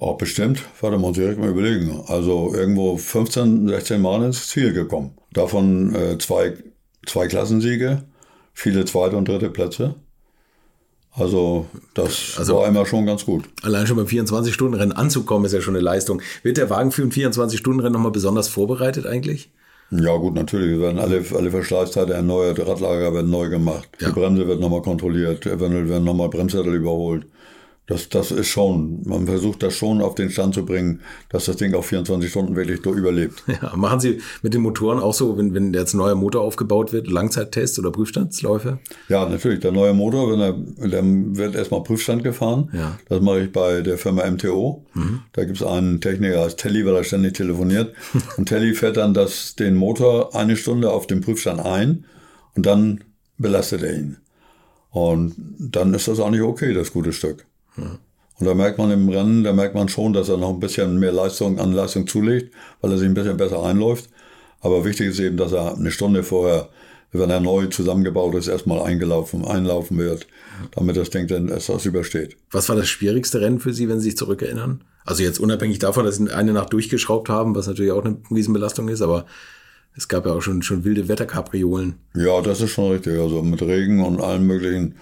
Auch 0.00 0.18
bestimmt. 0.18 0.64
Warte 0.80 0.98
mal, 0.98 1.12
direkt 1.12 1.38
mal 1.38 1.48
überlegen. 1.48 2.02
Also 2.08 2.52
irgendwo 2.52 2.96
15, 2.96 3.68
16 3.68 4.02
Mal 4.02 4.24
ins 4.24 4.48
Ziel 4.48 4.72
gekommen. 4.72 5.12
Davon 5.32 5.94
äh, 5.94 6.18
zwei 6.18 6.54
zwei 7.06 7.26
Klassensiege, 7.26 8.02
viele 8.52 8.84
zweite 8.84 9.16
und 9.16 9.28
dritte 9.28 9.50
Plätze. 9.50 9.94
Also 11.14 11.66
das 11.92 12.36
also, 12.38 12.56
war 12.56 12.68
immer 12.68 12.86
schon 12.86 13.04
ganz 13.04 13.26
gut. 13.26 13.44
Allein 13.62 13.86
schon 13.86 13.96
beim 13.96 14.06
24-Stunden-Rennen 14.06 14.92
anzukommen, 14.92 15.44
ist 15.44 15.52
ja 15.52 15.60
schon 15.60 15.76
eine 15.76 15.84
Leistung. 15.84 16.22
Wird 16.42 16.56
der 16.56 16.70
Wagen 16.70 16.90
für 16.90 17.02
ein 17.02 17.12
24-Stunden-Rennen 17.12 17.92
nochmal 17.92 18.12
besonders 18.12 18.48
vorbereitet 18.48 19.06
eigentlich? 19.06 19.50
Ja 19.90 20.16
gut, 20.16 20.34
natürlich. 20.34 20.70
Wir 20.70 20.80
werden 20.80 20.98
alle, 20.98 21.22
alle 21.36 21.50
Verschleißteile 21.50 22.14
erneuert, 22.14 22.58
Radlager 22.66 23.12
werden 23.12 23.30
neu 23.30 23.50
gemacht, 23.50 23.88
ja. 24.00 24.08
die 24.08 24.14
Bremse 24.14 24.48
wird 24.48 24.58
nochmal 24.58 24.80
kontrolliert, 24.80 25.44
eventuell 25.44 25.86
werden 25.86 26.04
nochmal 26.04 26.30
Bremssättel 26.30 26.74
überholt. 26.74 27.26
Das, 27.92 28.08
das 28.08 28.30
ist 28.30 28.48
schon, 28.48 29.02
man 29.04 29.26
versucht 29.26 29.62
das 29.62 29.74
schon 29.74 30.00
auf 30.00 30.14
den 30.14 30.30
Stand 30.30 30.54
zu 30.54 30.64
bringen, 30.64 31.00
dass 31.28 31.44
das 31.44 31.56
Ding 31.56 31.74
auch 31.74 31.84
24 31.84 32.30
Stunden 32.30 32.56
wirklich 32.56 32.80
überlebt. 32.86 33.42
Ja, 33.62 33.76
machen 33.76 34.00
Sie 34.00 34.20
mit 34.40 34.54
den 34.54 34.62
Motoren 34.62 34.98
auch 34.98 35.12
so, 35.12 35.36
wenn, 35.36 35.52
wenn 35.52 35.74
jetzt 35.74 35.92
ein 35.92 35.98
neuer 35.98 36.14
Motor 36.14 36.40
aufgebaut 36.42 36.92
wird, 36.92 37.06
Langzeittests 37.06 37.78
oder 37.78 37.90
Prüfstandsläufe? 37.90 38.78
Ja, 39.08 39.28
natürlich. 39.28 39.60
Der 39.60 39.72
neue 39.72 39.92
Motor, 39.92 40.32
wenn 40.32 40.40
er, 40.40 40.88
der 40.88 41.02
wird 41.04 41.54
erstmal 41.54 41.82
Prüfstand 41.82 42.24
gefahren. 42.24 42.70
Ja. 42.72 42.98
Das 43.10 43.20
mache 43.20 43.42
ich 43.42 43.52
bei 43.52 43.82
der 43.82 43.98
Firma 43.98 44.28
MTO. 44.28 44.86
Mhm. 44.94 45.20
Da 45.32 45.44
gibt 45.44 45.60
es 45.60 45.66
einen 45.66 46.00
Techniker 46.00 46.40
als 46.40 46.56
Telly, 46.56 46.86
weil 46.86 46.96
er 46.96 47.04
ständig 47.04 47.34
telefoniert. 47.34 47.94
und 48.38 48.48
Telly 48.48 48.72
fährt 48.72 48.96
dann 48.96 49.12
das, 49.12 49.54
den 49.54 49.76
Motor 49.76 50.34
eine 50.34 50.56
Stunde 50.56 50.90
auf 50.90 51.06
dem 51.06 51.20
Prüfstand 51.20 51.60
ein 51.60 52.06
und 52.56 52.64
dann 52.64 53.04
belastet 53.36 53.82
er 53.82 53.94
ihn. 53.94 54.16
Und 54.90 55.34
dann 55.58 55.92
ist 55.92 56.08
das 56.08 56.20
eigentlich 56.20 56.42
okay, 56.42 56.72
das 56.72 56.92
gute 56.92 57.12
Stück. 57.12 57.44
Und 57.76 58.46
da 58.46 58.54
merkt 58.54 58.78
man 58.78 58.90
im 58.90 59.08
Rennen, 59.08 59.44
da 59.44 59.52
merkt 59.52 59.74
man 59.74 59.88
schon, 59.88 60.12
dass 60.12 60.28
er 60.28 60.36
noch 60.36 60.50
ein 60.50 60.60
bisschen 60.60 60.98
mehr 60.98 61.12
Leistung 61.12 61.58
an 61.58 61.72
Leistung 61.72 62.06
zulegt, 62.06 62.54
weil 62.80 62.90
er 62.92 62.98
sich 62.98 63.08
ein 63.08 63.14
bisschen 63.14 63.36
besser 63.36 63.62
einläuft. 63.62 64.08
Aber 64.60 64.84
wichtig 64.84 65.08
ist 65.08 65.20
eben, 65.20 65.36
dass 65.36 65.52
er 65.52 65.76
eine 65.76 65.90
Stunde 65.90 66.22
vorher, 66.22 66.68
wenn 67.12 67.30
er 67.30 67.40
neu 67.40 67.66
zusammengebaut 67.66 68.34
ist, 68.34 68.48
erstmal 68.48 68.82
eingelaufen, 68.82 69.44
einlaufen 69.44 69.98
wird, 69.98 70.26
damit 70.72 70.96
das 70.96 71.10
Ding 71.10 71.26
dann 71.26 71.48
erst 71.48 71.68
das 71.68 71.84
übersteht. 71.84 72.36
Was 72.50 72.68
war 72.68 72.76
das 72.76 72.88
schwierigste 72.88 73.40
Rennen 73.40 73.60
für 73.60 73.72
Sie, 73.72 73.88
wenn 73.88 74.00
Sie 74.00 74.10
sich 74.10 74.16
zurückerinnern? 74.16 74.82
Also 75.04 75.22
jetzt 75.22 75.40
unabhängig 75.40 75.78
davon, 75.78 76.04
dass 76.04 76.16
Sie 76.16 76.30
eine 76.30 76.52
Nacht 76.52 76.72
durchgeschraubt 76.72 77.28
haben, 77.28 77.54
was 77.54 77.66
natürlich 77.66 77.92
auch 77.92 78.04
eine 78.04 78.18
Riesenbelastung 78.30 78.88
ist, 78.88 79.02
aber 79.02 79.26
es 79.94 80.08
gab 80.08 80.26
ja 80.26 80.32
auch 80.32 80.40
schon, 80.40 80.62
schon 80.62 80.84
wilde 80.84 81.08
Wetterkapriolen. 81.08 81.96
Ja, 82.14 82.40
das 82.40 82.60
ist 82.60 82.70
schon 82.70 82.92
richtig. 82.92 83.18
Also 83.18 83.42
mit 83.42 83.60
Regen 83.60 84.02
und 84.02 84.20
allem 84.20 84.46
möglichen. 84.46 84.94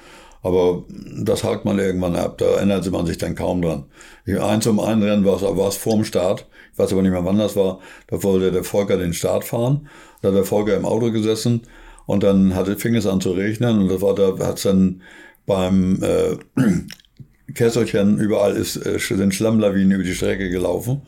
Aber 0.43 0.85
das 1.23 1.45
hakt 1.45 1.65
man 1.65 1.79
irgendwann 1.79 2.17
ab. 2.17 2.39
Da 2.39 2.47
erinnert 2.47 2.91
man 2.91 3.07
sich 3.07 3.19
dann 3.19 3.35
kaum 3.35 3.61
dran. 3.61 3.85
Ich, 4.25 4.41
eins 4.41 4.67
um 4.67 4.81
ein 4.81 5.03
Rennen 5.03 5.25
war 5.25 5.69
es, 5.69 5.77
vorm 5.77 6.05
Start. 6.05 6.47
Ich 6.73 6.79
weiß 6.79 6.93
aber 6.93 7.03
nicht 7.03 7.11
mehr, 7.11 7.25
wann 7.25 7.39
das 7.39 7.57
war. 7.57 7.81
Da 8.07 8.23
wollte 8.23 8.51
der 8.51 8.65
Volker 8.65 8.97
den 8.97 9.13
Start 9.13 9.45
fahren. 9.45 9.89
Da 10.23 10.29
hat 10.29 10.35
der 10.35 10.45
Volker 10.45 10.77
im 10.77 10.87
Auto 10.87 11.11
gesessen 11.11 11.63
und 12.07 12.23
dann 12.23 12.55
hatte, 12.55 12.77
fing 12.77 12.95
es 12.95 13.07
an 13.07 13.21
zu 13.21 13.33
regnen 13.33 13.79
und 13.79 13.89
das 13.89 14.01
war, 14.01 14.15
da 14.15 14.37
hat 14.47 14.57
es 14.57 14.63
dann 14.63 15.03
beim 15.47 16.03
äh, 16.03 16.37
Kesselchen 17.55 18.19
überall 18.19 18.57
ist, 18.57 18.77
äh, 18.77 18.99
sind 18.99 19.35
Schlammlawinen 19.35 19.93
über 19.93 20.05
die 20.05 20.15
Strecke 20.15 20.51
gelaufen. 20.51 21.03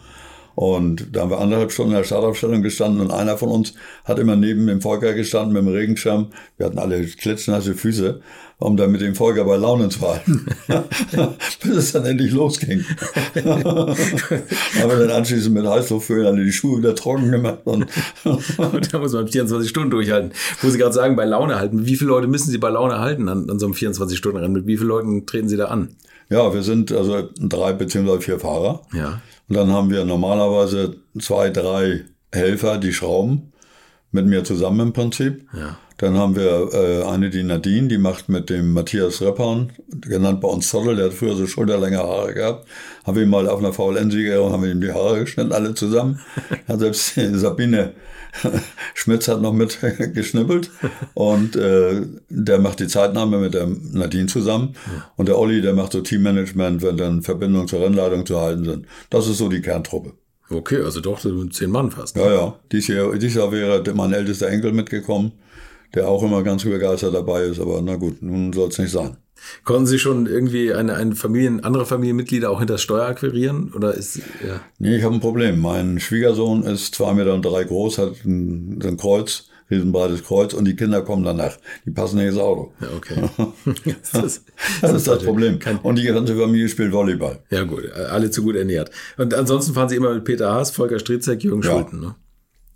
Und 0.55 1.17
da 1.17 1.23
haben 1.23 1.31
wir 1.31 1.41
anderthalb 1.41 1.73
Stunden 1.73 1.93
in 1.93 1.99
der 1.99 2.05
Startaufstellung 2.05 2.63
gestanden 2.63 3.01
und 3.01 3.11
einer 3.11 3.39
von 3.39 3.49
uns 3.49 3.73
hat 4.05 4.19
immer 4.19 4.37
neben 4.37 4.67
dem 4.67 4.83
Volker 4.83 5.15
gestanden 5.15 5.55
mit 5.55 5.63
dem 5.63 5.75
Regenschirm. 5.75 6.29
Wir 6.59 6.67
hatten 6.67 6.79
alle 6.79 7.03
klitschnasse 7.07 7.75
Füße, 7.75 8.21
um 8.63 8.77
dann 8.77 8.93
mit 8.93 9.01
dem 9.01 9.15
Volker 9.15 9.45
bei 9.45 9.57
Laune 9.57 9.89
zu 9.89 10.01
halten. 10.01 10.47
Bis 11.63 11.77
es 11.77 11.93
dann 11.93 12.05
endlich 12.07 12.33
losging. 12.33 12.85
haben 13.35 13.97
wir 14.75 14.99
dann 14.99 15.11
anschließend 15.11 15.55
mit 15.55 15.67
Heißluftföhn 15.67 16.27
alle 16.27 16.45
die 16.45 16.53
Schuhe 16.53 16.79
wieder 16.79 16.95
trocken 16.95 17.31
gemacht. 17.31 17.61
Und, 17.65 17.87
und 18.25 18.95
da 18.95 18.99
muss 18.99 19.13
man 19.13 19.29
24 19.29 19.69
Stunden 19.69 19.91
durchhalten. 19.91 20.33
Muss 20.63 20.75
ich 20.75 20.81
gerade 20.81 20.95
sagen, 20.95 21.17
bei 21.17 21.25
Laune 21.25 21.57
halten. 21.57 21.87
Wie 21.87 21.97
viele 21.97 22.11
Leute 22.11 22.29
müssen 22.29 22.51
Sie 22.51 22.59
bei 22.59 22.71
Laune 22.71 22.99
halten 22.99 23.29
an, 23.29 23.51
an 23.51 23.59
so 23.59 23.67
einem 23.67 23.75
24-Stunden-Rennen? 23.75 24.53
Mit 24.53 24.67
wie 24.67 24.77
vielen 24.77 24.89
Leuten 24.89 25.27
treten 25.27 25.49
Sie 25.49 25.57
da 25.57 25.67
an? 25.67 25.97
Ja, 26.29 26.55
wir 26.55 26.63
sind 26.63 26.93
also 26.93 27.29
drei 27.39 27.73
beziehungsweise 27.73 28.21
vier 28.21 28.39
Fahrer. 28.39 28.83
Ja. 28.95 29.21
Und 29.49 29.57
dann 29.57 29.71
haben 29.71 29.91
wir 29.91 30.05
normalerweise 30.05 30.97
zwei, 31.21 31.51
drei 31.51 32.05
Helfer, 32.33 32.79
die 32.79 32.93
schrauben, 32.93 33.53
mit 34.13 34.27
mir 34.27 34.45
zusammen 34.45 34.81
im 34.81 34.93
Prinzip. 34.93 35.47
Ja. 35.53 35.77
Dann 36.03 36.19
haben 36.19 36.35
wir 36.35 36.69
äh, 36.75 37.05
eine, 37.05 37.31
die 37.31 37.45
Nadine, 37.45 37.87
die 37.87 37.97
macht 37.97 38.29
mit 38.29 38.51
dem 38.51 38.73
Matthias 38.73 39.23
Reppan, 39.23 39.71
genannt 39.89 40.41
bei 40.41 40.49
uns 40.49 40.69
Zottel, 40.69 40.97
der 40.97 41.05
hat 41.05 41.13
früher 41.15 41.37
so 41.37 41.47
schulterlänge 41.47 41.99
Haare 41.99 42.35
gehabt. 42.35 42.67
Haben 43.05 43.17
wir 43.17 43.23
ihn 43.23 43.31
mal 43.31 43.49
auf 43.49 43.61
einer 43.61 43.73
VLN-Sieger 43.73 44.43
und 44.43 44.51
haben 44.51 44.65
ihm 44.65 44.81
die 44.81 44.91
Haare 44.91 45.21
geschnitten, 45.21 45.53
alle 45.53 45.75
zusammen. 45.75 46.19
Hat 46.67 46.81
selbst 46.81 47.15
Sabine 47.15 47.93
Schmitz 48.95 49.29
hat 49.29 49.43
noch 49.43 49.53
mit 49.53 49.79
geschnippelt 50.15 50.71
und 51.15 51.55
äh, 51.55 52.01
der 52.31 52.59
macht 52.59 52.81
die 52.81 52.89
Zeitnahme 52.89 53.39
mit 53.39 53.55
der 53.55 53.69
Nadine 53.69 54.27
zusammen 54.27 54.75
und 55.17 55.29
der 55.29 55.39
Olli, 55.39 55.63
der 55.63 55.75
macht 55.75 55.93
so 55.93 56.01
Teammanagement, 56.01 56.83
wenn 56.83 56.97
dann 56.97 57.23
Verbindungen 57.23 57.69
zur 57.69 57.81
Rennleitung 57.81 58.27
zu 58.27 58.41
halten 58.41 58.65
sind. 58.65 58.87
Das 59.11 59.29
ist 59.29 59.39
so 59.39 59.49
die 59.49 59.61
Kerntruppe. 59.61 60.15
Okay, 60.51 60.83
also 60.83 61.01
doch 61.01 61.21
zehn 61.21 61.71
Mann 61.71 61.93
fast. 61.93 62.17
Ja, 62.17 62.33
ja. 62.33 62.57
Dies 62.73 62.89
Jahr, 62.89 63.15
dies 63.15 63.35
Jahr 63.35 63.53
wäre 63.53 63.85
mein 63.95 64.13
ältester 64.13 64.49
Enkel 64.49 64.73
mitgekommen, 64.73 65.33
der 65.95 66.09
auch 66.09 66.23
immer 66.23 66.43
ganz 66.43 66.65
begeistert 66.65 67.15
dabei 67.15 67.43
ist, 67.45 67.61
aber 67.61 67.81
na 67.83 67.97
gut, 67.97 68.23
nun 68.23 68.53
soll 68.53 68.69
es 68.69 68.79
nicht 68.79 68.93
sein. 68.93 69.17
Konnten 69.65 69.87
Sie 69.87 69.99
schon 69.99 70.27
irgendwie 70.27 70.73
eine, 70.73 70.95
eine 70.95 71.15
Familien, 71.15 71.65
andere 71.65 71.85
Familienmitglieder 71.87 72.51
auch 72.51 72.59
hinter 72.59 72.75
das 72.75 72.83
Steuer 72.83 73.07
akquirieren? 73.07 73.73
Oder 73.75 73.95
ist, 73.95 74.17
ja. 74.17 74.61
Nee, 74.79 74.97
ich 74.97 75.03
habe 75.03 75.15
ein 75.15 75.21
Problem. 75.21 75.61
Mein 75.61 75.99
Schwiegersohn 75.99 76.63
ist 76.63 76.95
zwei 76.95 77.13
Meter 77.13 77.35
und 77.35 77.45
drei 77.45 77.65
groß, 77.65 77.99
hat 77.99 78.25
ein, 78.25 78.81
ein 78.83 78.97
Kreuz, 78.97 79.49
riesenbreites 79.71 80.23
Kreuz 80.25 80.55
und 80.55 80.65
die 80.67 80.77
Kinder 80.77 81.03
kommen 81.03 81.25
danach. 81.25 81.57
Die 81.85 81.91
passen 81.91 82.19
nicht 82.19 82.29
ins 82.29 82.39
Auto. 82.39 82.73
Ja, 82.81 82.89
okay. 82.97 83.17
das 84.13 84.25
ist 84.25 84.45
das, 84.81 84.93
ist 84.93 85.09
das 85.09 85.25
Problem. 85.25 85.59
Und 85.83 85.99
die 85.99 86.05
ganze 86.05 86.37
Familie 86.37 86.69
spielt 86.69 86.93
Volleyball. 86.93 87.41
Ja, 87.51 87.65
gut. 87.65 87.91
Alle 87.93 88.31
zu 88.31 88.43
gut 88.43 88.57
ernährt. 88.57 88.91
Und 89.17 89.35
ansonsten 89.35 89.75
fahren 89.75 89.89
Sie 89.89 89.97
immer 89.97 90.15
mit 90.15 90.25
Peter 90.25 90.53
Haas, 90.53 90.71
Volker 90.71 90.99
Stritzek, 90.99 91.43
Jürgen 91.43 91.63
Ja. 91.63 91.73
Schulten. 91.73 92.01
Ne? 92.01 92.15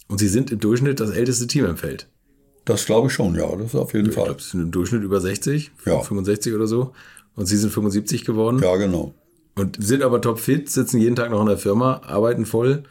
Und 0.08 0.18
Sie 0.18 0.28
sind 0.28 0.50
im 0.50 0.58
Durchschnitt 0.58 1.00
das 1.00 1.10
älteste 1.10 1.46
Team 1.46 1.64
im 1.66 1.76
Feld. 1.76 2.08
Das 2.66 2.84
glaube 2.84 3.06
ich 3.08 3.14
schon, 3.14 3.34
ja, 3.36 3.46
das 3.56 3.74
auf 3.74 3.94
jeden 3.94 4.08
Ich 4.10 4.14
Fall. 4.14 4.24
glaube, 4.24 4.42
Sie 4.42 4.50
sind 4.50 4.60
im 4.60 4.70
Durchschnitt 4.72 5.02
über 5.02 5.20
60, 5.20 5.70
Ja. 5.86 6.00
65 6.00 6.52
oder 6.52 6.66
so. 6.66 6.92
Und 7.34 7.46
Sie 7.46 7.56
sind 7.56 7.72
75 7.72 8.24
geworden. 8.24 8.60
Ja, 8.62 8.76
genau. 8.76 9.14
Und 9.54 9.76
sind 9.82 10.02
aber 10.02 10.20
topfit, 10.20 10.68
sitzen 10.68 11.00
jeden 11.00 11.16
Tag 11.16 11.30
noch 11.30 11.40
in 11.40 11.46
der 11.46 11.56
Firma, 11.58 12.02
arbeiten 12.04 12.44
voll. 12.44 12.82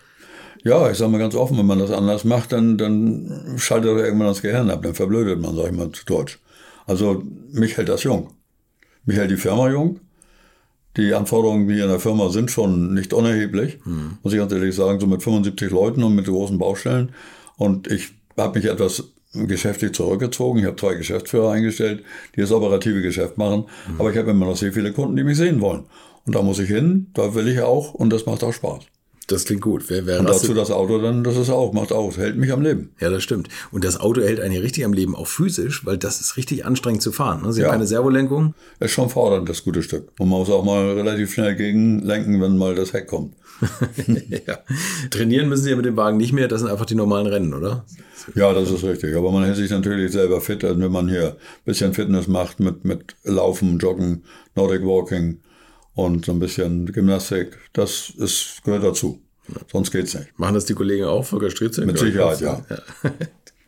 Ja, 0.63 0.89
ich 0.89 0.97
sage 0.97 1.11
mal 1.11 1.19
ganz 1.19 1.35
offen, 1.35 1.57
wenn 1.59 1.65
man 1.67 1.77
das 1.77 1.91
anders 1.91 2.23
macht, 2.23 2.51
dann, 2.51 2.77
dann 2.79 3.53
schaltet 3.57 3.91
er 3.97 4.05
irgendwann 4.05 4.27
das 4.29 4.41
Gehirn 4.41 4.71
ab, 4.71 4.81
dann 4.81 4.95
verblödet 4.95 5.39
man, 5.39 5.55
sag 5.55 5.65
ich 5.67 5.71
mal 5.77 5.91
zu 5.91 6.05
Deutsch. 6.05 6.39
Also 6.87 7.21
mich 7.51 7.77
hält 7.77 7.89
das 7.89 8.01
jung. 8.03 8.31
Mich 9.05 9.17
hält 9.17 9.29
die 9.29 9.37
Firma 9.37 9.69
jung. 9.69 9.99
Die 10.97 11.13
Anforderungen, 11.13 11.67
die 11.67 11.79
in 11.81 11.89
der 11.89 11.99
Firma 11.99 12.29
sind, 12.29 12.49
schon 12.49 12.93
nicht 12.93 13.13
unerheblich, 13.13 13.79
muss 14.23 14.31
ich 14.31 14.39
ganz 14.39 14.53
ehrlich 14.53 14.73
sagen, 14.73 14.99
so 15.01 15.07
mit 15.07 15.21
75 15.21 15.69
Leuten 15.69 16.01
und 16.03 16.15
mit 16.15 16.25
großen 16.25 16.57
Baustellen. 16.57 17.09
Und 17.57 17.91
ich 17.91 18.13
habe 18.37 18.57
mich 18.57 18.69
etwas 18.69 19.03
geschäftlich 19.47 19.93
zurückgezogen. 19.93 20.59
Ich 20.59 20.65
habe 20.65 20.75
zwei 20.75 20.95
Geschäftsführer 20.95 21.51
eingestellt, 21.51 22.03
die 22.35 22.41
das 22.41 22.51
operative 22.51 23.01
Geschäft 23.01 23.37
machen. 23.37 23.65
Aber 23.97 24.11
ich 24.11 24.17
habe 24.17 24.31
immer 24.31 24.45
noch 24.45 24.57
sehr 24.57 24.73
viele 24.73 24.91
Kunden, 24.91 25.15
die 25.15 25.23
mich 25.23 25.37
sehen 25.37 25.61
wollen. 25.61 25.83
Und 26.25 26.35
da 26.35 26.41
muss 26.41 26.59
ich 26.59 26.69
hin, 26.69 27.07
da 27.13 27.35
will 27.35 27.47
ich 27.47 27.61
auch 27.61 27.93
und 27.93 28.11
das 28.11 28.25
macht 28.25 28.43
auch 28.43 28.53
Spaß. 28.53 28.85
Das 29.27 29.45
klingt 29.45 29.61
gut. 29.61 29.85
Wer, 29.87 30.05
wer 30.05 30.19
Und 30.19 30.29
dazu 30.29 30.53
das 30.53 30.69
Auto 30.69 30.99
dann, 31.01 31.23
das 31.23 31.35
ist 31.35 31.49
auch, 31.49 31.73
macht 31.73 31.91
auch, 31.91 32.15
hält 32.17 32.37
mich 32.37 32.51
am 32.51 32.61
Leben. 32.61 32.91
Ja, 32.99 33.09
das 33.09 33.23
stimmt. 33.23 33.47
Und 33.71 33.83
das 33.83 33.99
Auto 33.99 34.21
hält 34.21 34.39
einen 34.39 34.53
ja 34.53 34.61
richtig 34.61 34.85
am 34.85 34.93
Leben, 34.93 35.15
auch 35.15 35.27
physisch, 35.27 35.85
weil 35.85 35.97
das 35.97 36.21
ist 36.21 36.37
richtig 36.37 36.65
anstrengend 36.65 37.01
zu 37.01 37.11
fahren. 37.11 37.41
Ne? 37.43 37.51
Sie 37.51 37.61
Ja. 37.61 37.67
haben 37.67 37.73
keine 37.73 37.87
Servolenkung. 37.87 38.53
Ist 38.79 38.91
schon 38.91 39.09
fordernd, 39.09 39.49
das 39.49 39.63
gute 39.63 39.81
Stück. 39.81 40.09
Und 40.19 40.29
man 40.29 40.39
muss 40.39 40.49
auch 40.51 40.63
mal 40.63 40.91
relativ 40.91 41.33
schnell 41.33 41.55
gegenlenken, 41.55 42.39
wenn 42.39 42.57
mal 42.57 42.75
das 42.75 42.93
Heck 42.93 43.07
kommt. 43.07 43.33
ja. 44.07 44.59
Trainieren 45.09 45.49
müssen 45.49 45.63
Sie 45.63 45.69
ja 45.71 45.75
mit 45.75 45.85
dem 45.85 45.97
Wagen 45.97 46.17
nicht 46.17 46.33
mehr. 46.33 46.47
Das 46.47 46.61
sind 46.61 46.69
einfach 46.69 46.85
die 46.85 46.95
normalen 46.95 47.27
Rennen, 47.27 47.53
oder? 47.53 47.85
Ja, 48.35 48.53
das 48.53 48.69
ist 48.69 48.83
richtig. 48.83 49.15
Aber 49.15 49.31
man 49.31 49.43
hält 49.43 49.55
sich 49.55 49.71
natürlich 49.71 50.11
selber 50.11 50.41
fit, 50.41 50.63
also 50.63 50.79
wenn 50.79 50.91
man 50.91 51.07
hier 51.09 51.29
ein 51.29 51.35
bisschen 51.65 51.93
Fitness 51.93 52.27
macht 52.27 52.59
mit, 52.59 52.85
mit 52.85 53.15
Laufen, 53.23 53.77
Joggen, 53.79 54.23
Nordic 54.55 54.83
Walking 54.85 55.39
und 55.95 56.25
so 56.25 56.31
ein 56.33 56.39
bisschen 56.39 56.85
Gymnastik. 56.91 57.57
Das 57.73 58.11
ist, 58.17 58.61
gehört 58.63 58.83
dazu. 58.83 59.21
Sonst 59.71 59.91
geht's 59.91 60.13
nicht. 60.13 60.37
Machen 60.37 60.55
das 60.55 60.65
die 60.65 60.73
Kollegen 60.73 61.05
auch, 61.05 61.23
Volker 61.23 61.49
Stritzek? 61.49 61.85
Mit 61.85 61.97
Sicherheit, 61.97 62.41
ja. 62.41 62.65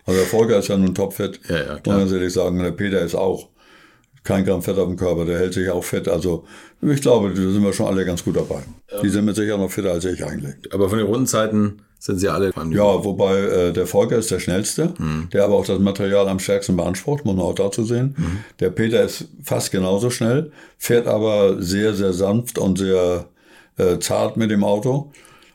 Also 0.05 0.21
der 0.21 0.29
Volker 0.29 0.59
ist 0.59 0.69
ja 0.69 0.77
nun 0.77 0.95
topfit. 0.95 1.39
Ja, 1.49 1.57
ja, 1.57 1.63
klar. 1.79 1.81
man 1.85 1.99
ganz 1.99 2.11
ehrlich 2.13 2.31
sagen. 2.31 2.57
Und 2.57 2.63
der 2.63 2.71
Peter 2.71 3.01
ist 3.01 3.13
auch 3.13 3.49
kein 4.23 4.45
Gramm 4.45 4.61
Fett 4.61 4.77
auf 4.77 4.87
dem 4.87 4.95
Körper. 4.95 5.25
Der 5.25 5.37
hält 5.37 5.53
sich 5.53 5.69
auch 5.69 5.83
fit. 5.83 6.07
Also 6.07 6.45
ich 6.81 7.01
glaube, 7.01 7.29
da 7.29 7.35
sind 7.35 7.61
wir 7.61 7.73
schon 7.73 7.87
alle 7.87 8.05
ganz 8.05 8.23
gut 8.23 8.37
dabei. 8.37 8.61
Die 9.03 9.09
sind 9.09 9.25
mit 9.25 9.35
Sicherheit 9.35 9.59
noch 9.59 9.69
fitter 9.69 9.91
als 9.91 10.05
ich 10.05 10.23
eigentlich. 10.23 10.55
Aber 10.73 10.87
von 10.89 10.97
den 10.97 11.07
Rundenzeiten 11.07 11.81
sind 11.99 12.19
Sie 12.19 12.29
alle 12.29 12.51
Ja, 12.71 13.03
wobei 13.03 13.37
äh, 13.37 13.73
der 13.73 13.87
Volker 13.87 14.17
ist 14.17 14.31
der 14.31 14.39
schnellste, 14.39 14.93
der 15.33 15.43
aber 15.43 15.55
auch 15.55 15.65
das 15.65 15.79
Material 15.79 16.27
am 16.27 16.39
stärksten 16.39 16.77
beansprucht, 16.77 17.25
muss 17.25 17.35
man 17.35 17.45
auch 17.45 17.55
dazu 17.55 17.83
sehen. 17.83 18.15
Der 18.59 18.69
Peter 18.69 19.03
ist 19.03 19.25
fast 19.43 19.71
genauso 19.71 20.09
schnell, 20.09 20.51
fährt 20.77 21.07
aber 21.07 21.61
sehr, 21.61 21.93
sehr 21.93 22.13
sanft 22.13 22.57
und 22.57 22.77
sehr 22.77 23.25
äh, 23.77 23.99
zart 23.99 24.37
mit 24.37 24.51
dem 24.51 24.63
Auto. 24.63 25.11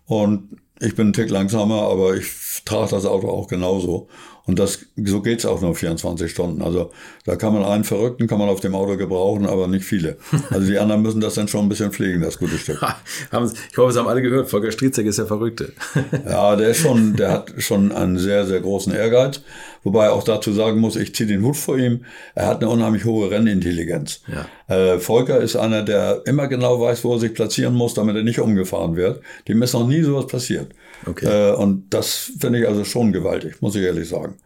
Und 0.07 0.59
ich 0.81 0.97
bin 0.97 1.09
ein 1.09 1.13
Tick 1.13 1.31
langsamer, 1.31 1.83
aber 1.83 2.17
ich 2.17 2.27
trage 2.65 2.91
das 2.91 3.07
Auto 3.07 3.29
auch 3.29 3.47
genauso. 3.47 4.09
Und 4.45 4.59
das, 4.59 4.81
so 4.97 5.23
geht's 5.23 5.47
auch 5.47 5.61
nur 5.61 5.75
24 5.75 6.31
Stunden. 6.31 6.63
Also 6.63 6.91
da 7.25 7.37
kann 7.37 7.55
man 7.55 7.65
einen 7.65 7.85
Verrückten, 7.85 8.27
kann 8.27 8.39
man 8.39 8.49
auf 8.49 8.61
dem 8.61 8.75
Auto 8.75 8.97
gebrauchen, 8.97 9.47
aber 9.47 9.69
nicht 9.69 9.85
viele. 9.85 10.17
Also 10.51 10.67
die 10.67 10.79
anderen 10.79 11.03
müssen 11.03 11.21
das 11.21 11.35
dann 11.35 11.47
schon 11.47 11.67
ein 11.67 11.69
bisschen 11.69 11.93
pflegen, 11.93 12.21
das 12.21 12.39
gute 12.39 12.59
Stück. 12.59 12.81
Ich 13.33 13.79
hoffe, 13.79 13.91
es 13.91 13.97
haben 13.97 14.09
alle 14.09 14.23
gehört. 14.23 14.51
Volker 14.51 14.73
Stritzek 14.73 15.07
ist 15.07 15.19
der 15.19 15.27
Verrückte. 15.27 15.73
Ja, 16.29 16.57
der 16.57 16.71
ist 16.71 16.79
schon, 16.79 17.15
der 17.17 17.31
hat 17.31 17.53
schon 17.59 17.93
einen 17.93 18.19
sehr, 18.19 18.47
sehr 18.47 18.61
großen 18.61 18.93
Ehrgeiz. 18.95 19.41
Wobei 19.83 20.07
er 20.07 20.13
auch 20.13 20.23
dazu 20.23 20.53
sagen 20.53 20.81
muss, 20.81 20.97
ich 20.97 21.15
ziehe 21.15 21.29
den 21.29 21.43
Hut 21.43 21.57
vor 21.57 21.77
ihm. 21.77 22.05
Er 22.35 22.47
hat 22.47 22.63
eine 22.63 22.71
unheimlich 22.71 23.05
hohe 23.05 23.31
Rennintelligenz. 23.31 24.21
Ja. 24.29 24.75
Äh, 24.75 24.99
Volker 24.99 25.41
ist 25.41 25.57
einer, 25.57 25.83
der 25.83 26.23
immer 26.27 26.47
genau 26.49 26.81
weiß, 26.81 27.05
wo 27.05 27.15
er 27.15 27.21
sich 27.21 27.35
platzieren 27.35 27.75
muss, 27.75 27.95
damit 27.95 28.17
er 28.17 28.23
nicht 28.23 28.39
umgefahren 28.41 28.97
wird. 28.97 29.21
Dem 29.49 29.63
ist 29.63 29.73
noch 29.73 29.87
nie 29.87 30.03
sowas 30.03 30.27
passiert. 30.27 30.73
Okay. 31.07 31.27
Äh, 31.27 31.55
und 31.55 31.93
das 31.93 32.33
finde 32.39 32.61
ich 32.61 32.69
also 32.69 32.85
schon 32.85 33.13
gewaltig, 33.13 33.61
muss 33.61 33.75
ich 33.75 33.83
ehrlich 33.83 34.09
sagen. 34.09 34.37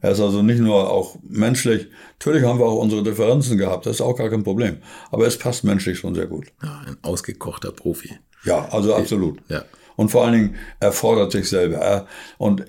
Er 0.00 0.12
ist 0.12 0.20
also 0.20 0.42
nicht 0.42 0.60
nur 0.60 0.90
auch 0.90 1.16
menschlich, 1.28 1.88
natürlich 2.18 2.44
haben 2.44 2.60
wir 2.60 2.66
auch 2.66 2.80
unsere 2.80 3.02
Differenzen 3.02 3.58
gehabt, 3.58 3.86
das 3.86 3.96
ist 3.96 4.00
auch 4.00 4.16
gar 4.16 4.30
kein 4.30 4.44
Problem. 4.44 4.78
Aber 5.10 5.26
es 5.26 5.36
passt 5.36 5.64
menschlich 5.64 5.98
schon 5.98 6.14
sehr 6.14 6.26
gut. 6.26 6.46
Ja, 6.62 6.82
ein 6.86 6.96
ausgekochter 7.02 7.72
Profi. 7.72 8.16
Ja, 8.44 8.68
also 8.70 8.94
absolut. 8.94 9.40
Ja. 9.48 9.64
Und 9.96 10.10
vor 10.10 10.24
allen 10.24 10.32
Dingen, 10.34 10.56
er 10.78 10.92
fordert 10.92 11.32
sich 11.32 11.48
selber. 11.48 11.78
Er, 11.78 12.06
und 12.38 12.64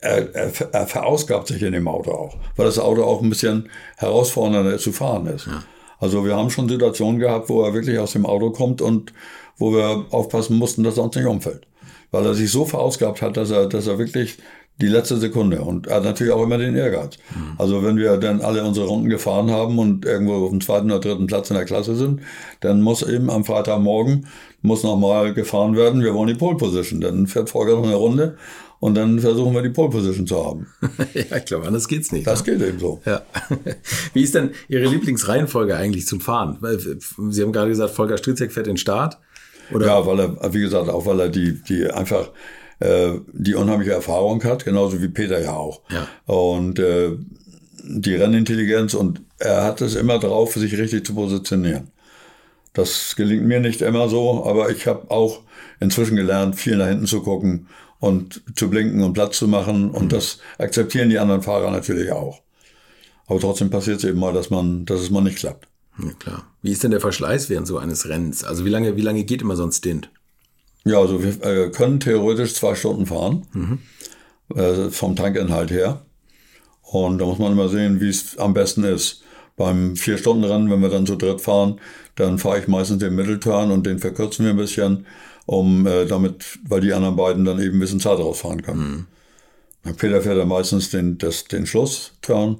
er, 0.00 0.34
er, 0.34 0.52
er 0.72 0.86
verausgabt 0.86 1.48
sich 1.48 1.62
in 1.62 1.74
dem 1.74 1.86
Auto 1.86 2.12
auch, 2.12 2.38
weil 2.56 2.64
das 2.64 2.78
Auto 2.78 3.04
auch 3.04 3.20
ein 3.20 3.28
bisschen 3.28 3.68
herausfordernder 3.98 4.78
zu 4.78 4.92
fahren 4.92 5.26
ist. 5.26 5.46
Also 5.98 6.24
wir 6.24 6.34
haben 6.34 6.48
schon 6.48 6.70
Situationen 6.70 7.20
gehabt, 7.20 7.50
wo 7.50 7.62
er 7.62 7.74
wirklich 7.74 7.98
aus 7.98 8.12
dem 8.12 8.24
Auto 8.24 8.50
kommt 8.50 8.80
und 8.80 9.12
wo 9.58 9.72
wir 9.72 10.06
aufpassen 10.10 10.56
mussten, 10.56 10.82
dass 10.82 10.96
er 10.96 11.04
uns 11.04 11.16
nicht 11.16 11.26
umfällt. 11.26 11.66
Weil 12.10 12.26
er 12.26 12.34
sich 12.34 12.50
so 12.50 12.64
verausgabt 12.64 13.22
hat, 13.22 13.36
dass 13.36 13.50
er, 13.50 13.66
dass 13.66 13.86
er 13.86 13.98
wirklich 13.98 14.38
die 14.80 14.88
letzte 14.88 15.18
Sekunde 15.18 15.60
und 15.60 15.88
er 15.88 15.96
hat 15.96 16.04
natürlich 16.04 16.32
auch 16.32 16.42
immer 16.42 16.56
den 16.56 16.74
Ehrgeiz. 16.74 17.18
Mhm. 17.34 17.54
Also 17.58 17.84
wenn 17.84 17.96
wir 17.96 18.16
dann 18.16 18.40
alle 18.40 18.64
unsere 18.64 18.86
Runden 18.86 19.10
gefahren 19.10 19.50
haben 19.50 19.78
und 19.78 20.06
irgendwo 20.06 20.46
auf 20.46 20.50
dem 20.50 20.60
zweiten 20.60 20.90
oder 20.90 21.00
dritten 21.00 21.26
Platz 21.26 21.50
in 21.50 21.56
der 21.56 21.66
Klasse 21.66 21.94
sind, 21.94 22.20
dann 22.60 22.80
muss 22.80 23.02
eben 23.02 23.30
am 23.30 23.44
Freitagmorgen 23.44 24.26
muss 24.62 24.82
nochmal 24.82 25.32
gefahren 25.34 25.76
werden. 25.76 26.02
Wir 26.02 26.14
wollen 26.14 26.28
die 26.28 26.34
Pole 26.34 26.56
Position. 26.56 27.00
Dann 27.00 27.26
fährt 27.26 27.50
Volker 27.50 27.76
noch 27.76 27.84
eine 27.84 27.94
Runde 27.94 28.36
und 28.78 28.94
dann 28.94 29.18
versuchen 29.18 29.54
wir 29.54 29.62
die 29.62 29.70
Pole 29.70 29.90
Position 29.90 30.26
zu 30.26 30.44
haben. 30.44 30.66
ja, 31.14 31.36
ich 31.36 31.44
glaube, 31.44 31.66
anders 31.66 31.88
geht's 31.88 32.12
nicht. 32.12 32.26
Das 32.26 32.44
ne? 32.44 32.52
geht 32.52 32.68
eben 32.68 32.78
so. 32.78 33.00
Ja. 33.04 33.22
Wie 34.14 34.22
ist 34.22 34.34
denn 34.34 34.50
Ihre 34.68 34.86
Lieblingsreihenfolge 34.86 35.76
eigentlich 35.76 36.06
zum 36.06 36.20
Fahren? 36.20 36.58
Sie 37.30 37.42
haben 37.42 37.52
gerade 37.52 37.70
gesagt, 37.70 37.94
Volker 37.94 38.18
Stritzek 38.18 38.52
fährt 38.52 38.66
den 38.66 38.78
Start. 38.78 39.18
Oder? 39.72 39.86
Ja, 39.86 40.06
weil 40.06 40.20
er, 40.20 40.54
wie 40.54 40.60
gesagt, 40.60 40.88
auch 40.88 41.06
weil 41.06 41.20
er 41.20 41.28
die, 41.28 41.62
die 41.62 41.86
einfach 41.90 42.30
äh, 42.80 43.12
die 43.32 43.54
unheimliche 43.54 43.92
Erfahrung 43.92 44.42
hat, 44.44 44.64
genauso 44.64 45.02
wie 45.02 45.08
Peter 45.08 45.40
ja 45.40 45.54
auch. 45.54 45.82
Ja. 45.90 46.08
Und 46.32 46.78
äh, 46.78 47.12
die 47.82 48.14
Rennintelligenz 48.14 48.94
und 48.94 49.22
er 49.38 49.64
hat 49.64 49.80
es 49.80 49.94
immer 49.94 50.18
drauf, 50.18 50.54
sich 50.54 50.76
richtig 50.78 51.06
zu 51.06 51.14
positionieren. 51.14 51.88
Das 52.72 53.16
gelingt 53.16 53.46
mir 53.46 53.60
nicht 53.60 53.82
immer 53.82 54.08
so, 54.08 54.44
aber 54.44 54.70
ich 54.70 54.86
habe 54.86 55.10
auch 55.10 55.40
inzwischen 55.80 56.16
gelernt, 56.16 56.56
viel 56.56 56.76
nach 56.76 56.88
hinten 56.88 57.06
zu 57.06 57.22
gucken 57.22 57.66
und 57.98 58.42
zu 58.54 58.70
blinken 58.70 59.02
und 59.02 59.12
Platz 59.12 59.38
zu 59.38 59.48
machen. 59.48 59.90
Und 59.90 60.04
mhm. 60.04 60.08
das 60.10 60.38
akzeptieren 60.58 61.10
die 61.10 61.18
anderen 61.18 61.42
Fahrer 61.42 61.70
natürlich 61.70 62.12
auch. 62.12 62.40
Aber 63.26 63.40
trotzdem 63.40 63.70
passiert 63.70 63.98
es 63.98 64.04
eben 64.04 64.18
mal, 64.18 64.32
dass 64.32 64.50
man, 64.50 64.84
dass 64.86 65.00
es 65.00 65.10
mal 65.10 65.20
nicht 65.20 65.38
klappt. 65.38 65.68
Ja, 66.04 66.12
klar. 66.18 66.46
Wie 66.62 66.72
ist 66.72 66.82
denn 66.82 66.90
der 66.90 67.00
Verschleiß 67.00 67.48
während 67.50 67.66
so 67.66 67.78
eines 67.78 68.08
Rennens? 68.08 68.44
Also 68.44 68.64
wie 68.64 68.70
lange, 68.70 68.96
wie 68.96 69.02
lange 69.02 69.24
geht 69.24 69.42
immer 69.42 69.56
so 69.56 69.64
ein 69.64 69.72
Stint? 69.72 70.10
Ja, 70.84 70.98
also 70.98 71.22
wir 71.22 71.42
äh, 71.44 71.70
können 71.70 72.00
theoretisch 72.00 72.54
zwei 72.54 72.74
Stunden 72.74 73.06
fahren, 73.06 73.46
mhm. 73.52 73.78
äh, 74.56 74.90
vom 74.90 75.16
Tankinhalt 75.16 75.70
her. 75.70 76.04
Und 76.82 77.18
da 77.18 77.26
muss 77.26 77.38
man 77.38 77.52
immer 77.52 77.68
sehen, 77.68 78.00
wie 78.00 78.08
es 78.08 78.38
am 78.38 78.54
besten 78.54 78.84
ist. 78.84 79.22
Beim 79.56 79.94
Vier-Stunden-Rennen, 79.94 80.70
wenn 80.70 80.80
wir 80.80 80.88
dann 80.88 81.06
zu 81.06 81.16
dritt 81.16 81.40
fahren, 81.40 81.80
dann 82.16 82.38
fahre 82.38 82.60
ich 82.60 82.68
meistens 82.68 82.98
den 82.98 83.14
Mittelturn 83.14 83.70
und 83.70 83.84
den 83.86 83.98
verkürzen 83.98 84.44
wir 84.44 84.52
ein 84.52 84.56
bisschen, 84.56 85.06
um 85.46 85.86
äh, 85.86 86.06
damit, 86.06 86.58
weil 86.66 86.80
die 86.80 86.94
anderen 86.94 87.16
beiden 87.16 87.44
dann 87.44 87.60
eben 87.60 87.76
ein 87.76 87.80
bisschen 87.80 88.00
Zeit 88.00 88.18
rausfahren 88.18 88.62
können. 88.62 89.06
Mhm. 89.84 89.94
Peter 89.96 90.20
fährt 90.22 90.38
dann 90.38 90.48
meistens 90.48 90.90
den, 90.90 91.18
das, 91.18 91.44
den 91.44 91.66
Schlussturn 91.66 92.58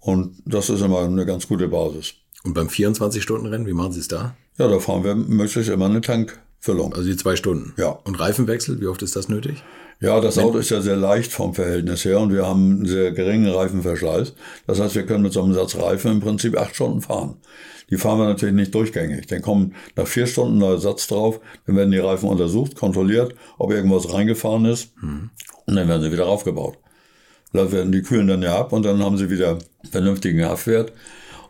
und 0.00 0.36
das 0.44 0.70
ist 0.70 0.80
immer 0.80 1.00
eine 1.00 1.26
ganz 1.26 1.48
gute 1.48 1.68
Basis. 1.68 2.14
Und 2.44 2.54
beim 2.54 2.68
24-Stunden-Rennen, 2.68 3.66
wie 3.66 3.72
machen 3.72 3.92
Sie 3.92 4.00
es 4.00 4.08
da? 4.08 4.36
Ja, 4.58 4.68
da 4.68 4.78
fahren 4.78 5.04
wir 5.04 5.14
möglichst 5.14 5.70
immer 5.70 5.86
eine 5.86 6.00
Tank, 6.00 6.40
Füllung. 6.60 6.94
Also 6.94 7.08
die 7.08 7.16
zwei 7.16 7.36
Stunden. 7.36 7.72
Ja. 7.76 7.90
Und 8.04 8.18
Reifenwechsel, 8.18 8.80
wie 8.80 8.86
oft 8.86 9.02
ist 9.02 9.16
das 9.16 9.28
nötig? 9.28 9.62
Ja, 10.00 10.20
das 10.20 10.38
Auto 10.38 10.58
ist 10.58 10.70
ja 10.70 10.80
sehr 10.80 10.96
leicht 10.96 11.32
vom 11.32 11.54
Verhältnis 11.54 12.04
her 12.04 12.20
und 12.20 12.32
wir 12.32 12.46
haben 12.46 12.70
einen 12.70 12.86
sehr 12.86 13.10
geringen 13.10 13.50
Reifenverschleiß. 13.52 14.32
Das 14.68 14.78
heißt, 14.78 14.94
wir 14.94 15.04
können 15.04 15.24
mit 15.24 15.32
so 15.32 15.42
einem 15.42 15.54
Satz 15.54 15.74
Reifen 15.74 16.12
im 16.12 16.20
Prinzip 16.20 16.56
acht 16.56 16.76
Stunden 16.76 17.00
fahren. 17.00 17.36
Die 17.90 17.96
fahren 17.96 18.18
wir 18.18 18.26
natürlich 18.26 18.54
nicht 18.54 18.74
durchgängig. 18.74 19.26
Dann 19.26 19.42
kommen 19.42 19.74
nach 19.96 20.06
vier 20.06 20.28
Stunden 20.28 20.58
neuer 20.58 20.78
Satz 20.78 21.08
drauf, 21.08 21.40
dann 21.66 21.74
werden 21.74 21.90
die 21.90 21.98
Reifen 21.98 22.28
untersucht, 22.28 22.76
kontrolliert, 22.76 23.34
ob 23.58 23.72
irgendwas 23.72 24.12
reingefahren 24.12 24.66
ist 24.66 24.92
mhm. 25.02 25.30
und 25.66 25.74
dann 25.74 25.88
werden 25.88 26.02
sie 26.02 26.12
wieder 26.12 26.26
aufgebaut. 26.26 26.78
Da 27.52 27.72
werden 27.72 27.90
die 27.90 28.02
kühlen 28.02 28.28
dann 28.28 28.42
ja 28.42 28.56
ab 28.56 28.72
und 28.72 28.84
dann 28.84 29.02
haben 29.02 29.16
sie 29.16 29.30
wieder 29.30 29.58
vernünftigen 29.90 30.44
Haftwert. 30.44 30.92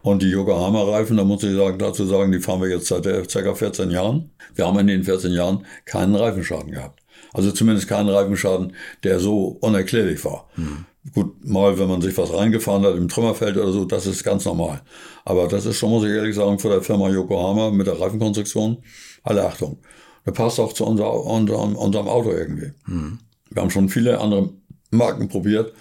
Und 0.02 0.22
die 0.22 0.30
Yokohama-Reifen, 0.30 1.16
da 1.16 1.24
muss 1.24 1.42
ich 1.42 1.54
sagen, 1.54 1.78
dazu 1.78 2.04
sagen, 2.06 2.32
die 2.32 2.40
fahren 2.40 2.60
wir 2.60 2.68
jetzt 2.68 2.86
seit 2.86 3.04
ca. 3.04 3.54
14 3.54 3.90
Jahren. 3.90 4.30
Wir 4.54 4.66
haben 4.66 4.78
in 4.78 4.86
den 4.86 5.04
14 5.04 5.32
Jahren 5.32 5.66
keinen 5.84 6.14
Reifenschaden 6.14 6.70
gehabt. 6.70 7.02
Also 7.32 7.52
zumindest 7.52 7.88
keinen 7.88 8.08
Reifenschaden, 8.08 8.74
der 9.02 9.20
so 9.20 9.58
unerklärlich 9.60 10.24
war. 10.24 10.48
Mhm. 10.56 10.86
Gut, 11.14 11.44
mal, 11.44 11.78
wenn 11.78 11.88
man 11.88 12.00
sich 12.00 12.16
was 12.18 12.32
reingefahren 12.32 12.84
hat 12.84 12.96
im 12.96 13.08
Trümmerfeld 13.08 13.56
oder 13.56 13.72
so, 13.72 13.84
das 13.84 14.06
ist 14.06 14.24
ganz 14.24 14.44
normal. 14.44 14.82
Aber 15.24 15.48
das 15.48 15.66
ist 15.66 15.76
schon, 15.76 15.90
muss 15.90 16.04
ich 16.04 16.10
ehrlich 16.10 16.34
sagen, 16.34 16.58
vor 16.58 16.70
der 16.70 16.82
Firma 16.82 17.08
Yokohama 17.08 17.70
mit 17.70 17.86
der 17.86 18.00
Reifenkonstruktion, 18.00 18.78
alle 19.22 19.46
Achtung. 19.46 19.78
Der 20.26 20.32
passt 20.32 20.60
auch 20.60 20.72
zu 20.72 20.84
unser, 20.84 21.24
unserem, 21.24 21.76
unserem 21.76 22.08
Auto 22.08 22.30
irgendwie. 22.30 22.72
Mhm. 22.86 23.18
Wir 23.50 23.62
haben 23.62 23.70
schon 23.70 23.88
viele 23.88 24.20
andere 24.20 24.50
Marken 24.90 25.28
probiert, 25.28 25.72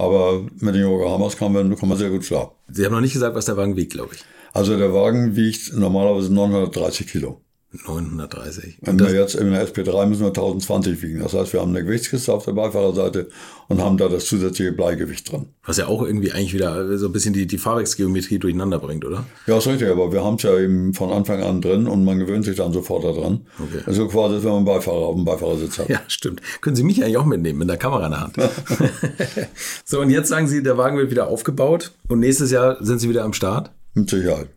aber 0.00 0.46
mit 0.58 0.74
den 0.74 0.82
Yokohamas 0.82 1.36
kann 1.36 1.52
man, 1.52 1.76
kann 1.76 1.88
man 1.88 1.98
sehr 1.98 2.10
gut 2.10 2.24
schlafen. 2.24 2.52
Sie 2.68 2.84
haben 2.84 2.92
noch 2.92 3.00
nicht 3.00 3.12
gesagt, 3.12 3.36
was 3.36 3.44
der 3.44 3.56
Wagen 3.56 3.76
wiegt, 3.76 3.92
glaube 3.92 4.14
ich. 4.14 4.24
Also 4.52 4.76
der 4.76 4.92
Wagen 4.94 5.36
wiegt 5.36 5.74
normalerweise 5.74 6.32
930 6.32 7.06
Kilo. 7.06 7.40
930. 7.72 8.78
Wenn 8.80 8.98
wir 8.98 9.14
jetzt 9.14 9.36
in 9.36 9.52
der 9.52 9.64
SP3 9.64 10.06
müssen 10.06 10.22
wir 10.22 10.28
1020 10.28 11.02
wiegen. 11.02 11.20
Das 11.20 11.34
heißt, 11.34 11.52
wir 11.52 11.60
haben 11.60 11.70
eine 11.70 11.84
Gewichtskiste 11.84 12.32
auf 12.32 12.44
der 12.44 12.52
Beifahrerseite 12.52 13.28
und 13.68 13.80
haben 13.80 13.96
da 13.96 14.08
das 14.08 14.24
zusätzliche 14.24 14.72
Bleigewicht 14.72 15.30
drin. 15.30 15.46
Was 15.64 15.76
ja 15.76 15.86
auch 15.86 16.02
irgendwie 16.02 16.32
eigentlich 16.32 16.52
wieder 16.52 16.98
so 16.98 17.06
ein 17.06 17.12
bisschen 17.12 17.32
die, 17.32 17.46
die 17.46 17.58
Fahrwerksgeometrie 17.58 18.40
durcheinander 18.40 18.80
bringt, 18.80 19.04
oder? 19.04 19.24
Ja, 19.46 19.58
ist 19.58 19.68
richtig, 19.68 19.88
aber 19.88 20.12
wir 20.12 20.24
haben 20.24 20.34
es 20.34 20.42
ja 20.42 20.58
eben 20.58 20.94
von 20.94 21.10
Anfang 21.10 21.42
an 21.44 21.60
drin 21.60 21.86
und 21.86 22.04
man 22.04 22.18
gewöhnt 22.18 22.44
sich 22.44 22.56
dann 22.56 22.72
sofort 22.72 23.04
daran. 23.04 23.46
Okay. 23.60 23.84
Also 23.86 24.08
quasi, 24.08 24.36
wenn 24.38 24.50
man 24.50 24.56
einen 24.56 24.64
Beifahrer 24.64 25.06
auf 25.06 25.14
dem 25.14 25.24
Beifahrersitz 25.24 25.78
hat. 25.78 25.88
Ja, 25.88 26.00
stimmt. 26.08 26.42
Können 26.60 26.74
Sie 26.74 26.82
mich 26.82 27.04
eigentlich 27.04 27.18
auch 27.18 27.24
mitnehmen 27.24 27.60
mit 27.60 27.68
der 27.68 27.76
Kamera 27.76 28.06
in 28.06 28.10
der 28.10 28.20
Hand. 28.20 28.36
so, 29.84 30.00
und 30.00 30.10
jetzt 30.10 30.28
sagen 30.28 30.48
Sie, 30.48 30.60
der 30.60 30.76
Wagen 30.76 30.98
wird 30.98 31.12
wieder 31.12 31.28
aufgebaut 31.28 31.92
und 32.08 32.18
nächstes 32.18 32.50
Jahr 32.50 32.84
sind 32.84 32.98
Sie 32.98 33.08
wieder 33.08 33.22
am 33.22 33.32
Start? 33.32 33.70
Mit 33.94 34.10
Sicherheit. 34.10 34.48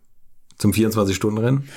Zum 0.58 0.72
24-Stunden-Rennen? 0.72 1.68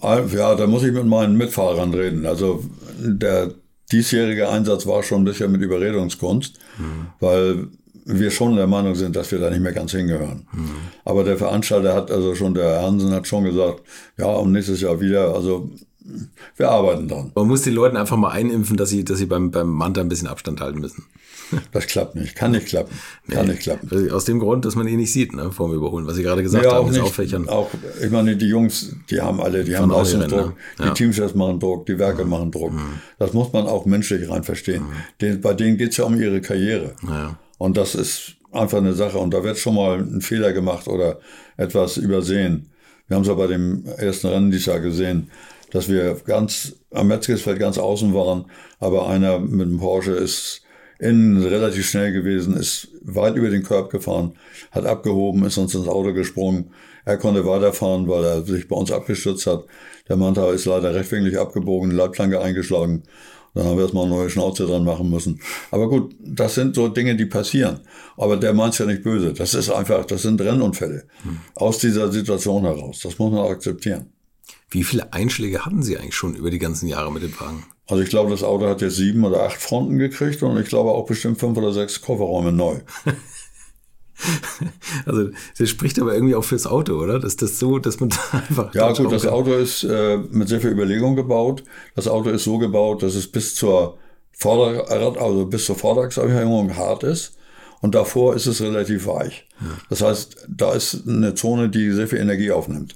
Ja, 0.00 0.54
da 0.54 0.66
muss 0.66 0.84
ich 0.84 0.92
mit 0.92 1.06
meinen 1.06 1.36
Mitfahrern 1.36 1.92
reden. 1.92 2.26
Also 2.26 2.64
der 2.98 3.52
diesjährige 3.90 4.48
Einsatz 4.48 4.86
war 4.86 5.02
schon 5.02 5.22
ein 5.22 5.24
bisschen 5.24 5.52
mit 5.52 5.60
Überredungskunst, 5.60 6.58
mhm. 6.78 7.06
weil 7.20 7.68
wir 8.04 8.30
schon 8.30 8.56
der 8.56 8.66
Meinung 8.66 8.94
sind, 8.94 9.14
dass 9.14 9.30
wir 9.30 9.38
da 9.38 9.50
nicht 9.50 9.60
mehr 9.60 9.72
ganz 9.72 9.92
hingehören. 9.92 10.46
Mhm. 10.52 10.70
Aber 11.04 11.24
der 11.24 11.36
Veranstalter 11.36 11.94
hat 11.94 12.10
also 12.10 12.34
schon, 12.34 12.54
der 12.54 12.82
Hansen 12.82 13.12
hat 13.12 13.26
schon 13.26 13.44
gesagt, 13.44 13.82
ja, 14.18 14.26
und 14.26 14.52
nächstes 14.52 14.80
Jahr 14.80 15.00
wieder, 15.00 15.34
also 15.34 15.70
wir 16.56 16.68
arbeiten 16.68 17.08
dran. 17.08 17.30
Man 17.34 17.46
muss 17.46 17.62
den 17.62 17.74
Leuten 17.74 17.96
einfach 17.96 18.16
mal 18.16 18.30
einimpfen, 18.30 18.76
dass 18.76 18.90
sie, 18.90 19.04
dass 19.04 19.18
sie 19.18 19.26
beim, 19.26 19.50
beim 19.50 19.68
Manta 19.68 20.00
ein 20.00 20.08
bisschen 20.08 20.26
Abstand 20.26 20.60
halten 20.60 20.80
müssen. 20.80 21.04
Das 21.72 21.86
klappt 21.86 22.14
nicht, 22.14 22.34
kann 22.34 22.52
nicht 22.52 22.66
klappen. 22.66 22.94
Kann 23.28 23.46
nee, 23.46 23.52
nicht 23.52 23.62
klappen. 23.62 24.10
Aus 24.10 24.24
dem 24.24 24.38
Grund, 24.38 24.64
dass 24.64 24.74
man 24.74 24.86
ihn 24.88 24.98
nicht 24.98 25.12
sieht, 25.12 25.34
ne, 25.34 25.52
vor 25.52 25.68
dem 25.68 25.76
Überholen, 25.76 26.06
was 26.06 26.16
Sie 26.16 26.22
gerade 26.22 26.42
gesagt 26.42 26.64
ja, 26.64 26.72
haben, 26.72 26.90
ist 26.90 27.00
auffächern. 27.00 27.48
Auch, 27.48 27.70
ich 28.02 28.10
meine, 28.10 28.36
die 28.36 28.46
Jungs, 28.46 28.94
die 29.10 29.20
haben 29.20 29.40
alle, 29.40 29.64
die 29.64 29.72
Von 29.72 29.82
haben 29.82 29.90
Leistungsdruck, 29.90 30.46
ne? 30.46 30.54
ja. 30.78 30.88
die 30.88 30.94
Teamchefs 30.94 31.34
machen 31.34 31.60
Druck, 31.60 31.86
die 31.86 31.98
Werke 31.98 32.24
mhm. 32.24 32.30
machen 32.30 32.50
Druck. 32.50 32.72
Mhm. 32.72 33.00
Das 33.18 33.32
muss 33.32 33.52
man 33.52 33.66
auch 33.66 33.86
menschlich 33.86 34.28
rein 34.28 34.44
verstehen. 34.44 34.82
Mhm. 34.82 34.92
Den, 35.20 35.40
bei 35.40 35.54
denen 35.54 35.76
geht's 35.76 35.96
ja 35.96 36.04
um 36.04 36.20
ihre 36.20 36.40
Karriere. 36.40 36.92
Ja. 37.06 37.38
Und 37.58 37.76
das 37.76 37.94
ist 37.94 38.36
einfach 38.50 38.78
eine 38.78 38.94
Sache. 38.94 39.18
Und 39.18 39.32
da 39.32 39.44
wird 39.44 39.58
schon 39.58 39.74
mal 39.74 39.98
ein 39.98 40.20
Fehler 40.20 40.52
gemacht 40.52 40.88
oder 40.88 41.18
etwas 41.56 41.96
übersehen. 41.96 42.70
Wir 43.08 43.16
haben 43.16 43.22
es 43.22 43.28
ja 43.28 43.34
bei 43.34 43.46
dem 43.46 43.84
ersten 43.98 44.28
Rennen 44.28 44.50
dieses 44.50 44.66
Jahr 44.66 44.80
gesehen, 44.80 45.30
dass 45.70 45.88
wir 45.88 46.16
ganz 46.26 46.74
am 46.92 47.08
Metzgersfeld 47.08 47.58
ganz 47.58 47.78
außen 47.78 48.14
waren, 48.14 48.46
aber 48.78 49.08
einer 49.08 49.38
mit 49.38 49.68
dem 49.68 49.78
Porsche 49.78 50.12
ist 50.12 50.61
innen 51.02 51.42
relativ 51.42 51.88
schnell 51.88 52.12
gewesen, 52.12 52.56
ist 52.56 52.88
weit 53.02 53.34
über 53.34 53.50
den 53.50 53.64
Körb 53.64 53.90
gefahren, 53.90 54.34
hat 54.70 54.86
abgehoben, 54.86 55.44
ist 55.44 55.58
uns 55.58 55.74
ins 55.74 55.88
Auto 55.88 56.12
gesprungen. 56.12 56.70
Er 57.04 57.18
konnte 57.18 57.44
weiterfahren, 57.44 58.08
weil 58.08 58.24
er 58.24 58.42
sich 58.42 58.68
bei 58.68 58.76
uns 58.76 58.92
abgestürzt 58.92 59.46
hat. 59.48 59.64
Der 60.08 60.16
Manta 60.16 60.48
ist 60.52 60.64
leider 60.64 60.94
rechtwinklig 60.94 61.36
abgebogen, 61.38 61.90
Leitplanke 61.90 62.40
eingeschlagen. 62.40 63.02
Dann 63.54 63.66
haben 63.66 63.76
wir 63.76 63.82
erstmal 63.82 64.06
eine 64.06 64.14
neue 64.14 64.30
Schnauze 64.30 64.64
dran 64.64 64.84
machen 64.84 65.10
müssen. 65.10 65.40
Aber 65.72 65.88
gut, 65.88 66.14
das 66.20 66.54
sind 66.54 66.76
so 66.76 66.88
Dinge, 66.88 67.16
die 67.16 67.26
passieren. 67.26 67.80
Aber 68.16 68.36
der 68.36 68.54
meint 68.54 68.78
ja 68.78 68.86
nicht 68.86 69.02
böse. 69.02 69.32
Das 69.32 69.54
ist 69.54 69.70
einfach, 69.70 70.06
das 70.06 70.22
sind 70.22 70.40
Rennunfälle. 70.40 71.04
Hm. 71.24 71.38
Aus 71.56 71.78
dieser 71.78 72.10
Situation 72.10 72.62
heraus. 72.62 73.00
Das 73.02 73.18
muss 73.18 73.32
man 73.32 73.44
akzeptieren. 73.50 74.11
Wie 74.72 74.84
viele 74.84 75.12
Einschläge 75.12 75.66
hatten 75.66 75.82
Sie 75.82 75.98
eigentlich 75.98 76.14
schon 76.14 76.34
über 76.34 76.50
die 76.50 76.58
ganzen 76.58 76.88
Jahre 76.88 77.12
mit 77.12 77.22
dem 77.22 77.38
Wagen? 77.38 77.64
Also 77.86 78.02
ich 78.02 78.08
glaube, 78.08 78.30
das 78.30 78.42
Auto 78.42 78.66
hat 78.66 78.80
jetzt 78.80 78.96
sieben 78.96 79.22
oder 79.24 79.42
acht 79.42 79.60
Fronten 79.60 79.98
gekriegt 79.98 80.42
und 80.42 80.58
ich 80.58 80.68
glaube 80.68 80.92
auch 80.92 81.04
bestimmt 81.04 81.38
fünf 81.38 81.58
oder 81.58 81.72
sechs 81.74 82.00
Kofferräume 82.00 82.52
neu. 82.52 82.80
Also 85.04 85.30
das 85.58 85.68
spricht 85.68 85.98
aber 85.98 86.14
irgendwie 86.14 86.36
auch 86.36 86.44
fürs 86.44 86.66
Auto, 86.66 86.94
oder? 86.94 87.18
Dass 87.18 87.34
das 87.34 87.58
so, 87.58 87.80
dass 87.80 87.98
man 87.98 88.10
da 88.30 88.38
einfach. 88.38 88.72
Ja, 88.72 88.92
gut, 88.92 89.10
das 89.10 89.26
Auto 89.26 89.52
ist 89.54 89.82
äh, 89.82 90.18
mit 90.30 90.48
sehr 90.48 90.60
viel 90.60 90.70
Überlegung 90.70 91.16
gebaut. 91.16 91.64
Das 91.96 92.06
Auto 92.06 92.30
ist 92.30 92.44
so 92.44 92.58
gebaut, 92.58 93.02
dass 93.02 93.16
es 93.16 93.26
bis 93.26 93.56
zur 93.56 93.98
Vorderrad, 94.30 95.18
also 95.18 95.46
bis 95.46 95.64
zur 95.64 95.74
Vorderachsaufhängung 95.74 96.76
hart 96.76 97.02
ist. 97.02 97.36
Und 97.80 97.96
davor 97.96 98.36
ist 98.36 98.46
es 98.46 98.60
relativ 98.60 99.06
weich. 99.06 99.48
Ja. 99.60 99.66
Das 99.90 100.02
heißt, 100.02 100.46
da 100.48 100.72
ist 100.72 101.02
eine 101.08 101.34
Zone, 101.34 101.68
die 101.68 101.90
sehr 101.90 102.06
viel 102.06 102.20
Energie 102.20 102.52
aufnimmt. 102.52 102.94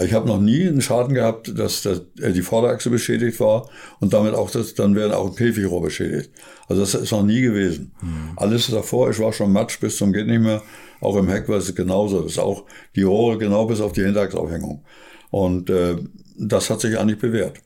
Ich 0.00 0.12
habe 0.12 0.28
noch 0.28 0.40
nie 0.40 0.66
einen 0.66 0.82
Schaden 0.82 1.14
gehabt, 1.14 1.58
dass 1.58 1.82
das, 1.82 2.02
äh, 2.20 2.32
die 2.32 2.42
Vorderachse 2.42 2.90
beschädigt 2.90 3.40
war 3.40 3.68
und 3.98 4.12
damit 4.12 4.34
auch 4.34 4.50
das, 4.50 4.74
dann 4.74 4.94
werden 4.94 5.12
auch 5.12 5.26
ein 5.26 5.34
Käfigrohr 5.34 5.80
beschädigt. 5.82 6.30
Also 6.68 6.82
das 6.82 6.94
ist 6.94 7.12
noch 7.12 7.22
nie 7.22 7.40
gewesen. 7.40 7.92
Alles 8.36 8.66
davor, 8.66 9.10
ich 9.10 9.18
war 9.18 9.32
schon 9.32 9.52
Matsch 9.52 9.80
bis 9.80 9.96
zum 9.96 10.12
geht 10.12 10.26
nicht 10.26 10.42
mehr. 10.42 10.62
Auch 11.00 11.16
im 11.16 11.28
Heck 11.28 11.48
war 11.48 11.56
es 11.56 11.74
genauso. 11.74 12.22
Das 12.22 12.32
ist 12.32 12.38
auch 12.38 12.64
die 12.94 13.02
Rohre 13.02 13.38
genau 13.38 13.66
bis 13.66 13.80
auf 13.80 13.92
die 13.92 14.02
Hinterachsaufhängung. 14.02 14.84
Und 15.30 15.70
äh, 15.70 15.96
das 16.38 16.68
hat 16.68 16.80
sich 16.80 16.98
eigentlich 16.98 17.18
bewährt. 17.18 17.58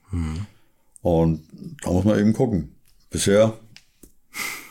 Und 1.02 1.42
da 1.82 1.90
muss 1.90 2.04
man 2.04 2.18
eben 2.18 2.32
gucken. 2.32 2.74
Bisher 3.10 3.54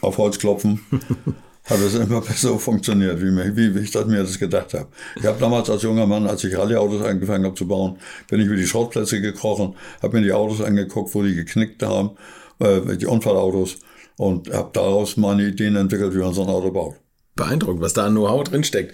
auf 0.02 0.18
Holz 0.18 0.40
klopfen 0.40 0.80
hat 1.70 1.80
es 1.80 1.96
immer 1.96 2.22
besser 2.28 2.58
funktioniert, 2.58 3.22
wie, 3.22 3.32
mir, 3.32 3.56
wie, 3.56 3.76
wie 3.76 3.80
ich 3.80 3.92
das 3.92 4.06
mir 4.06 4.24
das 4.24 4.40
gedacht 4.40 4.74
habe. 4.74 4.88
Ich 5.16 5.26
habe 5.26 5.40
damals 5.40 5.70
als 5.70 5.84
junger 5.84 6.08
Mann, 6.08 6.28
als 6.28 6.44
ich 6.44 6.58
Rallye-Autos 6.58 7.04
angefangen 7.04 7.46
habe 7.46 7.56
zu 7.56 7.68
bauen, 7.68 7.98
bin 8.28 8.40
ich 8.40 8.48
über 8.48 8.56
die 8.56 8.68
Schrottplätze 8.68 9.22
gekrochen, 9.22 9.76
habe 10.02 10.18
mir 10.18 10.24
die 10.24 10.34
Autos 10.34 10.62
angeguckt, 10.62 11.14
wo 11.14 11.24
die 11.24 11.36
geknickt 11.36 11.84
haben, 11.84 12.12
äh, 12.60 12.98
die 12.98 13.06
Unfallautos 13.06 13.78
und 14.18 14.52
habe 14.54 14.70
daraus 14.74 15.18
meine 15.18 15.48
Ideen 15.48 15.76
entwickelt, 15.76 16.14
wie 16.14 16.20
man 16.20 16.34
so 16.34 16.44
ein 16.44 16.50
Auto 16.50 16.72
baut. 16.72 16.96
Beeindruckend, 17.36 17.82
was 17.82 17.94
da 17.94 18.06
an 18.06 18.14
Know-how 18.14 18.44
drinsteckt. 18.44 18.94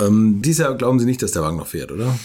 Ähm, 0.00 0.40
dieses 0.42 0.64
Jahr 0.64 0.74
glauben 0.76 0.98
Sie 0.98 1.04
nicht, 1.04 1.22
dass 1.22 1.32
der 1.32 1.42
Wagen 1.42 1.58
noch 1.58 1.66
fährt, 1.66 1.92
oder? 1.92 2.18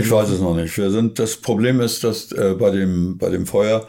Ich 0.00 0.10
weiß 0.10 0.30
es 0.30 0.40
noch 0.40 0.54
nicht. 0.54 0.76
Wir 0.78 0.90
sind, 0.90 1.18
das 1.18 1.36
Problem 1.36 1.80
ist, 1.80 2.02
dass 2.02 2.32
äh, 2.32 2.54
bei, 2.58 2.70
dem, 2.70 3.18
bei 3.18 3.28
dem 3.28 3.46
Feuer 3.46 3.86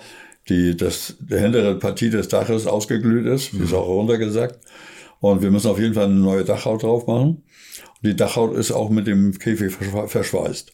die, 0.49 0.75
das, 0.75 1.15
die 1.19 1.37
hintere 1.37 1.75
Partie 1.75 2.09
des 2.09 2.27
Daches 2.27 2.67
ausgeglüht 2.67 3.25
ist, 3.25 3.53
die 3.53 3.63
ist 3.63 3.73
auch 3.73 3.87
runtergesackt. 3.87 4.59
Und 5.23 5.41
wir 5.41 5.51
müssen 5.51 5.69
auf 5.69 5.79
jeden 5.79 5.93
Fall 5.93 6.03
eine 6.03 6.15
neue 6.15 6.43
Dachhaut 6.43 6.83
drauf 6.83 7.07
machen. 7.07 7.29
Und 7.29 8.03
die 8.03 8.13
Dachhaut 8.13 8.57
ist 8.57 8.73
auch 8.73 8.89
mit 8.89 9.07
dem 9.07 9.31
Käfig 9.39 9.73
verschwe- 9.73 10.09
verschweißt. 10.09 10.73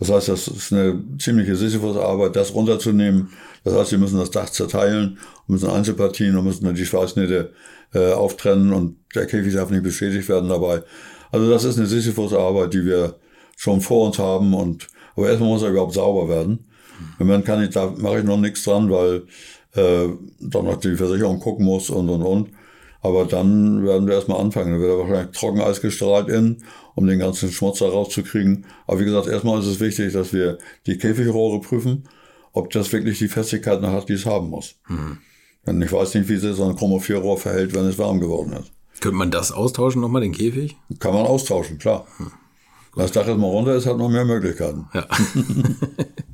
Das 0.00 0.10
heißt, 0.10 0.28
das 0.30 0.48
ist 0.48 0.72
eine 0.72 1.00
ziemliche 1.20 1.54
Sisyphus-Arbeit, 1.54 2.34
das 2.34 2.54
runterzunehmen. 2.54 3.28
Das 3.62 3.74
heißt, 3.74 3.92
wir 3.92 3.98
müssen 3.98 4.18
das 4.18 4.32
Dach 4.32 4.50
zerteilen, 4.50 5.18
müssen 5.46 5.70
Einzelpartien 5.70 6.36
und 6.36 6.44
müssen 6.44 6.64
dann 6.64 6.74
die 6.74 6.86
Schweißnähte 6.86 7.52
äh, 7.94 8.10
auftrennen 8.10 8.72
und 8.72 8.96
der 9.14 9.26
Käfig 9.26 9.54
darf 9.54 9.70
nicht 9.70 9.84
beschädigt 9.84 10.28
werden 10.28 10.48
dabei. 10.48 10.82
Also 11.30 11.48
das 11.48 11.62
ist 11.62 11.78
eine 11.78 11.86
Sisyphus-Arbeit, 11.86 12.74
die 12.74 12.84
wir 12.84 13.14
schon 13.56 13.80
vor 13.80 14.06
uns 14.06 14.18
haben. 14.18 14.54
Und 14.54 14.88
aber 15.14 15.28
erstmal 15.28 15.50
muss 15.50 15.62
er 15.62 15.70
überhaupt 15.70 15.94
sauber 15.94 16.28
werden. 16.28 16.66
Im 17.20 17.28
Moment 17.28 17.44
kann 17.44 17.62
ich, 17.62 17.70
da 17.70 17.94
mache 17.96 18.18
ich 18.18 18.24
noch 18.24 18.38
nichts 18.38 18.64
dran, 18.64 18.90
weil 18.90 19.22
äh, 19.76 20.08
dann 20.40 20.64
noch 20.64 20.80
die 20.80 20.96
Versicherung 20.96 21.38
gucken 21.38 21.64
muss 21.64 21.90
und 21.90 22.08
und 22.08 22.22
und. 22.22 22.48
Aber 23.04 23.26
dann 23.26 23.84
werden 23.84 24.06
wir 24.06 24.14
erstmal 24.14 24.40
anfangen. 24.40 24.72
Dann 24.72 24.80
wird 24.80 24.90
er 24.90 24.98
wahrscheinlich 24.98 25.38
Trockeneis 25.38 25.82
gestrahlt 25.82 26.30
innen, 26.30 26.64
um 26.94 27.06
den 27.06 27.18
ganzen 27.18 27.52
Schmutz 27.52 27.80
da 27.80 27.86
rauszukriegen. 27.86 28.64
Aber 28.86 28.98
wie 28.98 29.04
gesagt, 29.04 29.26
erstmal 29.26 29.60
ist 29.60 29.66
es 29.66 29.78
wichtig, 29.78 30.14
dass 30.14 30.32
wir 30.32 30.56
die 30.86 30.96
Käfigrohre 30.96 31.60
prüfen, 31.60 32.08
ob 32.54 32.70
das 32.70 32.90
wirklich 32.94 33.18
die 33.18 33.28
Festigkeit 33.28 33.82
noch 33.82 33.92
hat, 33.92 34.08
die 34.08 34.14
es 34.14 34.24
haben 34.24 34.48
muss. 34.48 34.76
Denn 35.66 35.82
ich 35.82 35.92
weiß 35.92 36.14
nicht, 36.14 36.30
wie 36.30 36.38
sich 36.38 36.56
so 36.56 36.64
ein 36.64 36.76
Chromophilrohr 36.76 37.36
verhält, 37.36 37.74
wenn 37.74 37.84
es 37.84 37.98
warm 37.98 38.20
geworden 38.20 38.54
ist. 38.54 38.72
Könnte 39.02 39.18
man 39.18 39.30
das 39.30 39.52
austauschen 39.52 40.00
nochmal, 40.00 40.22
den 40.22 40.32
Käfig? 40.32 40.78
Kann 40.98 41.12
man 41.12 41.26
austauschen, 41.26 41.76
klar. 41.76 42.06
Wenn 42.94 43.02
das 43.02 43.12
Dach 43.12 43.26
jetzt 43.26 43.36
mal 43.36 43.48
runter 43.48 43.74
ist, 43.74 43.84
hat 43.84 43.98
man 43.98 44.12
mehr 44.12 44.24
Möglichkeiten. 44.24 44.86
Ja. 44.94 45.06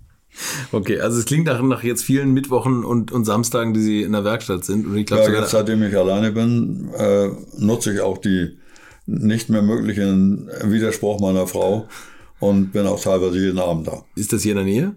okay, 0.72 1.00
also 1.00 1.18
es 1.18 1.24
klingt 1.24 1.46
nach, 1.46 1.60
nach 1.62 1.82
jetzt 1.82 2.04
vielen 2.04 2.32
Mittwochen 2.32 2.84
und, 2.84 3.12
und 3.12 3.24
Samstagen, 3.24 3.74
die 3.74 3.80
Sie 3.80 4.02
in 4.02 4.12
der 4.12 4.24
Werkstatt 4.24 4.64
sind. 4.64 4.86
Und 4.86 4.96
ich 4.96 5.06
glaube 5.06 5.22
Ja, 5.22 5.26
sogar, 5.26 5.42
jetzt 5.42 5.50
seitdem 5.50 5.82
ich 5.82 5.96
alleine 5.96 6.32
bin, 6.32 6.90
äh, 6.96 7.28
nutze 7.58 7.92
ich 7.92 8.00
auch 8.00 8.18
die 8.18 8.58
nicht 9.06 9.48
mehr 9.48 9.62
möglichen 9.62 10.48
Widerspruch 10.64 11.20
meiner 11.20 11.46
Frau 11.46 11.88
und 12.38 12.72
bin 12.72 12.86
auch 12.86 13.00
teilweise 13.00 13.38
jeden 13.38 13.58
Abend 13.58 13.88
da. 13.88 14.04
ist 14.14 14.32
das 14.32 14.42
hier 14.42 14.52
in 14.52 14.56
der 14.58 14.64
Nähe? 14.66 14.94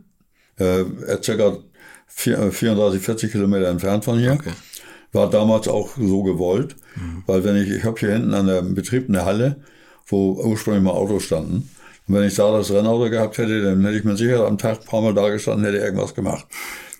Äh, 0.58 0.86
circa 1.24 1.58
vier- 2.08 2.38
äh, 2.40 2.52
34, 2.52 3.02
40 3.02 3.32
Kilometer 3.32 3.68
entfernt 3.70 4.06
von 4.06 4.20
hier. 4.20 4.34
Okay. 4.34 4.52
War 5.14 5.30
damals 5.30 5.68
auch 5.68 5.92
so 5.98 6.24
gewollt, 6.24 6.76
weil 7.28 7.44
wenn 7.44 7.56
ich, 7.56 7.70
ich 7.70 7.84
habe 7.84 8.00
hier 8.00 8.14
hinten 8.14 8.34
an 8.34 8.48
der 8.48 8.64
Betrieb 8.64 9.10
eine 9.10 9.26
Halle, 9.26 9.58
wo 10.08 10.34
ursprünglich 10.34 10.84
mal 10.84 10.92
Autos 10.92 11.24
standen. 11.24 11.70
Und 12.08 12.16
wenn 12.16 12.24
ich 12.24 12.36
da 12.36 12.52
das 12.52 12.72
Rennauto 12.72 13.10
gehabt 13.10 13.38
hätte, 13.38 13.62
dann 13.62 13.84
hätte 13.86 13.98
ich 13.98 14.04
mit 14.04 14.18
Sicherheit 14.18 14.46
am 14.46 14.58
Tag 14.58 14.82
ein 14.82 14.86
paar 14.86 15.02
Mal 15.02 15.14
da 15.14 15.30
gestanden, 15.30 15.66
hätte 15.66 15.78
irgendwas 15.78 16.14
gemacht. 16.14 16.46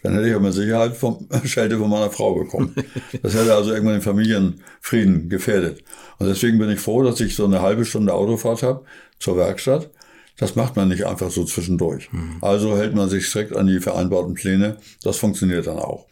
Dann 0.02 0.14
hätte 0.16 0.28
ich 0.30 0.36
auch 0.36 0.42
mit 0.42 0.54
Sicherheit 0.54 0.96
vom 0.98 1.28
Schelte 1.46 1.78
von 1.78 1.90
meiner 1.90 2.10
Frau 2.10 2.36
bekommen. 2.36 2.76
Das 3.22 3.34
hätte 3.34 3.54
also 3.56 3.72
irgendwann 3.72 3.96
den 3.96 4.02
Familienfrieden 4.02 5.30
gefährdet. 5.30 5.84
Und 6.20 6.28
deswegen 6.28 6.58
bin 6.58 6.70
ich 6.70 6.80
froh, 6.80 7.04
dass 7.04 7.20
ich 7.20 7.36
so 7.36 7.46
eine 7.46 7.62
halbe 7.62 7.86
Stunde 7.86 8.14
Autofahrt 8.14 8.64
habe 8.64 8.84
zur 9.20 9.38
Werkstatt. 9.38 9.90
Das 10.38 10.56
macht 10.56 10.76
man 10.76 10.90
nicht 10.90 11.06
einfach 11.06 11.30
so 11.32 11.46
zwischendurch. 11.46 12.10
Also 12.42 12.76
hält 12.78 12.96
man 12.96 13.08
sich 13.10 13.28
strikt 13.28 13.56
an 13.56 13.68
die 13.68 13.80
vereinbarten 13.80 14.34
Pläne. 14.34 14.78
Das 15.04 15.18
funktioniert 15.18 15.68
dann 15.68 15.78
auch. 15.80 16.08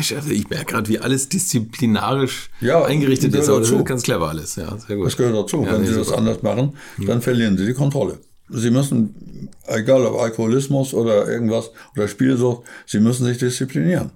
Chef, 0.00 0.28
ich 0.30 0.48
merke 0.48 0.72
gerade, 0.72 0.88
wie 0.88 0.98
alles 0.98 1.28
disziplinarisch 1.28 2.50
Ja, 2.60 2.84
eingerichtet 2.84 3.34
ist. 3.34 3.48
Aber 3.48 3.60
das 3.60 3.70
ist 3.70 3.84
ganz 3.84 4.02
clever 4.02 4.28
alles. 4.28 4.56
Ja, 4.56 4.76
sehr 4.78 4.96
gut. 4.96 5.06
Das 5.06 5.16
gehört 5.16 5.36
dazu. 5.36 5.62
Ja, 5.64 5.72
Wenn 5.72 5.82
nee, 5.82 5.88
Sie 5.88 5.94
das 5.94 6.06
super. 6.08 6.18
anders 6.18 6.42
machen, 6.42 6.76
dann 7.06 7.20
verlieren 7.22 7.56
Sie 7.56 7.66
die 7.66 7.74
Kontrolle. 7.74 8.18
Sie 8.56 8.70
müssen, 8.70 9.50
egal 9.66 10.06
ob 10.06 10.20
Alkoholismus 10.20 10.94
oder 10.94 11.28
irgendwas 11.28 11.70
oder 11.96 12.08
Spielsucht, 12.08 12.66
Sie 12.86 13.00
müssen 13.00 13.24
sich 13.24 13.38
disziplinieren. 13.38 14.10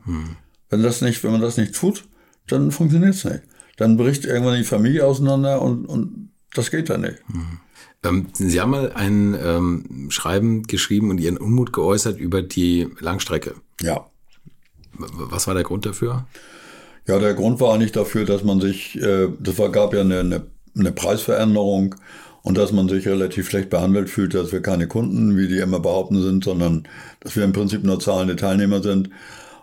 Wenn 0.71 0.83
das 0.83 1.01
nicht, 1.01 1.23
wenn 1.25 1.33
man 1.33 1.41
das 1.41 1.57
nicht 1.57 1.75
tut, 1.75 2.05
dann 2.47 2.71
funktioniert 2.71 3.15
es 3.15 3.25
nicht. 3.25 3.43
Dann 3.77 3.97
bricht 3.97 4.25
irgendwann 4.25 4.59
die 4.59 4.65
Familie 4.65 5.07
auseinander 5.07 5.63
und, 5.63 5.87
und 5.87 6.31
das 6.55 6.71
geht 6.71 6.91
dann 6.91 7.03
nicht. 7.03 7.19
Ähm, 8.05 8.27
Sie 8.33 8.61
haben 8.61 8.71
mal 8.71 8.93
ein 8.93 9.37
ähm, 9.41 10.11
Schreiben 10.11 10.65
geschrieben 10.65 11.11
und 11.11 11.21
Ihren 11.21 11.37
Unmut 11.37 11.73
geäußert 11.73 12.19
über 12.19 12.43
die 12.43 12.89
Langstrecke. 13.01 13.55
Ja. 13.81 14.07
Was 14.93 15.47
war 15.47 15.55
der 15.55 15.63
Grund 15.63 15.87
dafür? 15.87 16.27
Ja, 17.07 17.19
der 17.19 17.35
Grund 17.35 17.61
war 17.61 17.75
eigentlich 17.75 17.93
dafür, 17.93 18.25
dass 18.25 18.45
man 18.45 18.61
sich, 18.61 19.01
äh, 19.01 19.29
das 19.41 19.59
war, 19.59 19.71
gab 19.71 19.95
ja 19.95 20.01
eine, 20.01 20.21
eine, 20.21 20.47
eine 20.77 20.93
Preisveränderung 20.93 21.95
und 22.49 22.57
dass 22.57 22.73
man 22.73 22.89
sich 22.89 23.07
relativ 23.07 23.51
schlecht 23.51 23.69
behandelt 23.69 24.09
fühlt, 24.09 24.33
dass 24.33 24.53
wir 24.53 24.63
keine 24.63 24.89
Kunden, 24.89 25.37
wie 25.37 25.49
die 25.49 25.59
immer 25.59 25.81
behaupten 25.81 26.23
sind, 26.23 26.45
sondern 26.45 26.89
dass 27.21 27.37
wir 27.37 27.45
im 27.45 27.53
Prinzip 27.53 27.85
nur 27.85 28.01
zahlende 28.01 28.37
Teilnehmer 28.37 28.83
sind. 28.83 29.11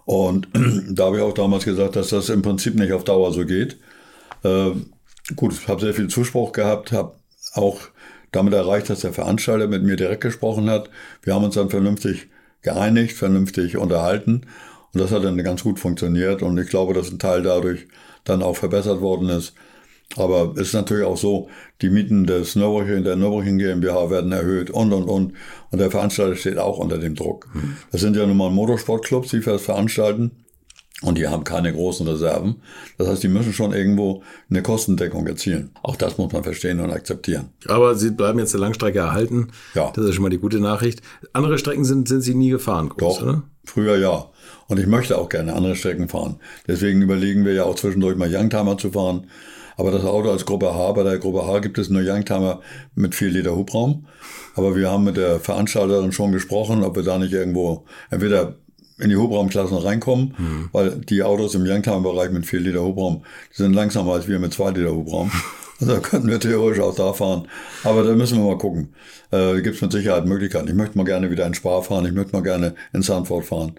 Und 0.06 0.48
da 0.92 1.06
habe 1.06 1.18
ich 1.18 1.24
auch 1.24 1.34
damals 1.34 1.66
gesagt, 1.66 1.96
dass 1.96 2.10
das 2.10 2.30
im 2.30 2.44
Prinzip 2.44 2.76
nicht 2.76 2.94
auf 2.94 3.04
Dauer 3.04 3.34
so 3.34 3.44
geht. 3.44 3.78
Äh, 4.44 4.74
gut, 5.36 5.68
habe 5.68 5.82
sehr 5.82 5.96
viel 5.96 6.10
Zuspruch 6.10 6.52
gehabt, 6.52 6.92
habe 6.92 7.16
auch 7.56 7.80
damit 8.32 8.54
erreicht, 8.54 8.92
dass 8.92 9.00
der 9.00 9.14
Veranstalter 9.14 9.68
mit 9.68 9.82
mir 9.82 9.96
direkt 9.96 10.22
gesprochen 10.22 10.70
hat. 10.70 10.92
Wir 11.24 11.34
haben 11.34 11.44
uns 11.44 11.56
dann 11.56 11.72
vernünftig 11.72 12.28
geeinigt, 12.62 13.18
vernünftig 13.18 13.78
unterhalten 13.78 14.42
und 14.94 15.02
das 15.02 15.10
hat 15.10 15.24
dann 15.24 15.36
ganz 15.38 15.64
gut 15.64 15.80
funktioniert 15.80 16.44
und 16.44 16.56
ich 16.60 16.70
glaube, 16.70 16.94
dass 16.94 17.10
ein 17.10 17.18
Teil 17.18 17.42
dadurch 17.42 17.88
dann 18.26 18.44
auch 18.44 18.58
verbessert 18.58 19.02
worden 19.02 19.30
ist. 19.30 19.56
Aber 20.18 20.54
es 20.56 20.68
ist 20.68 20.74
natürlich 20.74 21.06
auch 21.06 21.18
so, 21.18 21.50
die 21.82 21.90
Mieten 21.90 22.26
des 22.26 22.56
Nürburgring, 22.56 23.04
der 23.04 23.16
Nürburgring 23.16 23.58
GmbH 23.58 24.10
werden 24.10 24.32
erhöht 24.32 24.70
und, 24.70 24.94
und, 24.94 25.06
und. 25.06 25.34
Und 25.72 25.80
der 25.80 25.92
Veranstalter 25.92 26.36
steht 26.36 26.58
auch 26.58 26.78
unter 26.78 26.98
dem 26.98 27.16
Druck. 27.16 27.50
Das 27.92 28.02
sind 28.02 28.16
ja 28.16 28.26
nun 28.26 28.38
mal 28.38 28.50
Motorsportclubs, 28.50 29.30
die 29.30 29.42
das 29.42 29.64
veranstalten. 29.64 30.32
Und 31.02 31.18
die 31.18 31.28
haben 31.28 31.44
keine 31.44 31.74
großen 31.74 32.08
Reserven. 32.08 32.56
Das 32.98 33.10
heißt, 33.10 33.22
die 33.22 33.28
müssen 33.28 33.52
schon 33.52 33.74
irgendwo 33.74 34.24
eine 34.50 34.62
Kostendeckung 34.62 35.28
erzielen. 35.28 35.72
Auch 35.84 35.98
das 35.98 36.18
muss 36.18 36.32
man 36.32 36.44
verstehen 36.44 36.80
und 36.80 36.90
akzeptieren. 36.90 37.50
Aber 37.68 37.96
Sie 37.96 38.12
bleiben 38.12 38.40
jetzt 38.40 38.54
der 38.54 38.62
Langstrecke 38.62 39.00
erhalten. 39.00 39.50
Ja. 39.74 39.92
Das 39.94 40.06
ist 40.06 40.16
schon 40.16 40.24
mal 40.24 40.30
die 40.30 40.38
gute 40.38 40.62
Nachricht. 40.62 41.02
Andere 41.34 41.58
Strecken 41.58 41.84
sind, 41.84 42.08
sind 42.08 42.22
Sie 42.22 42.34
nie 42.34 42.50
gefahren, 42.50 42.88
groß, 42.90 43.18
Doch, 43.18 43.22
oder? 43.24 43.44
früher 43.66 43.98
ja. 43.98 44.30
Und 44.68 44.80
ich 44.80 44.88
möchte 44.88 45.18
auch 45.18 45.28
gerne 45.28 45.54
andere 45.54 45.76
Strecken 45.76 46.08
fahren. 46.08 46.38
Deswegen 46.66 47.02
überlegen 47.02 47.44
wir 47.44 47.54
ja 47.54 47.66
auch 47.66 47.76
zwischendurch 47.76 48.16
mal 48.16 48.34
Youngtimer 48.34 48.78
zu 48.78 48.92
fahren. 48.92 49.28
Aber 49.78 49.92
das 49.92 50.06
Auto 50.06 50.30
als 50.32 50.46
Gruppe 50.46 50.74
H, 50.74 50.92
bei 50.94 51.04
der 51.04 51.18
Gruppe 51.18 51.46
H 51.46 51.60
gibt 51.60 51.78
es 51.78 51.90
nur 51.90 52.02
Youngtimer 52.02 52.62
mit 52.96 53.16
4 53.16 53.30
Liter 53.30 53.56
Hubraum. 53.56 54.06
Aber 54.56 54.76
wir 54.76 54.90
haben 54.90 55.04
mit 55.04 55.18
der 55.18 55.40
Veranstalterin 55.40 56.12
schon 56.12 56.32
gesprochen, 56.32 56.84
ob 56.84 56.96
wir 56.96 57.04
da 57.04 57.18
nicht 57.18 57.34
irgendwo 57.34 57.86
entweder 58.10 58.56
in 58.98 59.10
die 59.10 59.18
Hubraumklassen 59.18 59.78
reinkommen, 59.78 60.70
weil 60.72 60.92
die 60.92 61.22
Autos 61.22 61.54
im 61.56 61.66
Youngtimer-Bereich 61.66 62.32
mit 62.32 62.46
4 62.46 62.62
Liter 62.62 62.82
Hubraum, 62.82 63.24
sind 63.52 63.74
langsamer 63.74 64.14
als 64.14 64.28
wir 64.30 64.40
mit 64.40 64.54
2 64.54 64.72
Liter 64.72 64.92
Hubraum. 64.92 65.32
Also 65.78 65.94
da 65.94 66.00
könnten 66.00 66.30
wir 66.30 66.40
theoretisch 66.40 66.82
auch 66.82 66.96
da 66.96 67.12
fahren. 67.12 67.50
Aber 67.84 68.04
da 68.04 68.14
müssen 68.14 68.38
wir 68.38 68.46
mal 68.46 68.58
gucken. 68.58 68.94
Äh, 69.32 69.56
da 69.56 69.60
gibt 69.60 69.76
es 69.76 69.82
mit 69.82 69.92
Sicherheit 69.92 70.26
Möglichkeiten. 70.26 70.70
Ich 70.70 70.74
möchte 70.74 70.98
mal 70.98 71.04
gerne 71.04 71.30
wieder 71.30 71.46
in 71.46 71.54
Spa 71.54 71.82
fahren. 71.82 72.06
Ich 72.06 72.14
möchte 72.14 72.32
mal 72.32 72.44
gerne 72.44 72.76
in 72.94 73.02
Sanford 73.02 73.44
fahren. 73.44 73.74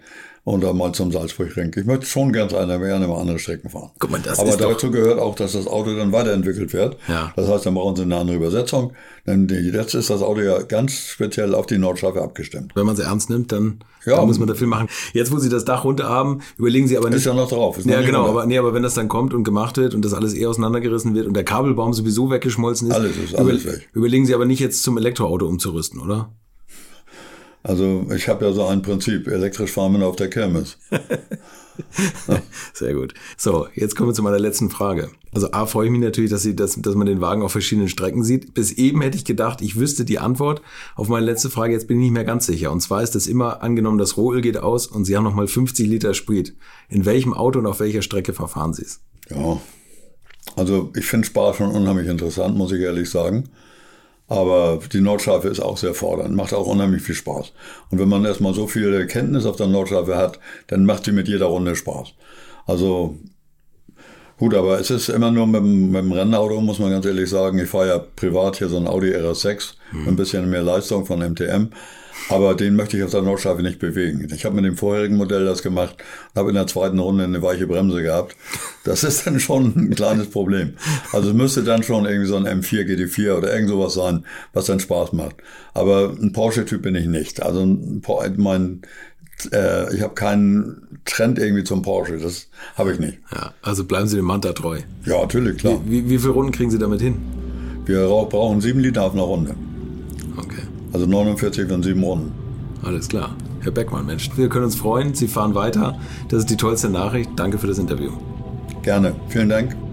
Und 0.49 0.63
dann 0.63 0.77
mal 0.77 0.93
zum 0.93 1.11
Salzburgring. 1.11 1.73
Ich 1.75 1.83
möchte 1.83 2.05
schon 2.05 2.31
ganz 2.31 2.53
gerne, 2.53 2.79
gerne 2.79 3.05
mal 3.05 3.19
andere 3.19 3.37
Strecken 3.37 3.69
fahren. 3.69 3.89
Guck 3.99 4.11
mal, 4.11 4.21
das 4.23 4.39
Aber 4.39 4.47
ist 4.47 4.61
doch- 4.61 4.69
dazu 4.71 4.91
gehört 4.91 5.19
auch, 5.19 5.35
dass 5.35 5.51
das 5.51 5.67
Auto 5.67 5.93
dann 5.93 6.13
weiterentwickelt 6.13 6.71
wird. 6.71 6.95
Ja. 7.09 7.33
Das 7.35 7.49
heißt, 7.49 7.65
dann 7.65 7.73
brauchen 7.73 7.97
sie 7.97 8.03
eine 8.03 8.15
andere 8.15 8.37
Übersetzung. 8.37 8.93
Denn 9.25 9.49
jetzt 9.49 9.93
ist 9.93 10.09
das 10.09 10.21
Auto 10.21 10.39
ja 10.39 10.61
ganz 10.61 10.93
speziell 11.09 11.53
auf 11.53 11.65
die 11.65 11.77
Nordschleife 11.77 12.21
abgestimmt. 12.21 12.71
Wenn 12.75 12.85
man 12.85 12.95
sie 12.95 13.01
ernst 13.03 13.29
nimmt, 13.29 13.51
dann, 13.51 13.79
Ja. 14.05 14.15
dann 14.15 14.25
muss 14.27 14.39
man 14.39 14.47
dafür 14.47 14.67
machen. 14.67 14.87
Jetzt, 15.11 15.33
wo 15.33 15.37
Sie 15.37 15.49
das 15.49 15.65
Dach 15.65 15.83
runter 15.83 16.07
haben, 16.07 16.39
überlegen 16.57 16.87
Sie 16.87 16.97
aber 16.97 17.09
nicht. 17.09 17.17
Ist 17.17 17.25
ja 17.25 17.33
noch 17.33 17.49
drauf. 17.49 17.77
Ja, 17.83 18.01
genau, 18.01 18.19
runter. 18.19 18.31
aber, 18.31 18.45
nee, 18.45 18.57
aber 18.57 18.73
wenn 18.73 18.83
das 18.83 18.93
dann 18.93 19.09
kommt 19.09 19.33
und 19.33 19.43
gemacht 19.43 19.75
wird 19.75 19.95
und 19.95 20.05
das 20.05 20.13
alles 20.13 20.33
eh 20.33 20.45
auseinandergerissen 20.45 21.13
wird 21.13 21.27
und 21.27 21.33
der 21.33 21.43
Kabelbaum 21.43 21.91
sowieso 21.91 22.31
weggeschmolzen 22.31 22.87
ist, 22.87 22.93
Alles 22.95 23.17
ist 23.17 23.35
alles 23.35 23.65
weg. 23.65 23.89
überlegen 23.93 24.25
Sie 24.25 24.33
aber 24.33 24.45
nicht 24.45 24.61
jetzt 24.61 24.81
zum 24.81 24.97
Elektroauto 24.97 25.45
umzurüsten, 25.45 25.99
oder? 25.99 26.29
Also 27.67 28.05
ich 28.15 28.29
habe 28.29 28.45
ja 28.45 28.53
so 28.53 28.65
ein 28.65 28.81
Prinzip, 28.81 29.27
elektrisch 29.27 29.71
fahren 29.71 29.91
wir 29.91 29.99
nur 29.99 30.07
auf 30.07 30.15
der 30.15 30.29
Kirmes. 30.29 30.77
Sehr 32.73 32.93
gut. 32.93 33.13
So, 33.35 33.67
jetzt 33.75 33.97
kommen 33.97 34.09
wir 34.09 34.13
zu 34.13 34.23
meiner 34.23 34.39
letzten 34.39 34.69
Frage. 34.69 35.09
Also 35.33 35.51
A, 35.51 35.65
freue 35.65 35.87
ich 35.87 35.91
mich 35.91 35.99
natürlich, 35.99 36.31
dass, 36.31 36.43
Sie, 36.43 36.55
dass, 36.55 36.81
dass 36.81 36.95
man 36.95 37.07
den 37.07 37.19
Wagen 37.19 37.41
auf 37.41 37.51
verschiedenen 37.51 37.89
Strecken 37.89 38.23
sieht. 38.23 38.53
Bis 38.53 38.71
eben 38.71 39.01
hätte 39.01 39.17
ich 39.17 39.25
gedacht, 39.25 39.61
ich 39.61 39.75
wüsste 39.75 40.05
die 40.05 40.17
Antwort 40.17 40.61
auf 40.95 41.09
meine 41.09 41.25
letzte 41.25 41.49
Frage. 41.49 41.73
Jetzt 41.73 41.89
bin 41.89 41.97
ich 41.97 42.05
nicht 42.05 42.13
mehr 42.13 42.23
ganz 42.23 42.45
sicher. 42.45 42.71
Und 42.71 42.79
zwar 42.79 43.03
ist 43.03 43.17
es 43.17 43.27
immer 43.27 43.61
angenommen, 43.61 43.97
das 43.97 44.15
Rohöl 44.15 44.39
geht 44.39 44.57
aus 44.57 44.87
und 44.87 45.03
Sie 45.03 45.17
haben 45.17 45.25
nochmal 45.25 45.47
50 45.47 45.89
Liter 45.89 46.13
Sprit. 46.13 46.55
In 46.87 47.03
welchem 47.03 47.33
Auto 47.33 47.59
und 47.59 47.65
auf 47.65 47.81
welcher 47.81 48.01
Strecke 48.01 48.31
verfahren 48.31 48.73
Sie 48.73 48.83
es? 48.83 49.01
Ja, 49.29 49.59
also 50.55 50.93
ich 50.95 51.05
finde 51.05 51.27
Spaß 51.27 51.57
schon 51.57 51.71
unheimlich 51.71 52.07
interessant, 52.07 52.55
muss 52.55 52.71
ich 52.71 52.79
ehrlich 52.79 53.09
sagen. 53.09 53.49
Aber 54.29 54.79
die 54.91 54.99
Nordschleife 55.01 55.47
ist 55.47 55.61
auch 55.61 55.77
sehr 55.77 55.93
fordernd, 55.93 56.35
macht 56.35 56.53
auch 56.53 56.67
unheimlich 56.67 57.01
viel 57.01 57.15
Spaß. 57.15 57.53
Und 57.91 57.99
wenn 57.99 58.09
man 58.09 58.25
erstmal 58.25 58.53
so 58.53 58.67
viel 58.67 59.05
Kenntnis 59.07 59.45
auf 59.45 59.55
der 59.55 59.67
Nordschleife 59.67 60.17
hat, 60.17 60.39
dann 60.67 60.83
macht 60.85 61.05
sie 61.05 61.13
mit 61.13 61.27
jeder 61.29 61.45
Runde 61.45 61.75
Spaß. 61.77 62.09
Also 62.65 63.15
gut, 64.37 64.53
aber 64.53 64.79
es 64.79 64.89
ist 64.89 65.07
immer 65.09 65.31
nur 65.31 65.47
mit, 65.47 65.61
dem- 65.61 65.91
mit 65.91 66.01
dem 66.01 66.11
Rennauto, 66.11 66.59
muss 66.59 66.79
man 66.79 66.91
ganz 66.91 67.05
ehrlich 67.05 67.29
sagen. 67.29 67.57
Ich 67.59 67.69
fahre 67.69 67.87
ja 67.87 67.99
privat 67.99 68.57
hier 68.57 68.67
so 68.67 68.77
ein 68.77 68.87
Audi 68.87 69.11
RS6, 69.15 69.75
ein 70.07 70.15
bisschen 70.17 70.49
mehr 70.49 70.61
Leistung 70.63 71.05
von 71.05 71.19
MTM. 71.21 71.69
Aber 72.29 72.55
den 72.55 72.75
möchte 72.75 72.97
ich 72.97 73.03
auf 73.03 73.11
der 73.11 73.21
Nordschleife 73.21 73.61
nicht 73.61 73.79
bewegen. 73.79 74.27
Ich 74.35 74.43
habe 74.43 74.55
mit 74.55 74.65
dem 74.65 74.75
vorherigen 74.75 75.15
Modell 75.15 75.45
das 75.45 75.63
gemacht 75.63 75.95
und 76.33 76.39
habe 76.39 76.49
in 76.49 76.55
der 76.55 76.67
zweiten 76.67 76.99
Runde 76.99 77.23
eine 77.23 77.41
weiche 77.41 77.67
Bremse 77.67 78.01
gehabt. 78.03 78.35
Das 78.83 79.03
ist 79.03 79.25
dann 79.25 79.39
schon 79.39 79.73
ein 79.75 79.89
kleines 79.95 80.29
Problem. 80.29 80.73
Also 81.13 81.29
es 81.29 81.33
müsste 81.35 81.63
dann 81.63 81.83
schon 81.83 82.05
irgendwie 82.05 82.27
so 82.27 82.35
ein 82.35 82.45
M4 82.45 82.83
GT4 82.85 83.37
oder 83.37 83.53
irgend 83.53 83.69
sowas 83.69 83.93
sein, 83.93 84.25
was 84.53 84.65
dann 84.65 84.79
Spaß 84.81 85.13
macht. 85.13 85.37
Aber 85.73 86.11
ein 86.21 86.33
Porsche-Typ 86.33 86.81
bin 86.81 86.95
ich 86.95 87.05
nicht. 87.07 87.41
Also 87.41 87.61
ein, 87.61 88.01
mein, 88.37 88.81
äh, 89.53 89.95
ich 89.95 90.01
habe 90.01 90.13
keinen 90.15 90.99
Trend 91.05 91.39
irgendwie 91.39 91.63
zum 91.63 91.81
Porsche. 91.81 92.17
Das 92.17 92.47
habe 92.75 92.91
ich 92.91 92.99
nicht. 92.99 93.19
Ja, 93.33 93.53
also 93.61 93.85
bleiben 93.85 94.07
Sie 94.07 94.17
dem 94.17 94.25
Manta 94.25 94.51
treu. 94.51 94.79
Ja, 95.05 95.21
natürlich, 95.21 95.59
klar. 95.59 95.79
Wie, 95.85 96.09
wie 96.09 96.17
viele 96.17 96.31
Runden 96.33 96.51
kriegen 96.51 96.71
Sie 96.71 96.79
damit 96.79 96.99
hin? 96.99 97.15
Wir 97.85 98.01
rauch- 98.01 98.27
brauchen 98.27 98.59
sieben 98.59 98.79
Liter 98.81 99.03
auf 99.03 99.13
einer 99.13 99.21
Runde. 99.23 99.55
Okay. 100.35 100.63
Also 100.93 101.05
49 101.05 101.67
von 101.67 101.83
sieben 101.83 102.03
Runden. 102.03 102.31
Alles 102.83 103.07
klar. 103.07 103.35
Herr 103.61 103.71
Beckmann, 103.71 104.05
Mensch, 104.05 104.29
wir 104.35 104.49
können 104.49 104.65
uns 104.65 104.75
freuen. 104.75 105.13
Sie 105.13 105.27
fahren 105.27 105.55
weiter. 105.55 105.97
Das 106.29 106.39
ist 106.39 106.49
die 106.49 106.57
tollste 106.57 106.89
Nachricht. 106.89 107.31
Danke 107.35 107.57
für 107.57 107.67
das 107.67 107.79
Interview. 107.79 108.11
Gerne. 108.83 109.15
Vielen 109.29 109.49
Dank. 109.49 109.86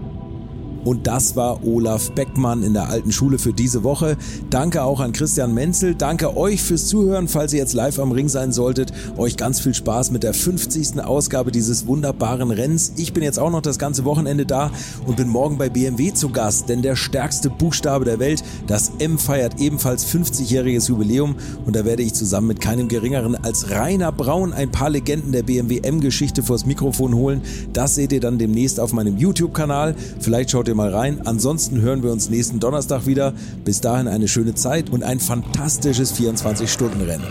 Und 0.85 1.07
das 1.07 1.35
war 1.35 1.65
Olaf 1.65 2.11
Beckmann 2.11 2.63
in 2.63 2.73
der 2.73 2.89
alten 2.89 3.11
Schule 3.11 3.39
für 3.39 3.53
diese 3.53 3.83
Woche. 3.83 4.17
Danke 4.49 4.83
auch 4.83 4.99
an 4.99 5.11
Christian 5.11 5.53
Menzel. 5.53 5.95
Danke 5.95 6.37
euch 6.37 6.61
fürs 6.61 6.85
Zuhören, 6.85 7.27
falls 7.27 7.53
ihr 7.53 7.59
jetzt 7.59 7.73
live 7.73 7.99
am 7.99 8.11
Ring 8.11 8.29
sein 8.29 8.51
solltet. 8.51 8.93
Euch 9.17 9.35
ganz 9.35 9.59
viel 9.59 9.73
Spaß 9.73 10.11
mit 10.11 10.23
der 10.23 10.33
50. 10.33 11.03
Ausgabe 11.03 11.51
dieses 11.51 11.87
wunderbaren 11.87 12.51
Rennens. 12.51 12.93
Ich 12.97 13.13
bin 13.13 13.23
jetzt 13.23 13.39
auch 13.39 13.49
noch 13.49 13.61
das 13.61 13.79
ganze 13.79 14.05
Wochenende 14.05 14.45
da 14.45 14.71
und 15.07 15.17
bin 15.17 15.27
morgen 15.27 15.57
bei 15.57 15.69
BMW 15.69 16.13
zu 16.13 16.29
Gast, 16.29 16.69
denn 16.69 16.83
der 16.83 16.95
stärkste 16.95 17.49
Buchstabe 17.49 18.05
der 18.05 18.19
Welt, 18.19 18.43
das 18.67 18.91
M 18.99 19.17
feiert 19.17 19.59
ebenfalls 19.59 20.05
50-jähriges 20.05 20.89
Jubiläum 20.89 21.35
und 21.65 21.75
da 21.75 21.83
werde 21.83 22.03
ich 22.03 22.13
zusammen 22.13 22.47
mit 22.47 22.61
keinem 22.61 22.87
geringeren 22.87 23.35
als 23.35 23.71
Rainer 23.71 24.11
Braun 24.11 24.53
ein 24.53 24.71
paar 24.71 24.91
Legenden 24.91 25.31
der 25.31 25.43
BMW 25.43 25.79
M-Geschichte 25.79 26.43
vors 26.43 26.65
Mikrofon 26.67 27.15
holen. 27.15 27.41
Das 27.73 27.95
seht 27.95 28.11
ihr 28.11 28.19
dann 28.19 28.37
demnächst 28.37 28.79
auf 28.79 28.93
meinem 28.93 29.17
YouTube-Kanal. 29.17 29.95
Vielleicht 30.19 30.51
schaut 30.51 30.67
ihr 30.67 30.74
mal 30.75 30.93
rein. 30.93 31.25
Ansonsten 31.25 31.81
hören 31.81 32.03
wir 32.03 32.11
uns 32.11 32.29
nächsten 32.29 32.59
Donnerstag 32.59 33.07
wieder. 33.07 33.33
Bis 33.63 33.81
dahin 33.81 34.07
eine 34.07 34.27
schöne 34.27 34.53
Zeit 34.53 34.91
und 34.91 35.01
ein 35.03 35.19
fantastisches 35.19 36.13
24-Stunden-Rennen. 36.19 37.25